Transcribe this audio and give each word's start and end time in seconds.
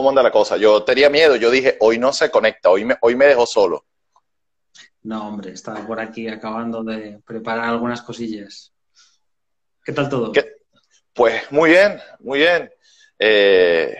cómo 0.00 0.08
anda 0.08 0.22
la 0.22 0.32
cosa. 0.32 0.56
Yo 0.56 0.82
tenía 0.82 1.10
miedo, 1.10 1.36
yo 1.36 1.50
dije, 1.50 1.76
hoy 1.80 1.98
no 1.98 2.10
se 2.10 2.30
conecta, 2.30 2.70
hoy 2.70 2.86
me, 2.86 2.96
hoy 3.02 3.16
me 3.16 3.26
dejó 3.26 3.44
solo. 3.44 3.84
No, 5.02 5.28
hombre, 5.28 5.52
estaba 5.52 5.86
por 5.86 6.00
aquí 6.00 6.26
acabando 6.26 6.82
de 6.82 7.20
preparar 7.26 7.66
algunas 7.68 8.00
cosillas. 8.00 8.72
¿Qué 9.84 9.92
tal 9.92 10.08
todo? 10.08 10.32
Pues 11.12 11.52
muy 11.52 11.70
bien, 11.70 12.00
muy 12.20 12.38
bien. 12.38 12.70
Eh, 13.18 13.94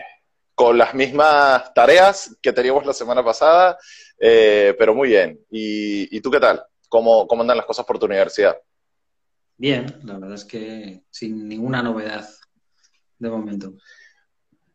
con 0.55 0.75
las 0.75 0.95
mismas 0.95 1.71
tareas 1.75 2.35
que 2.41 2.51
teníamos 2.51 2.83
la 2.83 2.93
semana 2.93 3.23
pasada, 3.23 3.77
eh, 4.17 4.73
pero 4.79 4.95
muy 4.95 5.09
bien. 5.09 5.39
¿Y, 5.51 6.19
tú 6.21 6.31
qué 6.31 6.39
tal? 6.39 6.63
¿Cómo, 6.89 7.27
¿Cómo 7.27 7.41
andan 7.41 7.57
las 7.57 7.67
cosas 7.67 7.85
por 7.85 7.99
tu 7.99 8.07
universidad? 8.07 8.57
Bien, 9.55 9.85
la 10.03 10.13
verdad 10.15 10.33
es 10.33 10.45
que 10.45 11.03
sin 11.11 11.47
ninguna 11.47 11.83
novedad 11.83 12.27
de 13.19 13.29
momento. 13.29 13.73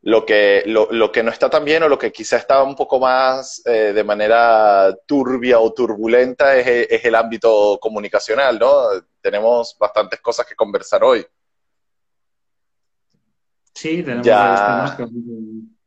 Lo 0.06 0.24
que, 0.24 0.62
lo, 0.66 1.10
que 1.10 1.24
no 1.24 1.33
está 1.33 1.51
tan 1.51 1.65
bien 1.65 1.83
o 1.83 1.88
lo 1.88 1.98
que 1.98 2.12
quizá 2.12 2.37
está 2.37 2.62
un 2.62 2.77
poco 2.77 3.01
más 3.01 3.60
eh, 3.66 3.92
de 3.92 4.05
manera 4.05 4.96
turbia 5.05 5.59
o 5.59 5.73
turbulenta 5.73 6.56
es, 6.56 6.87
es, 6.88 7.05
el 7.05 7.16
ámbito 7.16 7.77
comunicacional, 7.80 8.56
¿no? 8.56 8.84
Tenemos 9.20 9.77
bastantes 9.80 10.20
cosas 10.20 10.46
que 10.46 10.55
conversar 10.55 11.02
hoy. 11.02 11.27
Sí, 13.74 14.05
tenemos 14.05 14.24
temas 14.24 14.95
que 14.95 15.06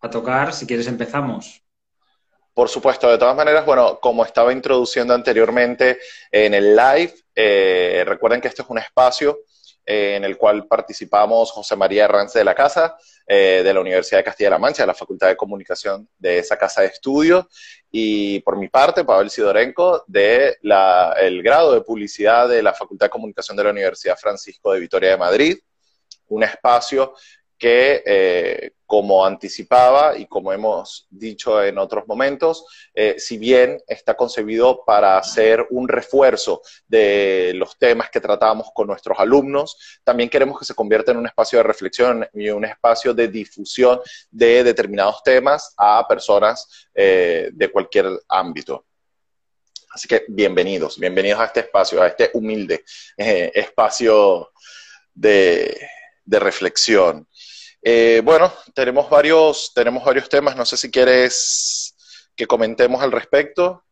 a 0.01 0.09
tocar. 0.09 0.53
Si 0.53 0.67
quieres 0.67 0.87
empezamos. 0.87 1.63
Por 2.53 2.67
supuesto, 2.67 3.09
de 3.09 3.17
todas 3.17 3.37
maneras, 3.37 3.65
bueno, 3.65 4.01
como 4.01 4.25
estaba 4.25 4.51
introduciendo 4.51 5.13
anteriormente 5.13 5.97
en 6.29 6.53
el 6.53 6.75
live, 6.75 7.13
eh, 7.33 8.03
recuerden 8.05 8.41
que 8.41 8.49
este 8.49 8.63
es 8.63 8.69
un 8.69 8.79
espacio 8.79 9.39
eh, 9.91 10.17
en 10.17 10.23
el 10.23 10.37
cual 10.37 10.67
participamos 10.67 11.51
José 11.51 11.75
María 11.75 12.05
Herranz 12.05 12.33
de 12.33 12.43
la 12.43 12.53
Casa, 12.53 12.95
eh, 13.25 13.61
de 13.63 13.73
la 13.73 13.79
Universidad 13.79 14.19
de 14.19 14.23
Castilla-La 14.23 14.59
Mancha, 14.59 14.83
de 14.83 14.87
la 14.87 14.93
Facultad 14.93 15.29
de 15.29 15.35
Comunicación 15.35 16.07
de 16.19 16.37
esa 16.37 16.59
casa 16.59 16.81
de 16.81 16.89
estudios, 16.89 17.47
y 17.89 18.39
por 18.41 18.55
mi 18.55 18.67
parte, 18.67 19.03
Pavel 19.03 19.31
Sidorenko, 19.31 20.03
del 20.05 20.57
el 20.61 21.41
grado 21.41 21.73
de 21.73 21.81
publicidad 21.81 22.47
de 22.47 22.61
la 22.61 22.75
Facultad 22.75 23.07
de 23.07 23.09
Comunicación 23.09 23.57
de 23.57 23.63
la 23.63 23.71
Universidad 23.71 24.15
Francisco 24.15 24.71
de 24.73 24.79
Vitoria 24.79 25.09
de 25.09 25.17
Madrid, 25.17 25.57
un 26.27 26.43
espacio 26.43 27.15
que, 27.59 28.01
eh, 28.05 28.71
como 28.85 29.23
anticipaba 29.23 30.17
y 30.17 30.25
como 30.25 30.51
hemos 30.51 31.05
dicho 31.11 31.61
en 31.61 31.77
otros 31.77 32.07
momentos, 32.07 32.65
eh, 32.95 33.15
si 33.19 33.37
bien 33.37 33.79
está 33.85 34.15
concebido 34.15 34.83
para 34.83 35.21
ser 35.21 35.67
un 35.69 35.87
refuerzo 35.87 36.61
de 36.87 37.51
los 37.55 37.77
temas 37.77 38.09
que 38.09 38.21
tratamos 38.21 38.71
con 38.73 38.87
nuestros 38.87 39.19
alumnos, 39.19 39.99
también 40.03 40.29
queremos 40.29 40.57
que 40.57 40.65
se 40.65 40.73
convierta 40.73 41.11
en 41.11 41.17
un 41.17 41.27
espacio 41.27 41.59
de 41.59 41.63
reflexión 41.63 42.27
y 42.33 42.49
un 42.49 42.65
espacio 42.65 43.13
de 43.13 43.27
difusión 43.27 43.99
de 44.31 44.63
determinados 44.63 45.21
temas 45.21 45.73
a 45.77 46.07
personas 46.07 46.87
eh, 46.95 47.49
de 47.53 47.67
cualquier 47.69 48.07
ámbito. 48.29 48.85
Así 49.93 50.07
que 50.07 50.23
bienvenidos, 50.29 50.97
bienvenidos 50.97 51.41
a 51.41 51.45
este 51.45 51.59
espacio, 51.59 52.01
a 52.01 52.07
este 52.07 52.31
humilde 52.33 52.83
espacio 53.17 54.51
de 55.13 56.39
reflexión. 56.39 57.27
Eh, 57.81 58.21
bueno, 58.23 58.51
tenemos 58.73 59.09
varios, 59.09 59.71
tenemos 59.73 60.03
varios 60.03 60.29
temas. 60.29 60.55
No 60.55 60.65
sé 60.65 60.77
si 60.77 60.91
quieres 60.91 61.95
que 62.35 62.47
comentemos 62.47 63.01
al 63.01 63.11
respecto. 63.11 63.83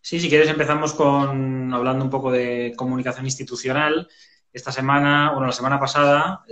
Sí, 0.00 0.20
si 0.20 0.28
quieres 0.28 0.48
empezamos 0.48 0.94
con 0.94 1.72
hablando 1.72 2.04
un 2.04 2.10
poco 2.10 2.30
de 2.30 2.72
comunicación 2.76 3.26
institucional. 3.26 4.08
Esta 4.52 4.72
semana, 4.72 5.32
bueno, 5.32 5.46
la 5.46 5.52
semana 5.52 5.78
pasada, 5.78 6.44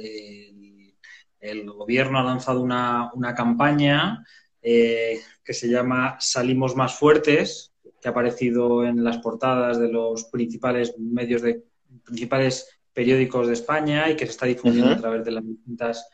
el, 1.40 1.70
gobierno 1.70 2.18
ha 2.18 2.22
lanzado 2.22 2.60
una, 2.60 3.10
campaña 3.34 4.24
eh, 4.60 5.20
que 5.42 5.54
se 5.54 5.68
llama 5.68 6.16
Salimos 6.20 6.76
más 6.76 6.98
fuertes, 6.98 7.72
que 8.00 8.08
ha 8.08 8.10
aparecido 8.10 8.84
en 8.84 9.02
las 9.02 9.18
portadas 9.18 9.78
de 9.78 9.88
los 9.88 10.24
principales 10.24 10.94
medios 10.98 11.42
de 11.42 11.64
principales 12.04 12.73
periódicos 12.94 13.48
de 13.48 13.52
España 13.52 14.08
y 14.08 14.16
que 14.16 14.24
se 14.24 14.32
está 14.32 14.46
difundiendo 14.46 14.92
a 14.92 14.96
través 14.96 15.24
de 15.24 15.32
las 15.32 15.46
distintas 15.46 16.08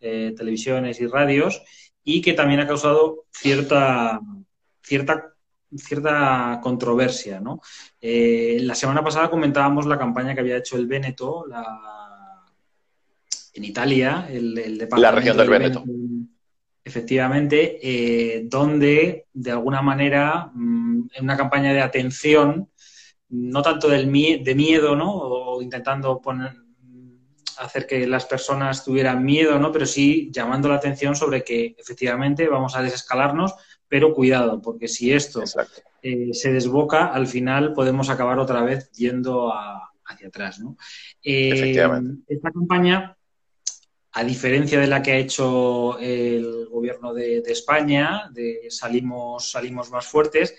eh, 0.00 0.34
televisiones 0.36 1.00
y 1.00 1.06
radios 1.06 1.62
y 2.02 2.20
que 2.20 2.32
también 2.32 2.60
ha 2.60 2.66
causado 2.66 3.26
cierta, 3.30 4.20
cierta, 4.82 5.34
cierta 5.76 6.58
controversia. 6.62 7.38
¿no? 7.40 7.60
Eh, 8.00 8.58
la 8.62 8.74
semana 8.74 9.04
pasada 9.04 9.30
comentábamos 9.30 9.86
la 9.86 9.98
campaña 9.98 10.34
que 10.34 10.40
había 10.40 10.56
hecho 10.56 10.76
el 10.76 10.86
Véneto 10.86 11.44
en 13.54 13.64
Italia, 13.64 14.26
el, 14.30 14.58
el 14.58 14.88
La 14.96 15.12
región 15.12 15.36
del, 15.36 15.50
Véneto. 15.50 15.84
Efectivamente, 16.84 17.78
eh, 17.80 18.42
donde 18.46 19.26
de 19.32 19.50
alguna 19.52 19.82
manera, 19.82 20.50
mm, 20.52 21.10
en 21.14 21.24
una 21.24 21.36
campaña 21.36 21.72
de 21.72 21.80
atención, 21.80 22.70
no 23.32 23.62
tanto 23.62 23.88
del 23.88 24.12
de 24.44 24.54
miedo, 24.54 24.94
¿no? 24.94 25.10
O 25.14 25.62
intentando 25.62 26.20
poner, 26.20 26.52
hacer 27.58 27.86
que 27.86 28.06
las 28.06 28.26
personas 28.26 28.84
tuvieran 28.84 29.24
miedo, 29.24 29.58
¿no? 29.58 29.72
Pero 29.72 29.86
sí 29.86 30.30
llamando 30.30 30.68
la 30.68 30.76
atención 30.76 31.16
sobre 31.16 31.42
que 31.42 31.74
efectivamente 31.78 32.46
vamos 32.46 32.76
a 32.76 32.82
desescalarnos, 32.82 33.54
pero 33.88 34.12
cuidado, 34.12 34.60
porque 34.60 34.86
si 34.86 35.12
esto 35.12 35.42
eh, 36.02 36.28
se 36.32 36.52
desboca, 36.52 37.06
al 37.06 37.26
final 37.26 37.72
podemos 37.72 38.10
acabar 38.10 38.38
otra 38.38 38.62
vez 38.62 38.90
yendo 38.92 39.50
hacia 40.04 40.28
atrás, 40.28 40.60
¿no? 40.60 40.76
Eh, 41.22 41.82
esta 42.28 42.50
campaña, 42.50 43.16
a 44.12 44.24
diferencia 44.24 44.78
de 44.78 44.88
la 44.88 45.02
que 45.02 45.12
ha 45.12 45.16
hecho 45.16 45.98
el 45.98 46.66
gobierno 46.68 47.14
de, 47.14 47.40
de 47.40 47.52
España, 47.52 48.28
de 48.30 48.66
salimos, 48.68 49.50
salimos 49.50 49.90
más 49.90 50.06
fuertes, 50.06 50.54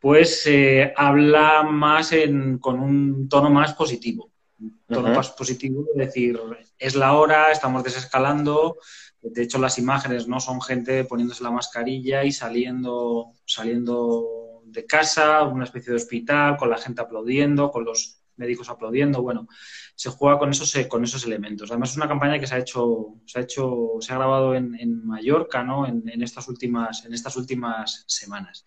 pues 0.00 0.46
eh, 0.46 0.92
habla 0.96 1.62
más 1.62 2.12
con 2.58 2.80
un 2.80 3.28
tono 3.28 3.50
más 3.50 3.74
positivo. 3.74 4.32
Un 4.58 4.80
tono 4.88 5.14
más 5.14 5.30
positivo, 5.30 5.86
es 5.92 5.98
decir, 5.98 6.38
es 6.78 6.94
la 6.94 7.12
hora, 7.14 7.52
estamos 7.52 7.84
desescalando. 7.84 8.78
De 9.22 9.42
hecho, 9.42 9.58
las 9.58 9.78
imágenes 9.78 10.26
no 10.26 10.40
son 10.40 10.60
gente 10.62 11.04
poniéndose 11.04 11.44
la 11.44 11.50
mascarilla 11.50 12.24
y 12.24 12.32
saliendo, 12.32 13.32
saliendo 13.44 14.62
de 14.64 14.86
casa, 14.86 15.42
una 15.42 15.64
especie 15.64 15.90
de 15.90 15.96
hospital, 15.96 16.56
con 16.56 16.70
la 16.70 16.78
gente 16.78 17.02
aplaudiendo, 17.02 17.70
con 17.70 17.84
los 17.84 18.22
médicos 18.36 18.70
aplaudiendo. 18.70 19.20
Bueno, 19.20 19.48
se 19.94 20.08
juega 20.08 20.38
con 20.38 20.50
esos, 20.50 20.74
con 20.88 21.04
esos 21.04 21.24
elementos. 21.26 21.70
Además, 21.70 21.90
es 21.90 21.96
una 21.96 22.08
campaña 22.08 22.38
que 22.38 22.46
se 22.46 22.54
ha 22.54 22.58
hecho, 22.58 23.20
se 23.26 23.38
ha 23.38 23.42
hecho, 23.42 23.96
se 24.00 24.12
ha 24.12 24.16
grabado 24.16 24.54
en, 24.54 25.04
Mallorca, 25.06 25.62
¿no? 25.62 25.86
En, 25.86 26.08
en, 26.08 26.22
estas 26.22 26.48
últimas, 26.48 27.04
en 27.04 27.12
estas 27.12 27.36
últimas 27.36 28.04
semanas. 28.06 28.64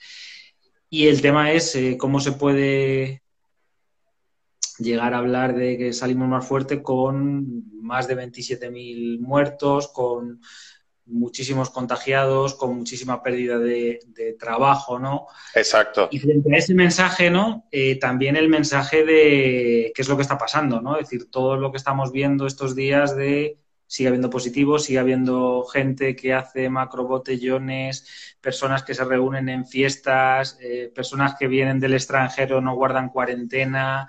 Y 0.93 1.07
el 1.07 1.23
tema 1.23 1.51
es 1.51 1.75
eh, 1.75 1.97
cómo 1.97 2.19
se 2.19 2.33
puede 2.33 3.23
llegar 4.77 5.15
a 5.15 5.17
hablar 5.17 5.55
de 5.55 5.75
que 5.75 5.91
salimos 5.91 6.27
más 6.27 6.45
fuerte 6.45 6.83
con 6.83 7.63
más 7.81 8.07
de 8.07 8.15
27.000 8.15 9.19
muertos, 9.19 9.87
con 9.87 10.39
muchísimos 11.07 11.71
contagiados, 11.71 12.53
con 12.53 12.77
muchísima 12.77 13.23
pérdida 13.23 13.57
de, 13.57 14.01
trabajo, 14.39 14.99
¿no? 14.99 15.25
Exacto. 15.55 16.09
Y 16.11 16.19
frente 16.19 16.53
a 16.53 16.59
ese 16.59 16.75
mensaje, 16.75 17.31
¿no? 17.31 17.67
Eh, 17.71 17.95
también 17.95 18.35
el 18.35 18.47
mensaje 18.47 19.03
de 19.03 19.91
qué 19.95 20.01
es 20.03 20.07
lo 20.07 20.15
que 20.15 20.21
está 20.21 20.37
pasando, 20.37 20.79
¿no? 20.79 20.97
Es 20.99 21.09
decir, 21.09 21.31
todo 21.31 21.57
lo 21.57 21.71
que 21.71 21.77
estamos 21.77 22.11
viendo 22.11 22.45
estos 22.45 22.75
días 22.75 23.15
de 23.15 23.57
sigue 23.87 24.07
habiendo 24.07 24.29
positivos, 24.29 24.83
sigue 24.83 24.99
habiendo 24.99 25.63
gente 25.65 26.15
que 26.15 26.33
hace 26.33 26.69
macrobotellones, 26.69 28.35
personas 28.41 28.83
que 28.83 28.93
se 28.93 29.05
reúnen 29.05 29.49
en 29.49 29.65
fiestas, 29.65 30.57
eh, 30.61 30.91
personas 30.93 31.35
que 31.37 31.47
vienen 31.47 31.79
del 31.79 31.93
extranjero, 31.93 32.61
no 32.61 32.75
guardan 32.75 33.09
cuarentena. 33.09 34.07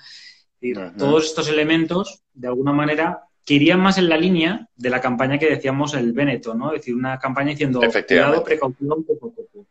Todos 0.97 1.27
estos 1.27 1.49
elementos, 1.49 2.23
de 2.33 2.49
alguna 2.49 2.73
manera, 2.73 3.25
que 3.45 3.55
irían 3.55 3.81
más 3.81 3.99
en 3.99 4.09
la 4.09 4.17
línea 4.17 4.69
de 4.75 4.91
la 4.91 5.01
campaña 5.01 5.39
que 5.39 5.51
decíamos 5.51 5.93
el 5.95 6.13
Véneto, 6.13 6.55
¿no? 6.55 6.73
Es 6.73 6.81
decir, 6.81 6.95
una 6.95 7.19
campaña 7.19 7.51
diciendo 7.51 7.81
cuidado, 7.81 8.43
precaución, 8.43 9.05
poco 9.05 9.35
poco 9.35 9.69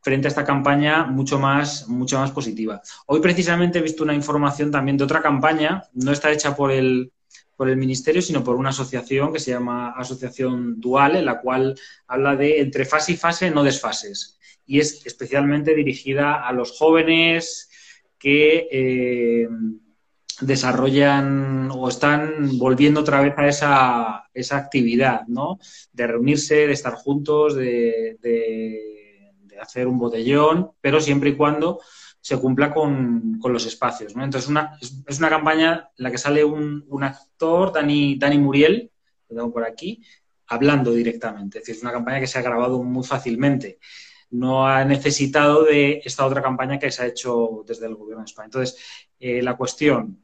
frente 0.00 0.28
a 0.28 0.30
esta 0.30 0.44
campaña 0.44 1.04
mucho 1.04 1.38
más, 1.38 1.88
mucho 1.88 2.18
más 2.18 2.30
positiva. 2.30 2.80
Hoy 3.06 3.20
precisamente 3.20 3.78
he 3.78 3.82
visto 3.82 4.04
una 4.04 4.14
información 4.14 4.70
también 4.70 4.96
de 4.96 5.04
otra 5.04 5.20
campaña, 5.20 5.82
no 5.92 6.12
está 6.12 6.30
hecha 6.30 6.54
por 6.54 6.70
el, 6.70 7.12
por 7.58 7.68
el 7.68 7.76
Ministerio, 7.76 8.22
sino 8.22 8.44
por 8.44 8.54
una 8.54 8.68
asociación 8.68 9.32
que 9.32 9.40
se 9.40 9.50
llama 9.50 9.90
Asociación 9.90 10.80
Dual, 10.80 11.16
en 11.16 11.24
la 11.24 11.40
cual 11.40 11.74
habla 12.06 12.36
de 12.36 12.60
entre 12.60 12.84
fase 12.84 13.14
y 13.14 13.16
fase, 13.16 13.50
no 13.50 13.64
desfases. 13.64 14.38
Y 14.64 14.78
es 14.78 15.04
especialmente 15.04 15.74
dirigida 15.74 16.46
a 16.46 16.52
los 16.52 16.78
jóvenes 16.78 17.68
que 18.16 18.68
eh, 18.70 19.48
desarrollan 20.40 21.68
o 21.72 21.88
están 21.88 22.58
volviendo 22.58 23.00
otra 23.00 23.22
vez 23.22 23.34
a 23.36 23.48
esa, 23.48 24.30
esa 24.32 24.56
actividad, 24.56 25.26
¿no? 25.26 25.58
De 25.92 26.06
reunirse, 26.06 26.68
de 26.68 26.72
estar 26.72 26.94
juntos, 26.94 27.56
de, 27.56 28.18
hacer 29.60 29.88
un 29.88 29.98
botellón, 29.98 30.70
pero 30.80 31.00
siempre 31.00 31.30
y 31.30 31.34
cuando 31.34 31.80
se 32.28 32.38
cumpla 32.38 32.70
con, 32.70 33.40
los 33.42 33.64
espacios. 33.64 34.14
¿no? 34.14 34.22
Entonces, 34.22 34.50
una, 34.50 34.76
es, 34.82 35.18
una 35.18 35.30
campaña 35.30 35.88
en 35.96 36.04
la 36.04 36.10
que 36.10 36.18
sale 36.18 36.44
un, 36.44 36.84
actor, 37.02 37.72
Dani, 37.72 38.18
Dani 38.18 38.36
Muriel, 38.36 38.90
lo 39.30 39.36
tengo 39.36 39.50
por 39.50 39.64
aquí, 39.64 40.04
hablando 40.48 40.92
directamente. 40.92 41.56
Es 41.56 41.64
decir, 41.64 41.76
es 41.76 41.82
una 41.82 41.92
campaña 41.92 42.20
que 42.20 42.26
se 42.26 42.38
ha 42.38 42.42
grabado 42.42 42.82
muy 42.82 43.02
fácilmente. 43.02 43.78
No 44.28 44.68
ha 44.68 44.84
necesitado 44.84 45.64
de 45.64 46.02
esta 46.04 46.26
otra 46.26 46.42
campaña 46.42 46.78
que 46.78 46.90
se 46.90 47.02
ha 47.02 47.06
hecho 47.06 47.64
desde 47.66 47.86
el 47.86 47.94
Gobierno 47.94 48.24
de 48.24 48.26
España. 48.26 48.48
Entonces, 48.48 48.76
eh, 49.18 49.40
la 49.40 49.56
cuestión, 49.56 50.22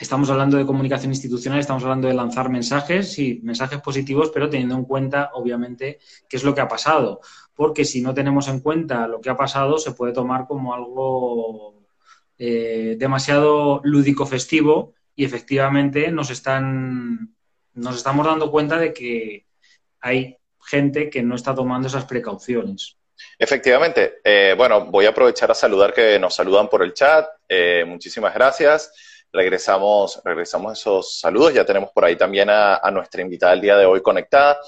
estamos 0.00 0.30
hablando 0.30 0.56
de 0.56 0.66
comunicación 0.66 1.12
institucional, 1.12 1.60
estamos 1.60 1.84
hablando 1.84 2.08
de 2.08 2.14
lanzar 2.14 2.50
mensajes, 2.50 3.12
sí, 3.12 3.38
mensajes 3.44 3.80
positivos, 3.80 4.32
pero 4.34 4.50
teniendo 4.50 4.74
en 4.74 4.84
cuenta, 4.84 5.30
obviamente, 5.34 6.00
qué 6.28 6.38
es 6.38 6.42
lo 6.42 6.56
que 6.56 6.60
ha 6.60 6.66
pasado. 6.66 7.20
Porque 7.60 7.84
si 7.84 8.00
no 8.00 8.14
tenemos 8.14 8.48
en 8.48 8.60
cuenta 8.60 9.06
lo 9.06 9.20
que 9.20 9.28
ha 9.28 9.36
pasado, 9.36 9.76
se 9.76 9.92
puede 9.92 10.14
tomar 10.14 10.46
como 10.46 10.72
algo 10.72 11.84
eh, 12.38 12.96
demasiado 12.98 13.82
lúdico 13.84 14.24
festivo 14.24 14.94
y 15.14 15.26
efectivamente 15.26 16.10
nos 16.10 16.30
están 16.30 17.34
nos 17.74 17.96
estamos 17.96 18.24
dando 18.24 18.50
cuenta 18.50 18.78
de 18.78 18.94
que 18.94 19.44
hay 20.00 20.38
gente 20.64 21.10
que 21.10 21.22
no 21.22 21.34
está 21.34 21.54
tomando 21.54 21.86
esas 21.88 22.06
precauciones. 22.06 22.96
Efectivamente. 23.38 24.20
Eh, 24.24 24.54
bueno, 24.56 24.86
voy 24.86 25.04
a 25.04 25.10
aprovechar 25.10 25.50
a 25.50 25.54
saludar 25.54 25.92
que 25.92 26.18
nos 26.18 26.34
saludan 26.34 26.66
por 26.66 26.82
el 26.82 26.94
chat. 26.94 27.28
Eh, 27.46 27.84
muchísimas 27.86 28.32
gracias. 28.32 28.90
Regresamos, 29.30 30.18
regresamos 30.24 30.78
esos 30.78 31.20
saludos. 31.20 31.52
Ya 31.52 31.66
tenemos 31.66 31.90
por 31.90 32.06
ahí 32.06 32.16
también 32.16 32.48
a, 32.48 32.90
nuestra 32.90 33.20
invitada 33.20 33.52
del 33.52 33.60
día 33.60 33.76
de 33.76 33.84
hoy 33.84 34.00
conectada. 34.00 34.58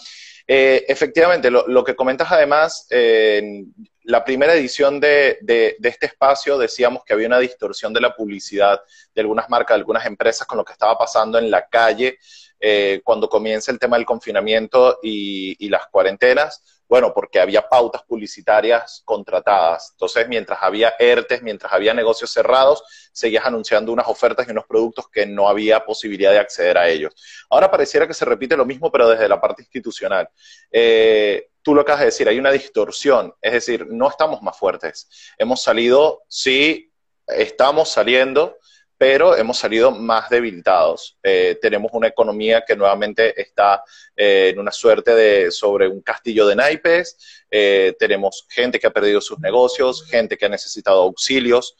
Eh, 0.46 0.84
efectivamente, 0.88 1.50
lo, 1.50 1.84
que 1.84 1.94
comentas 1.94 2.30
además, 2.30 2.86
en 2.90 3.72
la 4.04 4.24
primera 4.24 4.54
edición 4.54 4.98
de, 5.00 5.38
de, 5.42 5.76
este 5.82 6.06
espacio 6.06 6.58
decíamos 6.58 7.04
que 7.04 7.12
había 7.12 7.28
una 7.28 7.38
distorsión 7.38 7.92
de 7.92 8.00
la 8.00 8.14
publicidad 8.14 8.80
de 9.14 9.20
algunas 9.20 9.48
marcas, 9.48 9.76
de 9.76 9.80
algunas 9.80 10.06
empresas 10.06 10.46
con 10.46 10.58
lo 10.58 10.64
que 10.64 10.72
estaba 10.72 10.98
pasando 10.98 11.38
en 11.38 11.50
la 11.50 11.68
calle 11.68 12.18
eh, 12.64 13.00
cuando 13.02 13.28
comienza 13.28 13.72
el 13.72 13.80
tema 13.80 13.96
del 13.96 14.06
confinamiento 14.06 15.00
y, 15.02 15.68
las 15.68 15.88
cuarentenas, 15.88 16.81
bueno, 16.92 17.14
porque 17.14 17.40
había 17.40 17.66
pautas 17.70 18.02
publicitarias 18.02 19.00
contratadas. 19.06 19.92
Entonces, 19.92 20.28
mientras 20.28 20.58
había 20.60 20.92
ERTES, 20.98 21.40
mientras 21.40 21.72
había 21.72 21.94
negocios 21.94 22.30
cerrados, 22.30 22.84
seguías 23.10 23.46
anunciando 23.46 23.92
unas 23.92 24.08
ofertas 24.08 24.46
y 24.46 24.50
unos 24.50 24.66
productos 24.66 25.08
que 25.08 25.24
no 25.24 25.48
había 25.48 25.86
posibilidad 25.86 26.32
de 26.32 26.40
acceder 26.40 26.76
a 26.76 26.86
ellos. 26.90 27.14
Ahora 27.48 27.70
pareciera 27.70 28.06
que 28.06 28.12
se 28.12 28.26
repite 28.26 28.58
lo 28.58 28.66
mismo, 28.66 28.92
pero 28.92 29.08
desde 29.08 29.26
la 29.26 29.40
parte 29.40 29.62
institucional. 29.62 30.28
Eh, 30.70 31.48
tú 31.62 31.74
lo 31.74 31.80
acabas 31.80 32.00
de 32.00 32.06
decir, 32.08 32.28
hay 32.28 32.38
una 32.38 32.50
distorsión, 32.50 33.32
es 33.40 33.52
decir, 33.54 33.86
no 33.88 34.10
estamos 34.10 34.42
más 34.42 34.58
fuertes. 34.58 35.08
Hemos 35.38 35.62
salido, 35.62 36.24
sí, 36.28 36.92
estamos 37.26 37.88
saliendo, 37.88 38.58
pero 39.02 39.36
hemos 39.36 39.58
salido 39.58 39.90
más 39.90 40.30
debilitados. 40.30 41.18
Eh, 41.24 41.58
tenemos 41.60 41.90
una 41.92 42.06
economía 42.06 42.62
que 42.64 42.76
nuevamente 42.76 43.34
está 43.42 43.82
eh, 44.14 44.50
en 44.52 44.60
una 44.60 44.70
suerte 44.70 45.12
de 45.12 45.50
sobre 45.50 45.88
un 45.88 46.02
castillo 46.02 46.46
de 46.46 46.54
naipes. 46.54 47.16
Eh, 47.50 47.96
tenemos 47.98 48.46
gente 48.48 48.78
que 48.78 48.86
ha 48.86 48.92
perdido 48.92 49.20
sus 49.20 49.40
negocios, 49.40 50.06
gente 50.06 50.38
que 50.38 50.46
ha 50.46 50.48
necesitado 50.48 51.02
auxilios, 51.02 51.74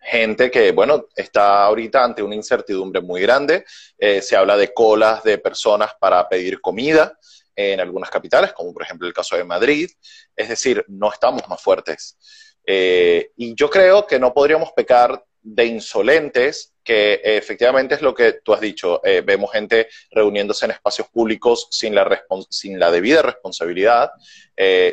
gente 0.00 0.50
que, 0.50 0.72
bueno, 0.72 1.04
está 1.14 1.62
ahorita 1.64 2.02
ante 2.02 2.22
una 2.22 2.34
incertidumbre 2.34 3.02
muy 3.02 3.20
grande. 3.20 3.66
se 3.98 4.34
habla 4.34 4.56
de 4.56 4.72
colas 4.72 5.22
de 5.24 5.36
personas 5.36 5.90
para 6.00 6.26
pedir 6.26 6.58
comida 6.62 7.18
en 7.54 7.80
algunas 7.80 8.08
capitales, 8.08 8.54
como 8.54 8.72
por 8.72 8.82
ejemplo 8.82 9.06
el 9.06 9.12
caso 9.12 9.36
de 9.36 9.44
Madrid. 9.44 9.90
Es 10.34 10.48
decir, 10.48 10.86
no 10.88 11.12
estamos 11.12 11.46
más 11.50 11.60
fuertes. 11.60 12.16
Eh, 12.70 13.30
y 13.36 13.54
yo 13.54 13.70
creo 13.70 14.06
que 14.06 14.18
no 14.18 14.34
podríamos 14.34 14.72
pecar 14.72 15.24
de 15.40 15.64
insolentes, 15.64 16.74
que 16.84 17.14
eh, 17.14 17.38
efectivamente 17.38 17.94
es 17.94 18.02
lo 18.02 18.12
que 18.12 18.40
tú 18.44 18.52
has 18.52 18.60
dicho. 18.60 19.02
Eh, 19.06 19.22
vemos 19.22 19.52
gente 19.52 19.88
reuniéndose 20.10 20.66
en 20.66 20.72
espacios 20.72 21.08
públicos 21.08 21.68
sin 21.70 21.94
la, 21.94 22.90
debida 22.90 23.22
responsabilidad. 23.22 24.10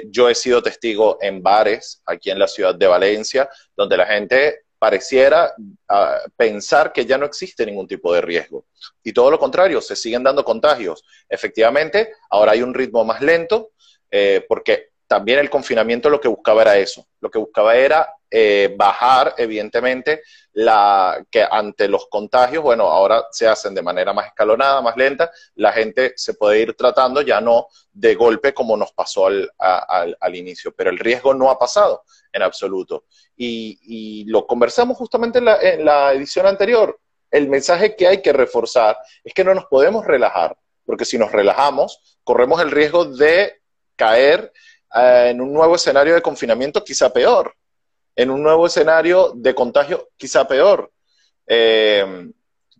yo 0.07 0.29
he 0.29 0.35
sido 0.35 0.63
testigo 0.63 1.17
en 1.19 1.43
bares 1.43 2.01
aquí 2.05 2.29
en 2.29 2.39
la 2.39 2.47
ciudad 2.47 2.75
de 2.75 2.87
Valencia, 2.87 3.49
donde 3.75 3.97
la 3.97 4.05
gente 4.05 4.61
pareciera 4.79 5.53
ah, 5.89 6.21
pensar 6.37 6.93
que 6.93 7.05
ya 7.05 7.17
no 7.17 7.25
existe 7.25 7.65
ningún 7.65 7.87
tipo 7.87 8.13
de 8.13 8.21
riesgo. 8.21 8.67
Y 9.03 9.11
todo 9.11 9.29
lo 9.29 9.37
contrario, 9.37 9.81
se 9.81 9.97
siguen 9.97 10.23
dando 10.23 10.45
contagios. 10.45 11.03
Efectivamente, 11.27 12.13
ahora 12.29 12.53
hay 12.53 12.61
un 12.61 12.73
ritmo 12.73 13.03
más 13.03 13.19
lento, 13.19 13.71
porque 14.47 14.94
también 15.07 15.39
el 15.39 15.49
confinamiento 15.49 16.09
lo 16.09 16.19
que 16.19 16.27
buscaba 16.27 16.63
era 16.63 16.77
eso, 16.77 17.05
lo 17.19 17.29
que 17.29 17.39
buscaba 17.39 17.75
era 17.75 18.15
eh, 18.29 18.73
bajar, 18.75 19.35
evidentemente, 19.37 20.23
la 20.53 21.23
que 21.29 21.45
ante 21.49 21.87
los 21.87 22.07
contagios, 22.07 22.63
bueno, 22.63 22.85
ahora 22.85 23.25
se 23.31 23.47
hacen 23.47 23.73
de 23.73 23.81
manera 23.81 24.13
más 24.13 24.27
escalonada, 24.27 24.81
más 24.81 24.97
lenta, 24.97 25.31
la 25.55 25.71
gente 25.71 26.13
se 26.15 26.33
puede 26.33 26.59
ir 26.59 26.73
tratando 26.75 27.21
ya 27.21 27.39
no 27.39 27.67
de 27.93 28.15
golpe 28.15 28.53
como 28.53 28.75
nos 28.75 28.91
pasó 28.93 29.27
al, 29.27 29.49
al, 29.57 30.35
inicio, 30.35 30.73
pero 30.75 30.89
el 30.89 30.99
riesgo 30.99 31.33
no 31.33 31.49
ha 31.49 31.57
pasado 31.57 32.03
en 32.33 32.41
absoluto. 32.41 33.05
Y, 33.37 34.25
lo 34.27 34.45
conversamos 34.47 34.97
justamente 34.97 35.39
en 35.39 35.45
la, 35.45 35.61
en 35.61 35.85
la 35.85 36.11
edición 36.13 36.47
anterior. 36.47 36.99
El 37.29 37.47
mensaje 37.47 37.95
que 37.95 38.07
hay 38.07 38.21
que 38.21 38.33
reforzar 38.33 38.97
es 39.23 39.33
que 39.33 39.43
no 39.43 39.53
nos 39.53 39.65
podemos 39.65 40.05
relajar, 40.05 40.57
porque 40.85 41.05
si 41.05 41.17
nos 41.17 41.31
relajamos, 41.31 42.19
corremos 42.23 42.59
el 42.61 42.71
riesgo 42.71 43.05
de 43.05 43.61
caer 43.95 44.51
en 44.93 45.41
un 45.41 45.53
nuevo 45.53 45.75
escenario 45.75 46.13
de 46.13 46.21
confinamiento 46.21 46.83
quizá 46.83 47.11
peor, 47.11 47.53
en 48.15 48.29
un 48.29 48.41
nuevo 48.41 48.67
escenario 48.67 49.33
de 49.35 49.53
contagio 49.53 50.09
quizá 50.17 50.47
peor. 50.47 50.91
Eh, 51.47 52.31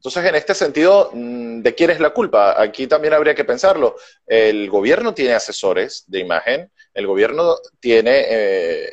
entonces, 0.06 0.30
en 0.30 0.36
este 0.36 0.54
sentido, 0.54 1.10
mm, 1.14 1.62
¿de 1.62 1.74
quién 1.74 1.90
es 1.90 2.00
la 2.00 2.12
culpa? 2.12 2.62
Aquí 2.62 2.86
también 2.86 3.16
habría 3.16 3.34
que 3.34 3.44
pensarlo. 3.44 3.96
El 4.28 4.70
gobierno 4.70 5.16
tiene 5.16 5.34
asesores 5.34 6.04
de 6.06 6.20
imagen, 6.20 6.72
el 6.94 7.08
gobierno 7.08 7.56
tiene 7.80 8.26
eh, 8.30 8.92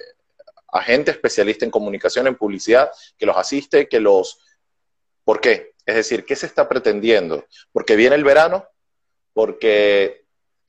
agente 0.69 1.11
especialista 1.11 1.67
en 1.67 1.71
comunicación, 1.71 2.27
en 2.27 2.37
publicidad, 2.37 2.91
que 3.19 3.27
los 3.27 3.37
asiste, 3.37 3.89
que 3.89 4.01
los... 4.01 4.39
¿Por 5.23 5.41
qué? 5.43 5.75
Es 5.85 5.97
decir, 5.97 6.25
¿qué 6.25 6.35
se 6.35 6.47
está 6.47 6.67
pretendiendo? 6.67 7.45
Porque 7.73 7.95
viene 7.95 8.17
el 8.17 8.25
verano, 8.25 8.67
porque 9.35 10.22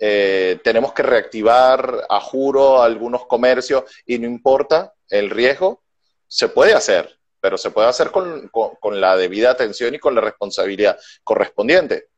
eh, 0.06 0.60
tenemos 0.62 0.92
que 0.92 1.02
reactivar 1.02 2.06
a 2.10 2.20
juro 2.20 2.82
algunos 2.82 3.26
comercios 3.26 3.86
y 4.06 4.20
no 4.20 4.28
importa 4.28 4.94
el 5.08 5.30
riesgo, 5.30 5.82
se 6.28 6.50
puede 6.50 6.74
hacer, 6.74 7.18
pero 7.40 7.58
se 7.58 7.72
puede 7.72 7.88
hacer 7.88 8.12
con, 8.12 8.52
la 9.00 9.16
debida 9.16 9.52
atención 9.52 9.96
y 9.96 10.00
con 10.00 10.14
la 10.14 10.20
responsabilidad 10.20 11.00
correspondiente. 11.24 12.10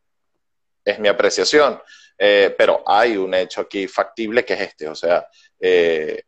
Es 0.83 0.97
mi 0.97 1.09
apreciación. 1.09 1.79
Eh, 2.17 2.55
pero 2.57 2.81
hay 2.87 3.17
un 3.17 3.35
hecho 3.35 3.61
aquí 3.61 3.87
factible 3.87 4.43
que 4.43 4.53
es 4.53 4.61
este, 4.61 4.87
o 4.87 4.95
sea, 4.95 5.27
eh, 5.59 6.23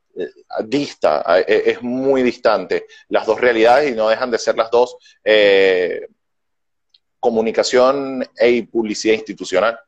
dista, 0.63 1.39
es 1.39 1.82
muy 1.82 2.22
distante 2.22 2.86
las 3.08 3.25
dos 3.25 3.41
realidades 3.41 3.93
y 3.93 3.96
no 3.96 4.10
dejan 4.10 4.29
de 4.29 4.38
ser 4.38 4.55
las 4.58 4.70
dos 4.70 4.96
comunicación 7.20 8.24
e 8.36 8.63
publicidad 8.67 9.15
institucional. 9.15 9.79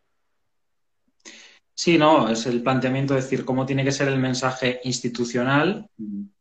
Sí, 1.82 1.98
no, 1.98 2.28
es 2.28 2.46
el 2.46 2.62
planteamiento 2.62 3.14
de 3.14 3.22
decir 3.22 3.46
cómo 3.46 3.66
tiene 3.66 3.86
que 3.86 3.94
ser 3.94 4.10
el 4.10 4.20
mensaje 4.20 4.82
institucional. 4.84 5.90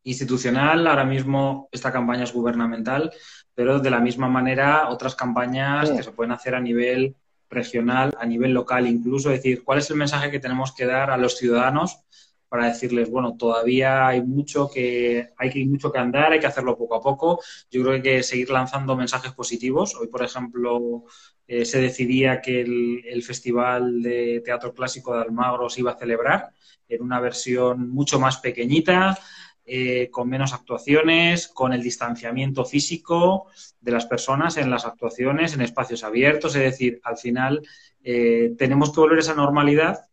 Institucional, 0.02 0.84
ahora 0.84 1.04
mismo 1.04 1.68
esta 1.70 1.92
campaña 1.92 2.24
es 2.24 2.32
gubernamental, 2.32 3.12
pero 3.54 3.78
de 3.78 3.88
la 3.88 4.00
misma 4.00 4.28
manera 4.28 4.88
otras 4.88 5.14
campañas 5.14 5.92
que 5.92 6.02
se 6.02 6.10
pueden 6.10 6.32
hacer 6.32 6.56
a 6.56 6.60
nivel 6.60 7.14
regional, 7.48 8.16
a 8.18 8.26
nivel 8.26 8.52
local 8.52 8.88
incluso, 8.88 9.30
es 9.30 9.36
decir, 9.36 9.62
cuál 9.62 9.78
es 9.78 9.88
el 9.90 9.96
mensaje 9.96 10.32
que 10.32 10.40
tenemos 10.40 10.72
que 10.72 10.86
dar 10.86 11.12
a 11.12 11.16
los 11.16 11.36
ciudadanos 11.36 12.00
para 12.48 12.66
decirles, 12.66 13.08
bueno, 13.08 13.36
todavía 13.36 14.08
hay 14.08 14.22
mucho 14.22 14.68
que 14.68 15.28
hay 15.36 15.50
que 15.50 15.64
mucho 15.66 15.92
que 15.92 15.98
andar, 16.00 16.32
hay 16.32 16.40
que 16.40 16.48
hacerlo 16.48 16.76
poco 16.76 16.96
a 16.96 17.00
poco. 17.00 17.40
Yo 17.70 17.82
creo 17.82 17.92
que 17.92 18.10
hay 18.10 18.16
que 18.16 18.22
seguir 18.24 18.50
lanzando 18.50 18.96
mensajes 18.96 19.32
positivos. 19.34 19.94
Hoy, 19.94 20.08
por 20.08 20.24
ejemplo, 20.24 21.04
eh, 21.50 21.64
se 21.64 21.80
decidía 21.80 22.42
que 22.42 22.60
el, 22.60 23.22
Festival 23.22 24.02
de 24.02 24.42
Teatro 24.44 24.74
Clásico 24.74 25.14
de 25.14 25.22
Almagro 25.22 25.70
se 25.70 25.80
iba 25.80 25.92
a 25.92 25.98
celebrar 25.98 26.50
en 26.88 27.02
una 27.02 27.20
versión 27.20 27.88
mucho 27.90 28.20
más 28.20 28.36
pequeñita, 28.36 29.18
eh, 29.64 30.10
con 30.10 30.28
menos 30.28 30.52
actuaciones, 30.52 31.48
con 31.48 31.72
el 31.72 31.82
distanciamiento 31.82 32.66
físico 32.66 33.46
de 33.80 33.92
las 33.92 34.04
personas 34.04 34.58
en 34.58 34.70
las 34.70 34.84
actuaciones, 34.84 35.54
en 35.54 35.62
espacios 35.62 36.04
abiertos. 36.04 36.54
Es 36.54 36.62
decir, 36.62 37.00
al 37.02 37.16
final 37.16 37.66
eh, 38.02 38.54
tenemos 38.58 38.92
que 38.92 39.00
volver 39.00 39.18
a 39.18 39.22
esa 39.22 39.34
normalidad 39.34 40.04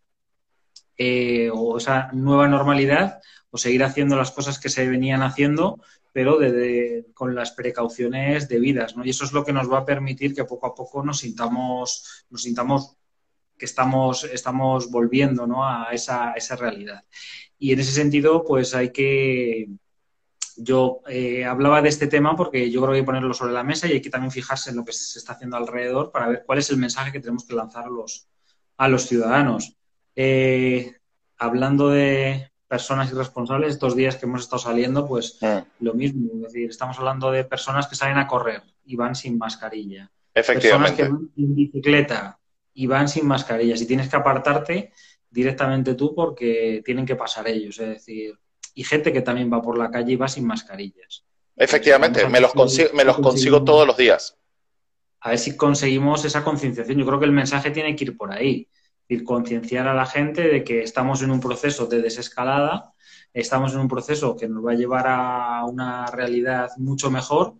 o 1.51 1.77
esa 1.77 2.09
nueva 2.13 2.47
normalidad 2.47 3.19
o 3.55 3.57
seguir 3.57 3.85
haciendo 3.85 4.17
las 4.17 4.31
cosas 4.31 4.59
que 4.59 4.67
se 4.67 4.85
venían 4.85 5.23
haciendo, 5.23 5.79
pero 6.11 6.39
con 7.13 7.33
las 7.35 7.51
precauciones 7.51 8.49
debidas, 8.49 8.97
¿no? 8.97 9.05
Y 9.05 9.11
eso 9.11 9.23
es 9.23 9.31
lo 9.31 9.45
que 9.45 9.53
nos 9.53 9.71
va 9.71 9.79
a 9.79 9.85
permitir 9.85 10.35
que 10.35 10.43
poco 10.43 10.67
a 10.67 10.75
poco 10.75 11.01
nos 11.05 11.19
sintamos, 11.19 12.25
nos 12.29 12.43
sintamos 12.43 12.97
que 13.57 13.63
estamos, 13.63 14.25
estamos 14.25 14.91
volviendo 14.91 15.47
¿no? 15.47 15.65
a 15.65 15.87
esa, 15.93 16.33
esa 16.33 16.57
realidad. 16.57 17.01
Y 17.57 17.71
en 17.71 17.79
ese 17.79 17.93
sentido, 17.93 18.43
pues 18.43 18.75
hay 18.75 18.91
que, 18.91 19.69
yo 20.57 20.99
eh, 21.07 21.45
hablaba 21.45 21.81
de 21.81 21.87
este 21.87 22.07
tema 22.07 22.35
porque 22.35 22.69
yo 22.69 22.81
creo 22.81 22.91
que 22.91 22.97
hay 22.97 23.03
que 23.03 23.05
ponerlo 23.05 23.33
sobre 23.33 23.53
la 23.53 23.63
mesa 23.63 23.87
y 23.87 23.93
hay 23.93 24.01
que 24.01 24.09
también 24.09 24.31
fijarse 24.31 24.71
en 24.71 24.75
lo 24.75 24.83
que 24.83 24.91
se 24.91 25.17
está 25.17 25.31
haciendo 25.31 25.55
alrededor 25.55 26.11
para 26.11 26.27
ver 26.27 26.43
cuál 26.45 26.59
es 26.59 26.69
el 26.71 26.75
mensaje 26.77 27.13
que 27.13 27.21
tenemos 27.21 27.45
que 27.45 27.55
lanzar 27.55 27.85
a 27.85 28.89
los, 28.89 29.07
ciudadanos. 29.07 29.77
Eh, 30.13 30.93
hablando 31.37 31.89
de 31.89 32.51
personas 32.67 33.11
irresponsables, 33.11 33.73
estos 33.73 33.95
días 33.95 34.15
que 34.15 34.25
hemos 34.25 34.41
estado 34.41 34.59
saliendo, 34.59 35.07
pues 35.07 35.37
ah. 35.41 35.65
lo 35.79 35.93
mismo. 35.93 36.31
Es 36.35 36.53
decir, 36.53 36.69
estamos 36.69 36.97
hablando 36.97 37.31
de 37.31 37.43
personas 37.43 37.87
que 37.87 37.95
salen 37.95 38.17
a 38.17 38.27
correr 38.27 38.63
y 38.85 38.95
van 38.95 39.15
sin 39.15 39.37
mascarilla. 39.37 40.11
Efectivamente. 40.33 41.03
Personas 41.03 41.29
que 41.37 41.43
van 41.43 41.49
en 41.49 41.55
bicicleta 41.55 42.39
y 42.73 42.87
van 42.87 43.07
sin 43.07 43.27
mascarilla. 43.27 43.77
Si 43.77 43.87
tienes 43.87 44.09
que 44.09 44.15
apartarte 44.15 44.91
directamente 45.29 45.95
tú 45.95 46.15
porque 46.15 46.81
tienen 46.83 47.05
que 47.05 47.15
pasar 47.15 47.47
ellos. 47.47 47.79
Es 47.79 47.89
decir, 47.89 48.37
y 48.73 48.83
gente 48.83 49.13
que 49.13 49.21
también 49.21 49.51
va 49.51 49.61
por 49.61 49.77
la 49.77 49.91
calle 49.91 50.13
y 50.13 50.15
va 50.15 50.27
sin 50.27 50.45
mascarillas. 50.45 51.25
Efectivamente, 51.55 52.27
me 52.27 52.41
los, 52.41 52.53
consigo, 52.53 52.89
me 52.93 53.05
los 53.05 53.17
consigo 53.19 53.63
todos 53.63 53.87
los 53.87 53.95
días. 53.95 54.37
A 55.21 55.29
ver 55.29 55.39
si 55.39 55.55
conseguimos 55.55 56.25
esa 56.25 56.43
concienciación. 56.43 56.97
Yo 56.97 57.05
creo 57.05 57.19
que 57.19 57.25
el 57.25 57.31
mensaje 57.31 57.71
tiene 57.71 57.95
que 57.95 58.03
ir 58.03 58.17
por 58.17 58.33
ahí. 58.33 58.67
Decir, 59.07 59.23
concienciar 59.23 59.87
a 59.87 59.93
la 59.93 60.05
gente 60.05 60.47
de 60.47 60.63
que 60.63 60.81
estamos 60.81 61.21
en 61.21 61.31
un 61.31 61.39
proceso 61.39 61.85
de 61.85 62.01
desescalada, 62.01 62.93
estamos 63.33 63.73
en 63.73 63.79
un 63.81 63.87
proceso 63.87 64.35
que 64.35 64.47
nos 64.47 64.65
va 64.65 64.71
a 64.71 64.75
llevar 64.75 65.05
a 65.07 65.65
una 65.65 66.07
realidad 66.07 66.69
mucho 66.77 67.11
mejor, 67.11 67.55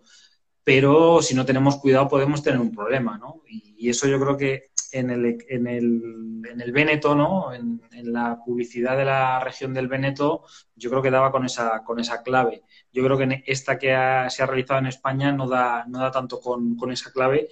pero 0.63 1.21
si 1.21 1.35
no 1.35 1.45
tenemos 1.45 1.77
cuidado 1.77 2.07
podemos 2.07 2.41
tener 2.41 2.59
un 2.59 2.71
problema, 2.71 3.17
¿no? 3.17 3.43
Y, 3.47 3.89
eso 3.89 4.07
yo 4.07 4.19
creo 4.19 4.35
que 4.35 4.71
en 4.91 5.11
el, 5.11 5.37
en 5.47 5.67
el, 5.67 6.41
en 6.49 6.59
el 6.59 6.71
Véneto, 6.71 7.13
¿no? 7.13 7.53
En, 7.53 7.81
la 8.01 8.39
publicidad 8.43 8.97
de 8.97 9.05
la 9.05 9.39
región 9.39 9.73
del 9.73 9.87
Véneto, 9.87 10.43
yo 10.75 10.89
creo 10.89 11.01
que 11.01 11.09
daba 11.09 11.31
con 11.31 11.43
esa, 11.43 11.83
con 11.83 11.99
esa 11.99 12.21
clave. 12.21 12.63
Yo 12.91 13.03
creo 13.03 13.17
que 13.17 13.43
esta 13.47 13.79
que 13.79 13.87
se 14.29 14.43
ha 14.43 14.45
realizado 14.45 14.79
en 14.79 14.85
España 14.85 15.31
no 15.31 15.47
da, 15.47 15.85
no 15.87 15.99
da 15.99 16.11
tanto 16.11 16.39
con, 16.39 16.75
con 16.75 16.91
esa 16.91 17.11
clave. 17.11 17.47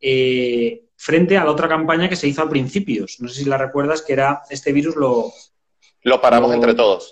Eh, 0.00 0.86
frente 1.02 1.36
a 1.36 1.44
la 1.44 1.50
otra 1.50 1.68
campaña 1.68 2.08
que 2.08 2.14
se 2.14 2.28
hizo 2.28 2.42
a 2.42 2.48
principios. 2.48 3.16
No 3.18 3.28
sé 3.28 3.42
si 3.42 3.48
la 3.48 3.58
recuerdas, 3.58 4.02
que 4.02 4.12
era 4.12 4.42
este 4.48 4.72
virus 4.72 4.94
lo... 4.94 5.32
Lo 6.02 6.20
paramos 6.20 6.54
entre 6.54 6.74
todos. 6.74 7.10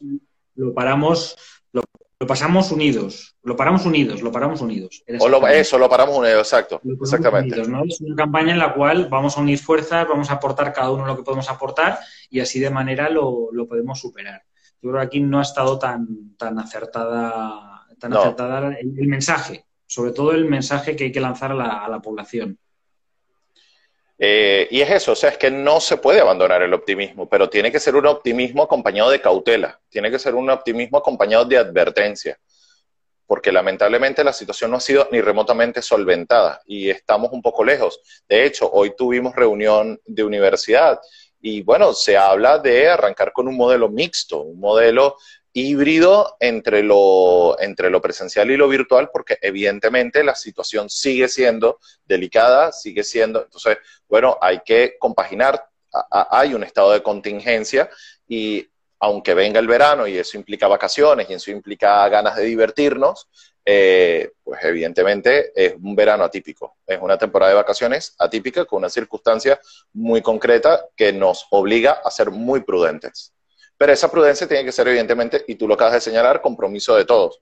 Lo 0.55 0.73
paramos, 0.73 1.37
lo, 1.73 1.83
pasamos 2.25 2.71
unidos, 2.71 3.35
lo 3.43 3.57
paramos 3.57 3.85
unidos, 3.87 4.23
lo 4.23 4.31
paramos 4.31 4.61
unidos. 4.61 5.03
O 5.19 5.49
eso, 5.49 5.77
lo 5.77 5.89
paramos 5.89 6.17
unidos, 6.17 6.39
exacto. 6.39 6.81
exactamente. 7.03 7.61
Es 7.61 8.01
una 8.01 8.15
campaña 8.15 8.53
en 8.53 8.61
la 8.61 8.75
cual 8.75 9.09
vamos 9.09 9.37
a 9.37 9.41
unir 9.41 9.59
fuerzas, 9.59 10.07
vamos 10.09 10.31
a 10.31 10.35
aportar 10.35 10.73
cada 10.73 10.93
uno 10.93 11.05
lo 11.05 11.17
que 11.17 11.25
podemos 11.25 11.51
aportar 11.51 11.99
y 12.31 12.39
así 12.39 12.61
de 12.61 12.71
manera 12.71 13.11
lo, 13.11 13.49
podemos 13.69 13.99
superar. 13.99 14.45
Yo 14.81 14.91
creo 14.91 15.01
que 15.01 15.07
aquí 15.07 15.21
no 15.21 15.41
ha 15.41 15.43
estado 15.43 15.81
tan, 15.81 16.37
tan 16.37 16.61
acertada, 16.61 17.87
tan 17.99 18.13
acertada 18.13 18.73
el, 18.79 19.09
mensaje, 19.09 19.65
sobre 19.85 20.13
todo 20.13 20.31
el 20.31 20.45
mensaje 20.45 20.95
que 20.95 21.05
hay 21.05 21.13
que 21.13 21.21
lanzar 21.21 21.51
a 21.51 21.89
la 21.89 22.01
población. 22.01 22.57
Eh, 24.23 24.69
y 24.71 24.83
es 24.83 24.91
eso, 24.91 25.13
o 25.13 25.17
sea, 25.17 25.31
es 25.31 25.39
que 25.39 25.51
no 25.51 25.81
se 25.81 25.97
puede 25.97 26.21
abandonar 26.21 26.61
el 26.61 26.75
optimismo, 26.75 27.27
pero 27.27 27.49
tiene 27.49 27.73
que 27.73 27.81
ser 27.81 27.97
un 27.97 28.05
optimismo 28.05 28.63
acompañado 28.63 29.11
de 29.11 29.23
cautela, 29.23 29.81
tiene 29.89 30.11
que 30.11 30.19
ser 30.19 30.35
un 30.35 30.51
optimismo 30.51 30.99
acompañado 30.99 31.47
de 31.47 31.57
advertencia, 31.57 32.39
porque 33.27 33.51
lamentablemente 33.51 34.23
la 34.23 34.35
situación 34.35 34.73
no 34.73 34.77
ha 34.77 34.81
sido 34.81 35.09
ni 35.11 35.23
remotamente 35.23 35.81
solventada 35.81 36.61
y 36.67 36.91
estamos 36.91 37.33
un 37.33 37.41
poco 37.41 37.65
lejos. 37.65 37.99
De 38.29 38.45
hecho, 38.45 38.71
hoy 38.71 38.95
tuvimos 38.95 39.35
reunión 39.35 39.99
de 40.05 40.23
universidad 40.23 41.01
y 41.41 41.63
bueno, 41.63 41.93
se 41.93 42.17
habla 42.17 42.59
de 42.59 42.89
arrancar 42.89 43.33
con 43.33 43.49
un 43.49 43.57
modelo 43.57 43.89
mixto, 43.89 44.43
un 44.43 44.61
modelo 44.61 45.17
híbrido 45.53 46.37
entre 46.39 46.83
lo, 46.83 47.59
entre 47.61 47.91
lo 47.91 48.01
presencial 48.01 48.51
y 48.51 48.57
lo 48.57 48.69
virtual, 48.69 49.11
porque 49.13 49.39
evidentemente 49.41 50.23
la 50.23 50.35
situación 50.35 50.89
sigue 50.89 51.29
siendo 51.29 51.79
delicada, 52.05 52.73
sigue 52.73 53.03
siendo, 53.03 53.43
entonces, 53.43 53.79
bueno, 54.09 54.39
hay 54.41 54.61
que 54.65 54.97
compaginar, 54.99 55.67
hay 56.11 56.55
un 56.55 56.63
estado 56.63 56.93
de 56.93 57.03
contingencia 57.03 57.91
y 58.29 58.69
aunque 59.01 59.35
venga 59.35 59.59
el 59.59 59.67
verano 59.67 60.07
y 60.07 60.19
eso 60.19 60.37
implica 60.37 60.69
vacaciones 60.69 61.29
y 61.29 61.35
eso 61.35 61.51
implica 61.51 62.07
ganas 62.09 62.37
de 62.37 62.45
divertirnos, 62.45 63.29
eh, 63.65 64.33
pues 64.43 64.63
evidentemente 64.65 65.53
es 65.55 65.75
un 65.75 65.97
verano 65.97 66.25
atípico, 66.25 66.77
es 66.87 66.99
una 67.01 67.17
temporada 67.17 67.51
de 67.51 67.57
vacaciones 67.57 68.15
atípica 68.19 68.65
con 68.65 68.79
una 68.79 68.91
circunstancia 68.91 69.61
muy 69.95 70.23
concreta 70.23 70.87
que 70.95 71.13
nos 71.13 71.47
obliga 71.51 72.01
a 72.05 72.11
ser 72.11 72.31
muy 72.31 72.61
prudentes. 72.61 73.33
Pero 73.79 73.93
esa 73.93 74.11
prudencia 74.11 74.47
tiene 74.47 74.65
que 74.65 74.73
ser, 74.73 74.87
evidentemente, 74.89 75.45
y 75.49 75.55
tú 75.55 75.67
lo 75.67 75.75
acabas 75.75 75.95
de 75.95 76.01
señalar, 76.03 76.43
compromiso 76.43 76.95
de 76.95 77.07
todos. 77.07 77.41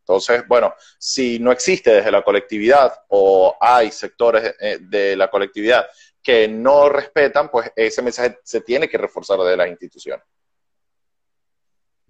Entonces, 0.00 0.48
bueno, 0.48 0.74
si 0.98 1.38
no 1.38 1.52
existe 1.52 1.92
desde 1.92 2.10
la 2.10 2.22
colectividad 2.22 2.92
o 3.08 3.54
hay 3.60 3.92
sectores 3.92 4.54
eh, 4.58 4.78
de 4.80 5.14
la 5.14 5.28
colectividad 5.28 5.86
que 6.22 6.48
no 6.48 6.88
respetan, 6.88 7.50
pues 7.50 7.70
ese 7.76 8.00
mensaje 8.00 8.38
se 8.42 8.62
tiene 8.62 8.88
que 8.88 8.98
reforzar 8.98 9.38
desde 9.38 9.56
las 9.58 9.68
instituciones. 9.68 10.24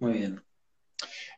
Muy 0.01 0.13
bien. 0.13 0.43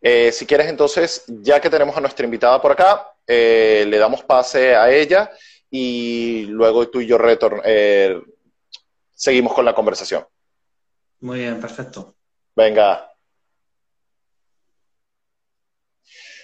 Eh, 0.01 0.31
si 0.31 0.45
quieres, 0.45 0.67
entonces, 0.67 1.25
ya 1.27 1.59
que 1.59 1.69
tenemos 1.69 1.95
a 1.97 2.01
nuestra 2.01 2.25
invitada 2.25 2.61
por 2.61 2.71
acá, 2.71 3.13
eh, 3.27 3.85
le 3.87 3.97
damos 3.97 4.23
pase 4.23 4.73
a 4.73 4.89
ella 4.89 5.29
y 5.69 6.45
luego 6.45 6.89
tú 6.89 7.01
y 7.01 7.07
yo 7.07 7.17
seguimos 9.13 9.53
con 9.53 9.65
la 9.65 9.75
conversación. 9.75 10.25
Muy 11.19 11.39
bien, 11.39 11.59
perfecto. 11.59 12.15
Venga. 12.55 13.12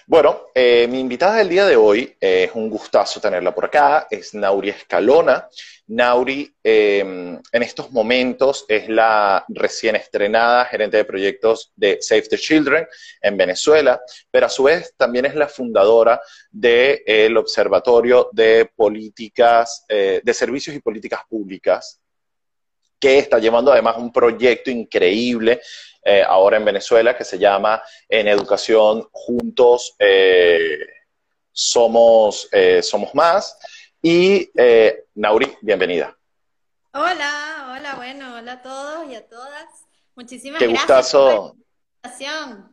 Bueno, 0.10 0.48
eh, 0.56 0.88
mi 0.90 1.02
invitada 1.02 1.36
del 1.36 1.50
día 1.50 1.68
de 1.68 1.76
hoy 1.76 2.18
eh, 2.20 2.46
es 2.46 2.56
un 2.56 2.68
gustazo 2.68 3.22
tenerla 3.22 3.54
por 3.54 3.66
acá, 3.66 4.08
es 4.10 4.34
Nauri 4.34 4.70
Escalona. 4.70 5.48
Nauri 5.86 6.52
em, 6.64 7.40
en 7.52 7.62
estos 7.62 7.92
momentos 7.92 8.66
es 8.68 8.90
la 8.90 9.46
recién 9.50 9.96
estrenada 9.96 10.66
gerente 10.66 10.98
de 10.98 11.06
proyectos 11.06 11.72
de 11.76 12.00
Save 12.02 12.24
the 12.24 12.40
Children 12.40 12.88
en 13.22 13.38
Venezuela, 13.38 14.02
pero 14.32 14.48
a 14.48 14.50
su 14.50 14.64
vez 14.64 14.96
también 14.98 15.28
es 15.28 15.36
la 15.36 15.48
fundadora 15.48 16.20
del 16.50 17.38
Observatorio 17.38 18.30
de 18.32 18.68
Políticas, 18.76 19.86
eh, 19.88 20.22
de 20.24 20.34
Servicios 20.34 20.76
y 20.76 20.80
Políticas 20.80 21.22
Públicas 21.30 22.02
que 23.00 23.20
está 23.20 23.40
llevando 23.40 23.72
además 23.72 23.98
un 23.98 24.12
proyecto 24.12 24.70
increíble 24.70 25.62
eh, 26.04 26.24
ahora 26.26 26.58
en 26.58 26.66
Venezuela 26.66 27.16
que 27.16 27.24
se 27.24 27.38
llama 27.38 27.82
En 28.08 28.28
Educación 28.28 29.08
Juntos 29.12 29.96
eh, 30.00 30.78
somos, 31.52 32.48
eh, 32.52 32.82
somos 32.82 33.14
Más. 33.16 33.58
Y 34.02 34.50
Nauri, 35.16 35.58
bienvenida. 35.62 36.18
Hola, 36.94 37.76
hola, 37.76 37.96
bueno, 37.96 38.38
hola 38.38 38.54
a 38.54 38.62
todos 38.62 39.10
y 39.12 39.16
a 39.16 39.28
todas. 39.28 39.66
Muchísimas 40.16 40.60
qué 40.60 40.68
gracias 40.68 40.88
gustazo, 40.88 41.56
por 42.02 42.12
la 42.12 42.70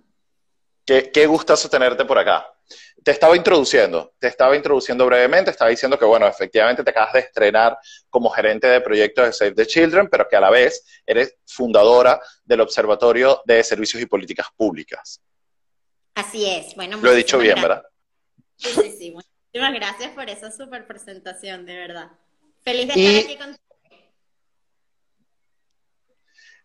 Qué, 0.84 1.10
qué 1.10 1.26
gustazo 1.26 1.68
tenerte 1.68 2.04
por 2.04 2.18
acá 2.18 2.55
te 3.02 3.12
estaba 3.12 3.36
introduciendo, 3.36 4.14
te 4.18 4.26
estaba 4.26 4.56
introduciendo 4.56 5.06
brevemente, 5.06 5.50
estaba 5.50 5.70
diciendo 5.70 5.98
que, 5.98 6.04
bueno, 6.04 6.26
efectivamente 6.26 6.82
te 6.82 6.90
acabas 6.90 7.12
de 7.12 7.20
estrenar 7.20 7.78
como 8.10 8.30
gerente 8.30 8.66
de 8.66 8.80
proyectos 8.80 9.26
de 9.26 9.32
Save 9.32 9.52
the 9.52 9.66
Children, 9.66 10.08
pero 10.10 10.26
que 10.28 10.36
a 10.36 10.40
la 10.40 10.50
vez 10.50 10.84
eres 11.06 11.36
fundadora 11.46 12.20
del 12.44 12.60
Observatorio 12.62 13.42
de 13.44 13.62
Servicios 13.62 14.02
y 14.02 14.06
Políticas 14.06 14.48
Públicas. 14.56 15.20
Así 16.14 16.46
es, 16.46 16.74
bueno. 16.74 16.98
Lo 17.00 17.12
he 17.12 17.16
dicho 17.16 17.38
bien, 17.38 17.60
¿verdad? 17.60 17.84
Sí, 18.56 18.70
sí, 18.70 18.96
sí. 18.98 19.10
Muchísimas 19.12 19.74
gracias 19.74 20.10
por 20.12 20.28
esa 20.28 20.50
super 20.50 20.86
presentación, 20.86 21.64
de 21.64 21.76
verdad. 21.76 22.10
Feliz 22.62 22.88
de 22.88 22.94
estar 22.94 23.24
aquí 23.24 23.36
contigo. 23.36 23.66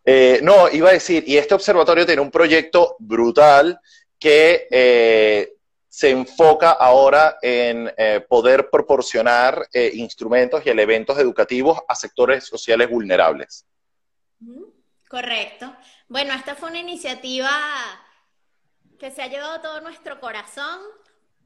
Eh, 0.04 0.40
no, 0.42 0.68
iba 0.68 0.90
a 0.90 0.94
decir, 0.94 1.22
y 1.26 1.36
este 1.36 1.54
observatorio 1.54 2.04
tiene 2.04 2.20
un 2.20 2.30
proyecto 2.30 2.96
brutal 2.98 3.78
que 4.18 4.66
eh, 4.70 5.52
se 5.92 6.08
enfoca 6.08 6.70
ahora 6.70 7.36
en 7.42 7.92
eh, 7.98 8.24
poder 8.26 8.70
proporcionar 8.70 9.68
eh, 9.74 9.90
instrumentos 9.92 10.64
y 10.64 10.70
elementos 10.70 11.18
educativos 11.18 11.78
a 11.86 11.94
sectores 11.94 12.44
sociales 12.44 12.88
vulnerables. 12.88 13.66
Correcto. 15.06 15.76
Bueno, 16.08 16.32
esta 16.32 16.54
fue 16.54 16.70
una 16.70 16.78
iniciativa 16.78 17.50
que 18.98 19.10
se 19.10 19.20
ha 19.20 19.26
llevado 19.26 19.60
todo 19.60 19.82
nuestro 19.82 20.18
corazón. 20.18 20.80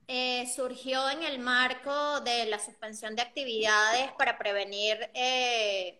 Eh, 0.06 0.48
surgió 0.54 1.10
en 1.10 1.24
el 1.24 1.40
marco 1.40 2.20
de 2.20 2.46
la 2.46 2.60
suspensión 2.60 3.16
de 3.16 3.22
actividades 3.22 4.12
para 4.12 4.38
prevenir 4.38 5.10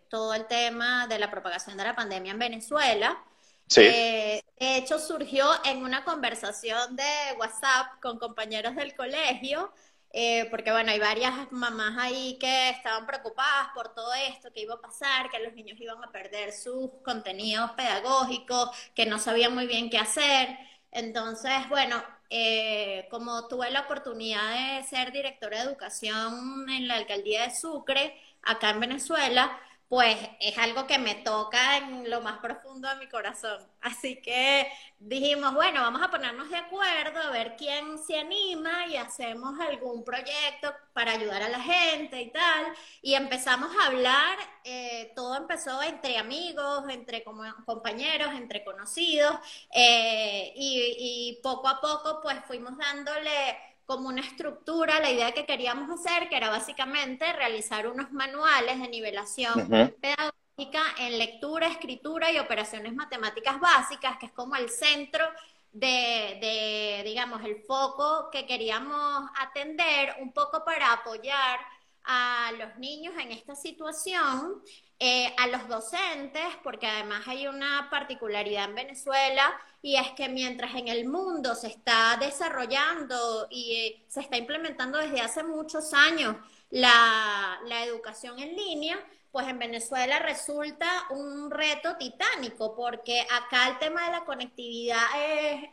todo 0.09 0.35
el 0.35 0.47
tema 0.47 1.09
de 1.09 1.19
la 1.19 1.33
propagación 1.33 1.77
de 1.77 1.83
la 1.83 1.97
pandemia 1.97 2.31
en 2.31 2.39
Venezuela. 2.39 3.21
Sí. 3.69 3.83
Eh, 3.83 4.43
de 4.59 4.77
hecho, 4.77 4.99
surgió 4.99 5.47
en 5.65 5.83
una 5.83 6.05
conversación 6.05 6.97
de 6.97 7.03
WhatsApp 7.39 8.01
con 8.01 8.19
compañeros 8.19 8.75
del 8.77 8.95
colegio, 8.95 9.73
eh, 10.13 10.47
porque 10.51 10.71
bueno, 10.73 10.93
hay 10.93 10.99
varias 10.99 11.51
mamás 11.53 11.97
ahí 11.99 12.39
que 12.39 12.71
estaban 12.71 13.07
preocupadas 13.07 13.69
por 13.75 13.95
todo 13.95 14.15
esto, 14.15 14.53
que 14.53 14.63
iba 14.63 14.75
a 14.75 14.81
pasar, 14.81 15.31
que 15.31 15.41
los 15.41 15.53
niños 15.55 15.79
iban 15.81 16.03
a 16.03 16.11
perder 16.13 16.53
sus 16.53 16.91
contenidos 17.05 17.73
pedagógicos, 17.73 18.71
que 18.95 19.05
no 19.07 19.19
sabían 19.19 19.55
muy 19.55 19.67
bien 19.67 19.91
qué 19.91 19.99
hacer. 19.99 20.57
Entonces, 20.93 21.69
bueno, 21.69 22.03
eh, 22.31 23.07
como 23.11 23.47
tuve 23.49 23.71
la 23.71 23.83
oportunidad 23.83 24.79
de 24.79 24.85
ser 24.85 25.13
directora 25.13 25.59
de 25.59 25.65
educación 25.65 26.69
en 26.71 26.89
la 26.89 26.95
alcaldía 26.97 27.43
de 27.43 27.55
Sucre, 27.55 28.19
acá 28.43 28.71
en 28.71 28.81
Venezuela, 28.81 29.61
pues 29.89 30.17
es 30.41 30.59
algo 30.59 30.87
que 30.87 30.99
me 30.99 31.15
toca 31.17 31.77
en 31.77 32.11
lo 32.11 32.21
más 32.21 32.39
profundo 32.39 32.89
de 32.89 32.97
mi 32.97 33.09
corazón. 33.09 33.59
Así 33.81 34.21
que 34.21 34.69
dijimos, 34.99 35.55
bueno, 35.55 35.81
vamos 35.83 36.03
a 36.03 36.11
ponernos 36.11 36.51
de 36.51 36.57
acuerdo, 36.57 37.21
a 37.21 37.31
ver 37.31 37.55
quién 37.57 37.99
se 37.99 38.19
anima 38.19 38.87
y 38.89 38.97
hacemos 38.97 39.59
algún 39.61 40.05
proyecto 40.05 40.75
para 40.93 41.13
ayudar 41.13 41.43
a 41.43 41.49
la 41.49 41.61
gente 41.61 42.21
y 42.21 42.31
tal. 42.33 42.67
Y 43.01 43.15
empezamos 43.15 43.71
a 43.81 43.87
hablar, 43.87 44.39
eh, 44.65 45.13
todo 45.15 45.37
empezó 45.37 45.81
entre 45.83 46.19
amigos, 46.19 46.85
entre 46.89 47.23
compañeros, 47.23 48.33
entre 48.35 48.65
conocidos, 48.65 49.37
eh, 49.73 50.53
y 50.57 51.39
poco 51.43 51.69
a 51.69 51.81
poco 51.81 52.21
pues 52.23 52.37
fuimos 52.47 52.77
dándole 52.77 53.57
como 53.87 54.09
una 54.09 54.21
estructura 54.21 55.01
la 55.01 55.11
idea 55.11 55.33
que 55.33 55.47
queríamos 55.47 55.89
hacer, 55.91 56.29
que 56.29 56.37
era 56.37 56.51
básicamente 56.51 57.33
realizar 57.33 57.87
unos 57.87 58.13
manuales 58.13 58.81
de 58.81 58.89
nivelación 58.89 59.69
pedagógica 59.69 60.83
en 60.99 61.19
lectura, 61.19 61.69
escritura 61.69 62.33
y 62.33 62.39
operaciones 62.39 62.95
matemáticas 62.95 63.61
básicas, 63.61 64.19
que 64.19 64.27
es 64.27 64.33
como 64.33 64.57
el 64.57 64.69
centro 64.69 65.25
de, 65.73 66.39
de, 66.41 67.03
digamos, 67.05 67.45
el 67.45 67.63
foco 67.63 68.29
que 68.31 68.47
queríamos 68.47 69.31
atender 69.39 70.17
un 70.21 70.33
poco 70.33 70.65
para 70.65 70.93
apoyar 70.93 71.61
a 72.05 72.53
los 72.59 72.77
niños 72.79 73.15
en 73.21 73.33
esta 73.33 73.55
situación, 73.55 74.63
eh, 74.99 75.35
a 75.37 75.47
los 75.49 75.69
docentes, 75.69 76.47
porque 76.63 76.87
además 76.87 77.29
hay 77.29 77.47
una 77.47 77.89
particularidad 77.91 78.65
en 78.65 78.75
Venezuela 78.75 79.53
y 79.83 79.97
es 79.97 80.11
que 80.13 80.31
mientras 80.31 80.75
en 80.75 80.89
el 80.89 81.07
mundo 81.07 81.55
se 81.55 81.67
está 81.67 82.17
desarrollando 82.19 83.47
y 83.51 83.75
eh, 83.75 84.05
se 84.09 84.21
está 84.21 84.39
implementando 84.39 84.97
desde 84.97 85.21
hace 85.21 85.43
muchos 85.43 85.93
años 85.93 86.37
la, 86.71 87.59
educación 87.85 88.39
en 88.39 88.57
línea, 88.57 88.99
pues 89.31 89.47
en 89.49 89.59
Venezuela 89.59 90.19
resulta 90.19 90.89
un 91.11 91.51
reto 91.51 91.97
titánico, 91.97 92.75
porque 92.75 93.21
acá 93.21 93.69
el 93.69 93.79
tema 93.79 94.07
de 94.07 94.13
la 94.13 94.25
conectividad 94.25 95.05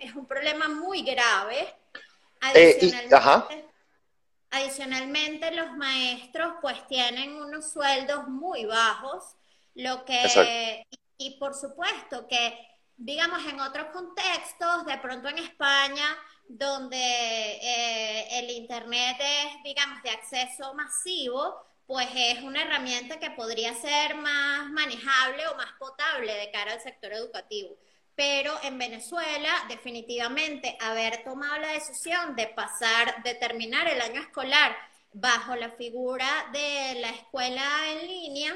es, 0.02 0.14
un 0.16 0.26
problema 0.26 0.68
muy 0.68 1.02
grave. 1.02 1.74
Eh, 2.54 2.92
Adicionalmente, 4.56 5.50
los 5.50 5.76
maestros 5.78 6.54
pues 6.62 6.86
tienen 6.88 7.42
unos 7.42 7.72
sueldos 7.72 8.28
muy 8.28 8.66
bajos, 8.66 9.36
lo 9.74 10.06
que, 10.06 10.86
y, 11.18 11.40
por 11.40 11.56
supuesto 11.56 12.28
que, 12.28 12.56
digamos, 12.96 13.44
en 13.48 13.60
otros 13.60 13.88
contextos, 13.88 14.86
de 14.86 15.00
pronto 15.00 15.28
en 15.30 15.40
España, 15.40 16.06
donde 16.48 16.98
eh, 16.98 18.40
el 18.40 18.52
Internet 18.52 19.18
es, 19.20 19.64
digamos, 19.64 20.04
de 20.04 20.12
acceso 20.12 20.76
masivo, 20.76 21.56
pues 21.88 22.10
es 22.16 22.44
una 22.44 22.62
herramienta 22.62 23.20
que 23.20 23.32
podría 23.32 23.74
ser 23.74 24.14
más 24.14 24.70
manejable 24.70 25.48
o 25.48 25.56
más 25.56 25.72
potable 25.80 26.32
de 26.32 26.52
cara 26.52 26.74
al 26.74 26.82
sector 26.82 27.12
educativo 27.12 27.76
pero 28.16 28.54
en 28.64 28.78
Venezuela 28.78 29.50
definitivamente 29.68 30.78
haber 30.80 31.24
tomado 31.24 31.58
la 31.58 31.70
decisión 31.70 32.36
de 32.36 32.48
pasar, 32.48 33.24
de 33.24 33.36
terminar 33.36 33.88
el 33.88 34.02
año 34.02 34.22
escolar 34.22 34.76
bajo 35.14 35.56
la 35.56 35.72
figura 35.72 36.28
de 36.52 37.00
la 37.00 37.10
escuela 37.10 37.64
en 37.92 38.08
línea, 38.08 38.54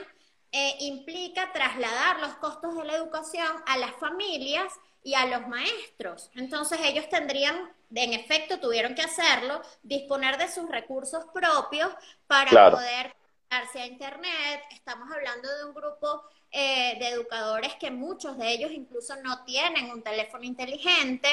eh, 0.51 0.75
implica 0.79 1.51
trasladar 1.51 2.19
los 2.19 2.35
costos 2.35 2.75
de 2.75 2.85
la 2.85 2.95
educación 2.95 3.47
a 3.65 3.77
las 3.77 3.95
familias 3.95 4.73
y 5.03 5.13
a 5.13 5.25
los 5.25 5.47
maestros. 5.47 6.29
Entonces 6.35 6.79
ellos 6.83 7.07
tendrían, 7.09 7.73
en 7.93 8.13
efecto, 8.13 8.59
tuvieron 8.59 8.95
que 8.95 9.01
hacerlo, 9.01 9.61
disponer 9.83 10.37
de 10.37 10.49
sus 10.49 10.67
recursos 10.69 11.25
propios 11.33 11.91
para 12.27 12.71
poder 12.71 13.15
darse 13.49 13.81
a 13.81 13.87
Internet. 13.87 14.63
Estamos 14.71 15.09
hablando 15.11 15.47
de 15.57 15.65
un 15.65 15.73
grupo 15.73 16.23
eh, 16.51 16.95
de 16.99 17.09
educadores 17.09 17.73
que 17.75 17.91
muchos 17.91 18.37
de 18.37 18.51
ellos 18.51 18.71
incluso 18.71 19.15
no 19.23 19.43
tienen 19.43 19.91
un 19.91 20.01
teléfono 20.01 20.43
inteligente. 20.43 21.27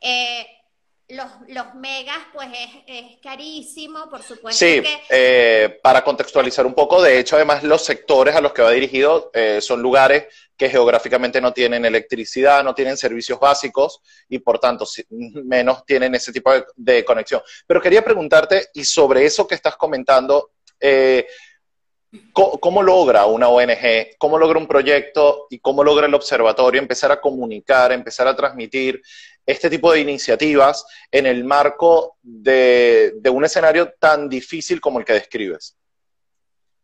Eh, 0.00 0.46
los, 1.08 1.26
los, 1.48 1.74
megas, 1.74 2.18
pues 2.34 2.48
es, 2.86 3.16
carísimo, 3.22 4.10
por 4.10 4.22
supuesto. 4.22 4.58
Sí, 4.58 4.82
eh, 5.08 5.80
para 5.82 6.04
contextualizar 6.04 6.66
un 6.66 6.74
poco, 6.74 7.00
de 7.00 7.18
hecho, 7.18 7.36
además, 7.36 7.64
los 7.64 7.82
sectores 7.82 8.36
a 8.36 8.42
los 8.42 8.52
que 8.52 8.60
va 8.60 8.70
dirigido 8.70 9.32
son 9.60 9.80
lugares 9.80 10.26
que 10.54 10.68
geográficamente 10.68 11.40
no 11.40 11.54
tienen 11.54 11.86
electricidad, 11.86 12.62
no 12.62 12.74
tienen 12.74 12.98
servicios 12.98 13.40
básicos 13.40 14.02
y 14.28 14.40
por 14.40 14.58
tanto 14.58 14.86
menos 15.44 15.86
tienen 15.86 16.14
ese 16.14 16.30
tipo 16.30 16.52
de, 16.52 16.64
de 16.76 17.04
conexión. 17.06 17.40
Pero 17.66 17.80
quería 17.80 18.04
preguntarte, 18.04 18.68
y 18.74 18.84
sobre 18.84 19.24
eso 19.24 19.46
que 19.46 19.54
estás 19.54 19.76
comentando, 19.76 20.50
eh, 20.80 21.26
¿Cómo, 22.32 22.82
logra 22.82 23.26
una 23.26 23.48
ONG, 23.48 24.16
cómo 24.16 24.38
logra 24.38 24.58
un 24.58 24.66
proyecto 24.66 25.46
y 25.50 25.58
cómo 25.58 25.84
logra 25.84 26.06
el 26.06 26.14
observatorio 26.14 26.80
empezar 26.80 27.12
a 27.12 27.20
comunicar, 27.20 27.92
empezar 27.92 28.26
a 28.26 28.34
transmitir 28.34 29.02
este 29.44 29.68
tipo 29.68 29.92
de 29.92 30.00
iniciativas 30.00 30.86
en 31.10 31.26
el 31.26 31.44
marco 31.44 32.16
de, 32.22 33.12
un 33.30 33.44
escenario 33.44 33.92
tan 33.98 34.28
difícil 34.28 34.80
como 34.80 34.98
el 34.98 35.04
que 35.04 35.12
describes? 35.12 35.76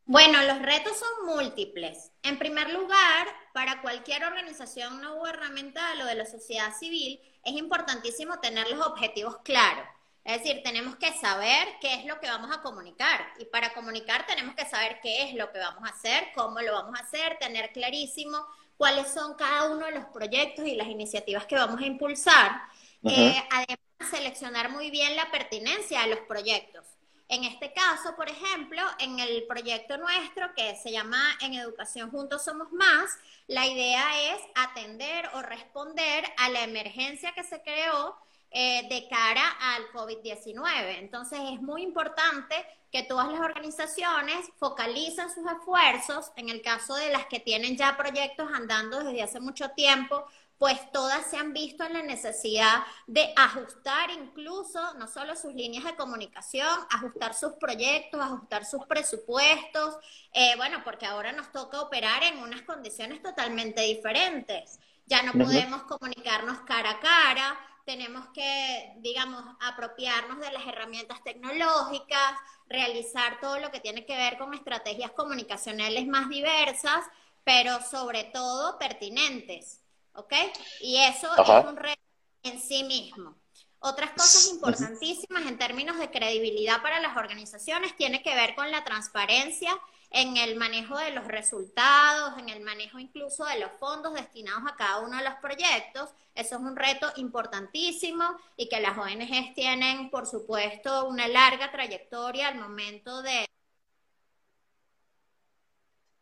Bueno, 0.04 0.42
los 0.42 0.60
retos 0.60 0.98
son 0.98 1.34
múltiples. 1.36 2.10
En 2.22 2.38
primer 2.38 2.70
lugar, 2.74 3.26
para 3.54 3.80
cualquier 3.80 4.24
organización 4.24 5.00
no 5.00 5.16
gubernamental 5.16 6.02
o 6.02 6.04
de 6.04 6.16
la 6.16 6.26
sociedad 6.26 6.74
civil, 6.78 7.18
es 7.42 7.54
importantísimo 7.54 8.40
tener 8.40 8.68
los 8.68 8.86
objetivos 8.86 9.38
claros. 9.38 9.86
Es 10.24 10.42
decir, 10.42 10.62
tenemos 10.62 10.96
que 10.96 11.12
saber 11.12 11.68
qué 11.82 11.94
es 11.94 12.06
lo 12.06 12.18
que 12.18 12.28
vamos 12.28 12.50
a 12.56 12.62
comunicar 12.62 13.34
y 13.38 13.44
para 13.44 13.74
comunicar 13.74 14.26
tenemos 14.26 14.54
que 14.54 14.64
saber 14.64 14.98
qué 15.02 15.28
es 15.28 15.34
lo 15.34 15.52
que 15.52 15.58
vamos 15.58 15.84
a 15.84 15.92
hacer, 15.92 16.28
cómo 16.34 16.60
lo 16.62 16.72
vamos 16.72 16.98
a 16.98 17.02
hacer, 17.02 17.38
tener 17.38 17.72
clarísimo 17.72 18.46
cuáles 18.78 19.12
son 19.12 19.34
cada 19.34 19.70
uno 19.70 19.84
de 19.84 19.92
los 19.92 20.06
proyectos 20.06 20.66
y 20.66 20.76
las 20.76 20.88
iniciativas 20.88 21.44
que 21.44 21.56
vamos 21.56 21.80
a 21.80 21.86
impulsar. 21.86 22.62
Eh, 23.04 23.36
además, 23.50 23.78
seleccionar 24.10 24.70
muy 24.70 24.90
bien 24.90 25.14
la 25.14 25.30
pertinencia 25.30 26.02
a 26.02 26.06
los 26.06 26.20
proyectos. 26.20 26.86
En 27.28 27.44
este 27.44 27.72
caso, 27.72 28.16
por 28.16 28.28
ejemplo, 28.28 28.82
en 28.98 29.18
el 29.18 29.46
proyecto 29.46 29.96
nuestro 29.98 30.54
que 30.54 30.76
se 30.76 30.90
llama 30.90 31.18
En 31.40 31.54
Educación 31.54 32.10
Juntos 32.10 32.44
Somos 32.44 32.72
Más, 32.72 33.18
la 33.46 33.66
idea 33.66 34.34
es 34.34 34.40
atender 34.54 35.28
o 35.34 35.42
responder 35.42 36.24
a 36.38 36.48
la 36.50 36.62
emergencia 36.62 37.32
que 37.32 37.42
se 37.42 37.62
creó 37.62 38.16
eh, 38.56 38.86
de 38.88 39.08
cara 39.08 39.42
al 39.60 39.88
COVID-19. 39.88 40.98
Entonces 41.00 41.40
es 41.52 41.60
muy 41.60 41.82
importante 41.82 42.54
que 42.92 43.02
todas 43.02 43.26
las 43.26 43.40
organizaciones 43.40 44.48
focalicen 44.58 45.28
sus 45.28 45.44
esfuerzos, 45.50 46.30
en 46.36 46.48
el 46.48 46.62
caso 46.62 46.94
de 46.94 47.10
las 47.10 47.26
que 47.26 47.40
tienen 47.40 47.76
ya 47.76 47.96
proyectos 47.96 48.48
andando 48.52 49.02
desde 49.02 49.22
hace 49.22 49.40
mucho 49.40 49.70
tiempo, 49.70 50.24
pues 50.56 50.78
todas 50.92 51.28
se 51.28 51.36
han 51.36 51.52
visto 51.52 51.82
en 51.82 51.94
la 51.94 52.02
necesidad 52.02 52.84
de 53.08 53.32
ajustar 53.36 54.10
incluso 54.10 54.94
no 54.94 55.08
solo 55.08 55.34
sus 55.34 55.52
líneas 55.52 55.82
de 55.82 55.96
comunicación, 55.96 56.68
ajustar 56.90 57.34
sus 57.34 57.54
proyectos, 57.54 58.20
ajustar 58.20 58.64
sus 58.64 58.86
presupuestos, 58.86 59.96
eh, 60.32 60.54
bueno, 60.56 60.82
porque 60.84 61.06
ahora 61.06 61.32
nos 61.32 61.50
toca 61.50 61.80
operar 61.80 62.22
en 62.22 62.38
unas 62.38 62.62
condiciones 62.62 63.20
totalmente 63.20 63.80
diferentes. 63.80 64.78
Ya 65.06 65.24
no 65.24 65.32
podemos 65.32 65.82
comunicarnos 65.82 66.60
cara 66.60 66.90
a 66.92 67.00
cara, 67.00 67.58
tenemos 67.84 68.26
que, 68.34 68.94
digamos, 68.98 69.42
apropiarnos 69.60 70.38
de 70.40 70.52
las 70.52 70.66
herramientas 70.66 71.22
tecnológicas, 71.22 72.38
realizar 72.68 73.40
todo 73.40 73.58
lo 73.58 73.70
que 73.70 73.80
tiene 73.80 74.06
que 74.06 74.16
ver 74.16 74.38
con 74.38 74.54
estrategias 74.54 75.10
comunicacionales 75.12 76.06
más 76.06 76.28
diversas, 76.28 77.04
pero 77.44 77.82
sobre 77.82 78.24
todo 78.24 78.78
pertinentes, 78.78 79.80
¿ok? 80.14 80.32
Y 80.80 80.96
eso 80.96 81.28
es 81.36 81.64
un 81.66 81.76
reto 81.76 82.00
en 82.42 82.60
sí 82.60 82.84
mismo. 82.84 83.36
Otras 83.80 84.12
cosas 84.12 84.50
importantísimas 84.50 85.44
en 85.44 85.58
términos 85.58 85.98
de 85.98 86.10
credibilidad 86.10 86.80
para 86.80 87.00
las 87.00 87.18
organizaciones 87.18 87.94
tiene 87.96 88.22
que 88.22 88.34
ver 88.34 88.54
con 88.54 88.70
la 88.70 88.82
transparencia 88.82 89.78
en 90.10 90.36
el 90.36 90.56
manejo 90.56 90.98
de 90.98 91.10
los 91.10 91.26
resultados, 91.26 92.38
en 92.38 92.48
el 92.48 92.60
manejo 92.60 92.98
incluso 92.98 93.44
de 93.44 93.58
los 93.58 93.70
fondos 93.78 94.14
destinados 94.14 94.62
a 94.66 94.76
cada 94.76 95.00
uno 95.00 95.16
de 95.16 95.24
los 95.24 95.34
proyectos. 95.34 96.10
Eso 96.34 96.56
es 96.56 96.60
un 96.60 96.76
reto 96.76 97.12
importantísimo 97.16 98.24
y 98.56 98.68
que 98.68 98.80
las 98.80 98.96
ONGs 98.96 99.54
tienen, 99.54 100.10
por 100.10 100.26
supuesto, 100.26 101.06
una 101.06 101.28
larga 101.28 101.70
trayectoria 101.70 102.48
al 102.48 102.56
momento 102.56 103.22
de... 103.22 103.46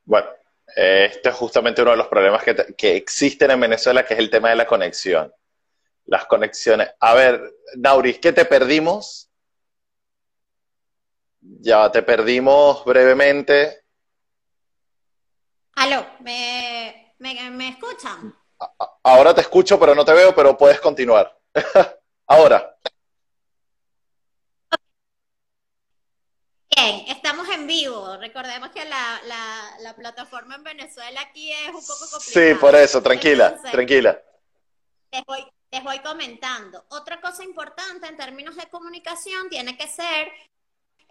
Bueno, 0.04 0.28
este 0.74 1.28
es 1.28 1.34
justamente 1.34 1.82
uno 1.82 1.92
de 1.92 1.96
los 1.96 2.08
problemas 2.08 2.42
que, 2.42 2.74
que 2.76 2.96
existen 2.96 3.50
en 3.50 3.60
Venezuela, 3.60 4.04
que 4.04 4.14
es 4.14 4.20
el 4.20 4.30
tema 4.30 4.50
de 4.50 4.56
la 4.56 4.66
conexión. 4.66 5.32
Las 6.06 6.26
conexiones. 6.26 6.90
A 6.98 7.14
ver, 7.14 7.54
Nauris, 7.76 8.18
¿qué 8.18 8.32
te 8.32 8.44
perdimos? 8.44 9.31
Ya 11.42 11.90
te 11.90 12.02
perdimos 12.02 12.84
brevemente. 12.84 13.84
Aló, 15.74 16.06
¿me, 16.20 17.14
me, 17.18 17.68
escuchan? 17.68 18.34
Ahora 19.02 19.34
te 19.34 19.40
escucho, 19.40 19.78
pero 19.78 19.94
no 19.94 20.04
te 20.04 20.12
veo, 20.12 20.34
pero 20.34 20.56
puedes 20.56 20.80
continuar. 20.80 21.36
Ahora. 22.28 22.76
Bien, 26.76 27.04
estamos 27.08 27.48
en 27.48 27.66
vivo. 27.66 28.16
Recordemos 28.18 28.70
que 28.70 28.84
la, 28.84 29.20
la, 29.80 29.96
plataforma 29.96 30.54
en 30.54 30.62
Venezuela 30.62 31.20
aquí 31.22 31.52
es 31.52 31.68
un 31.68 31.84
poco 31.84 32.06
complicada. 32.10 32.46
Sí, 32.46 32.54
por 32.54 32.74
eso, 32.76 33.02
tranquila, 33.02 33.60
tranquila. 33.70 34.22
Les 35.10 35.24
voy, 35.26 35.44
les 35.70 35.82
voy 35.82 35.98
comentando. 35.98 36.84
Otra 36.90 37.20
cosa 37.20 37.42
importante 37.42 38.06
en 38.06 38.16
términos 38.16 38.54
de 38.56 38.68
comunicación 38.68 39.48
tiene 39.48 39.76
que 39.76 39.88
ser 39.88 40.28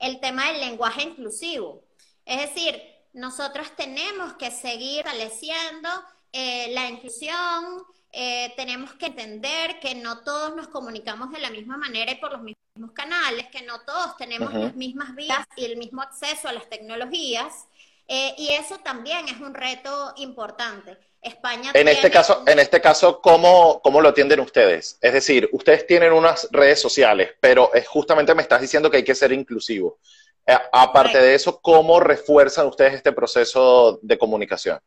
el 0.02 0.20
tema 0.20 0.52
del 0.52 0.60
lenguaje 0.60 1.04
inclusivo. 1.04 1.84
Es 2.26 2.42
decir, 2.42 2.82
nosotros 3.14 3.72
tenemos 3.76 4.34
que 4.34 4.52
seguir 4.52 5.04
fortaleciendo 5.04 5.90
eh, 6.32 6.74
la 6.74 6.90
inclusión, 6.90 7.84
eh, 8.12 8.54
tenemos 8.56 8.94
que 8.94 9.08
entender 9.08 9.80
que 9.80 9.96
no 9.96 10.24
todos 10.24 10.56
nos 10.56 10.68
comunicamos 10.68 11.32
de 11.32 11.40
la 11.40 11.50
misma 11.50 11.78
manera 11.78 12.12
y 12.12 12.16
por 12.16 12.32
los 12.32 12.42
mismos 12.42 12.92
canales, 12.94 13.48
que 13.48 13.62
no 13.64 13.82
todos 13.82 14.18
tenemos 14.18 14.54
las 14.54 14.76
mismas 14.76 15.16
vías 15.16 15.46
y 15.56 15.66
el 15.66 15.78
mismo 15.78 16.02
acceso 16.02 16.48
a 16.48 16.54
las 16.54 16.70
tecnologías. 16.70 17.68
Eh, 18.08 18.34
y 18.38 18.50
eso 18.50 18.78
también 18.80 19.28
es 19.30 19.40
un 19.40 19.54
reto 19.54 20.14
importante. 20.18 20.98
España 21.22 21.72
en 21.74 21.88
este 21.88 22.10
caso, 22.10 22.44
en 22.48 22.60
este 22.60 22.82
caso, 22.82 23.22
¿cómo, 23.22 23.80
¿cómo 23.84 24.02
lo 24.02 24.10
atienden 24.10 24.40
ustedes? 24.40 24.98
Es 25.02 25.14
decir, 25.14 25.48
ustedes 25.52 25.86
tienen 25.86 26.14
unas 26.14 26.48
redes 26.52 26.82
sociales, 26.82 27.32
pero 27.40 27.74
es 27.74 27.88
justamente 27.88 28.34
me 28.34 28.42
estás 28.42 28.62
diciendo 28.62 28.90
que 28.90 28.98
hay 28.98 29.04
que 29.04 29.16
ser 29.16 29.32
inclusivo. 29.32 30.00
Eh, 30.46 30.58
aparte 30.72 31.22
de 31.22 31.36
eso, 31.36 31.62
¿cómo 31.62 32.00
refuerzan 32.00 32.66
ustedes 32.68 32.96
este 32.96 33.12
proceso 33.12 34.00
de 34.02 34.18
comunicación? 34.18 34.80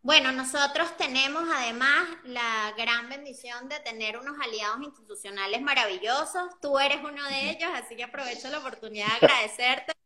Bueno, 0.00 0.30
nosotros 0.32 0.96
tenemos 0.96 1.42
además 1.54 2.08
la 2.24 2.72
gran 2.76 3.08
bendición 3.08 3.68
de 3.68 3.80
tener 3.80 4.16
unos 4.16 4.36
aliados 4.40 4.80
institucionales 4.82 5.60
maravillosos. 5.60 6.58
Tú 6.62 6.78
eres 6.78 6.98
uno 7.02 7.22
de 7.28 7.50
ellos, 7.50 7.70
así 7.74 7.96
que 7.96 8.04
aprovecho 8.04 8.48
la 8.48 8.58
oportunidad 8.58 9.06
de 9.06 9.26
agradecerte 9.26 9.92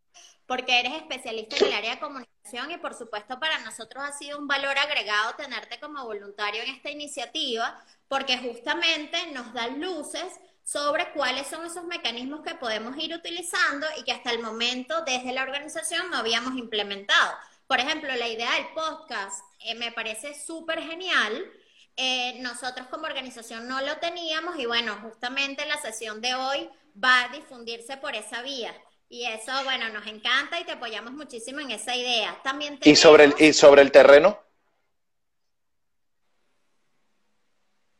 porque 0.53 0.81
eres 0.81 0.93
especialista 0.93 1.57
en 1.57 1.65
el 1.65 1.73
área 1.73 1.95
de 1.95 1.99
comunicación 1.99 2.71
y 2.71 2.77
por 2.77 2.93
supuesto 2.93 3.41
para 3.41 3.61
nosotros 3.61 4.05
ha 4.05 4.13
sido 4.13 4.39
un 4.39 4.47
valor 4.47 4.77
agregado 4.79 5.35
tenerte 5.35 5.81
como 5.81 6.05
voluntario 6.05 6.63
en 6.63 6.69
esta 6.75 6.91
iniciativa 6.91 7.83
porque 8.07 8.37
justamente 8.37 9.29
nos 9.29 9.55
dan 9.55 9.81
luces 9.81 10.31
sobre 10.63 11.11
cuáles 11.13 11.47
son 11.47 11.65
esos 11.65 11.85
mecanismos 11.85 12.43
que 12.43 12.55
podemos 12.55 12.95
ir 12.99 13.15
utilizando 13.15 13.87
y 13.97 14.03
que 14.03 14.13
hasta 14.13 14.31
el 14.31 14.41
momento 14.43 15.01
desde 15.07 15.33
la 15.33 15.43
organización 15.43 16.11
no 16.11 16.19
habíamos 16.19 16.55
implementado. 16.59 17.33
Por 17.67 17.81
ejemplo, 17.81 18.15
la 18.15 18.29
idea 18.29 18.53
del 18.53 18.67
podcast 18.75 19.43
eh, 19.61 19.75
me 19.75 19.91
parece 19.91 20.39
súper 20.39 20.83
genial. 20.83 21.51
Eh, 21.97 22.41
nosotros 22.41 22.89
como 22.89 23.07
organización 23.07 23.69
no 23.69 23.81
lo 23.81 23.97
teníamos 24.01 24.59
y 24.59 24.67
bueno, 24.67 24.99
justamente 25.01 25.65
la 25.65 25.81
sesión 25.81 26.21
de 26.21 26.35
hoy 26.35 26.69
va 27.03 27.23
a 27.23 27.29
difundirse 27.31 27.97
por 27.97 28.15
esa 28.15 28.43
vía. 28.43 28.75
Y 29.13 29.27
eso, 29.27 29.53
bueno, 29.65 29.91
nos 29.91 30.07
encanta 30.07 30.59
y 30.59 30.65
te 30.65 30.73
apoyamos 30.73 31.13
muchísimo 31.13 31.61
en 31.61 31.71
esa 31.71 31.95
idea. 31.95 32.41
También 32.43 32.79
¿Y, 32.83 32.97
sobre 32.97 33.25
el, 33.25 33.35
¿Y 33.39 33.53
sobre 33.53 33.83
el 33.83 33.93
terreno? 33.93 34.43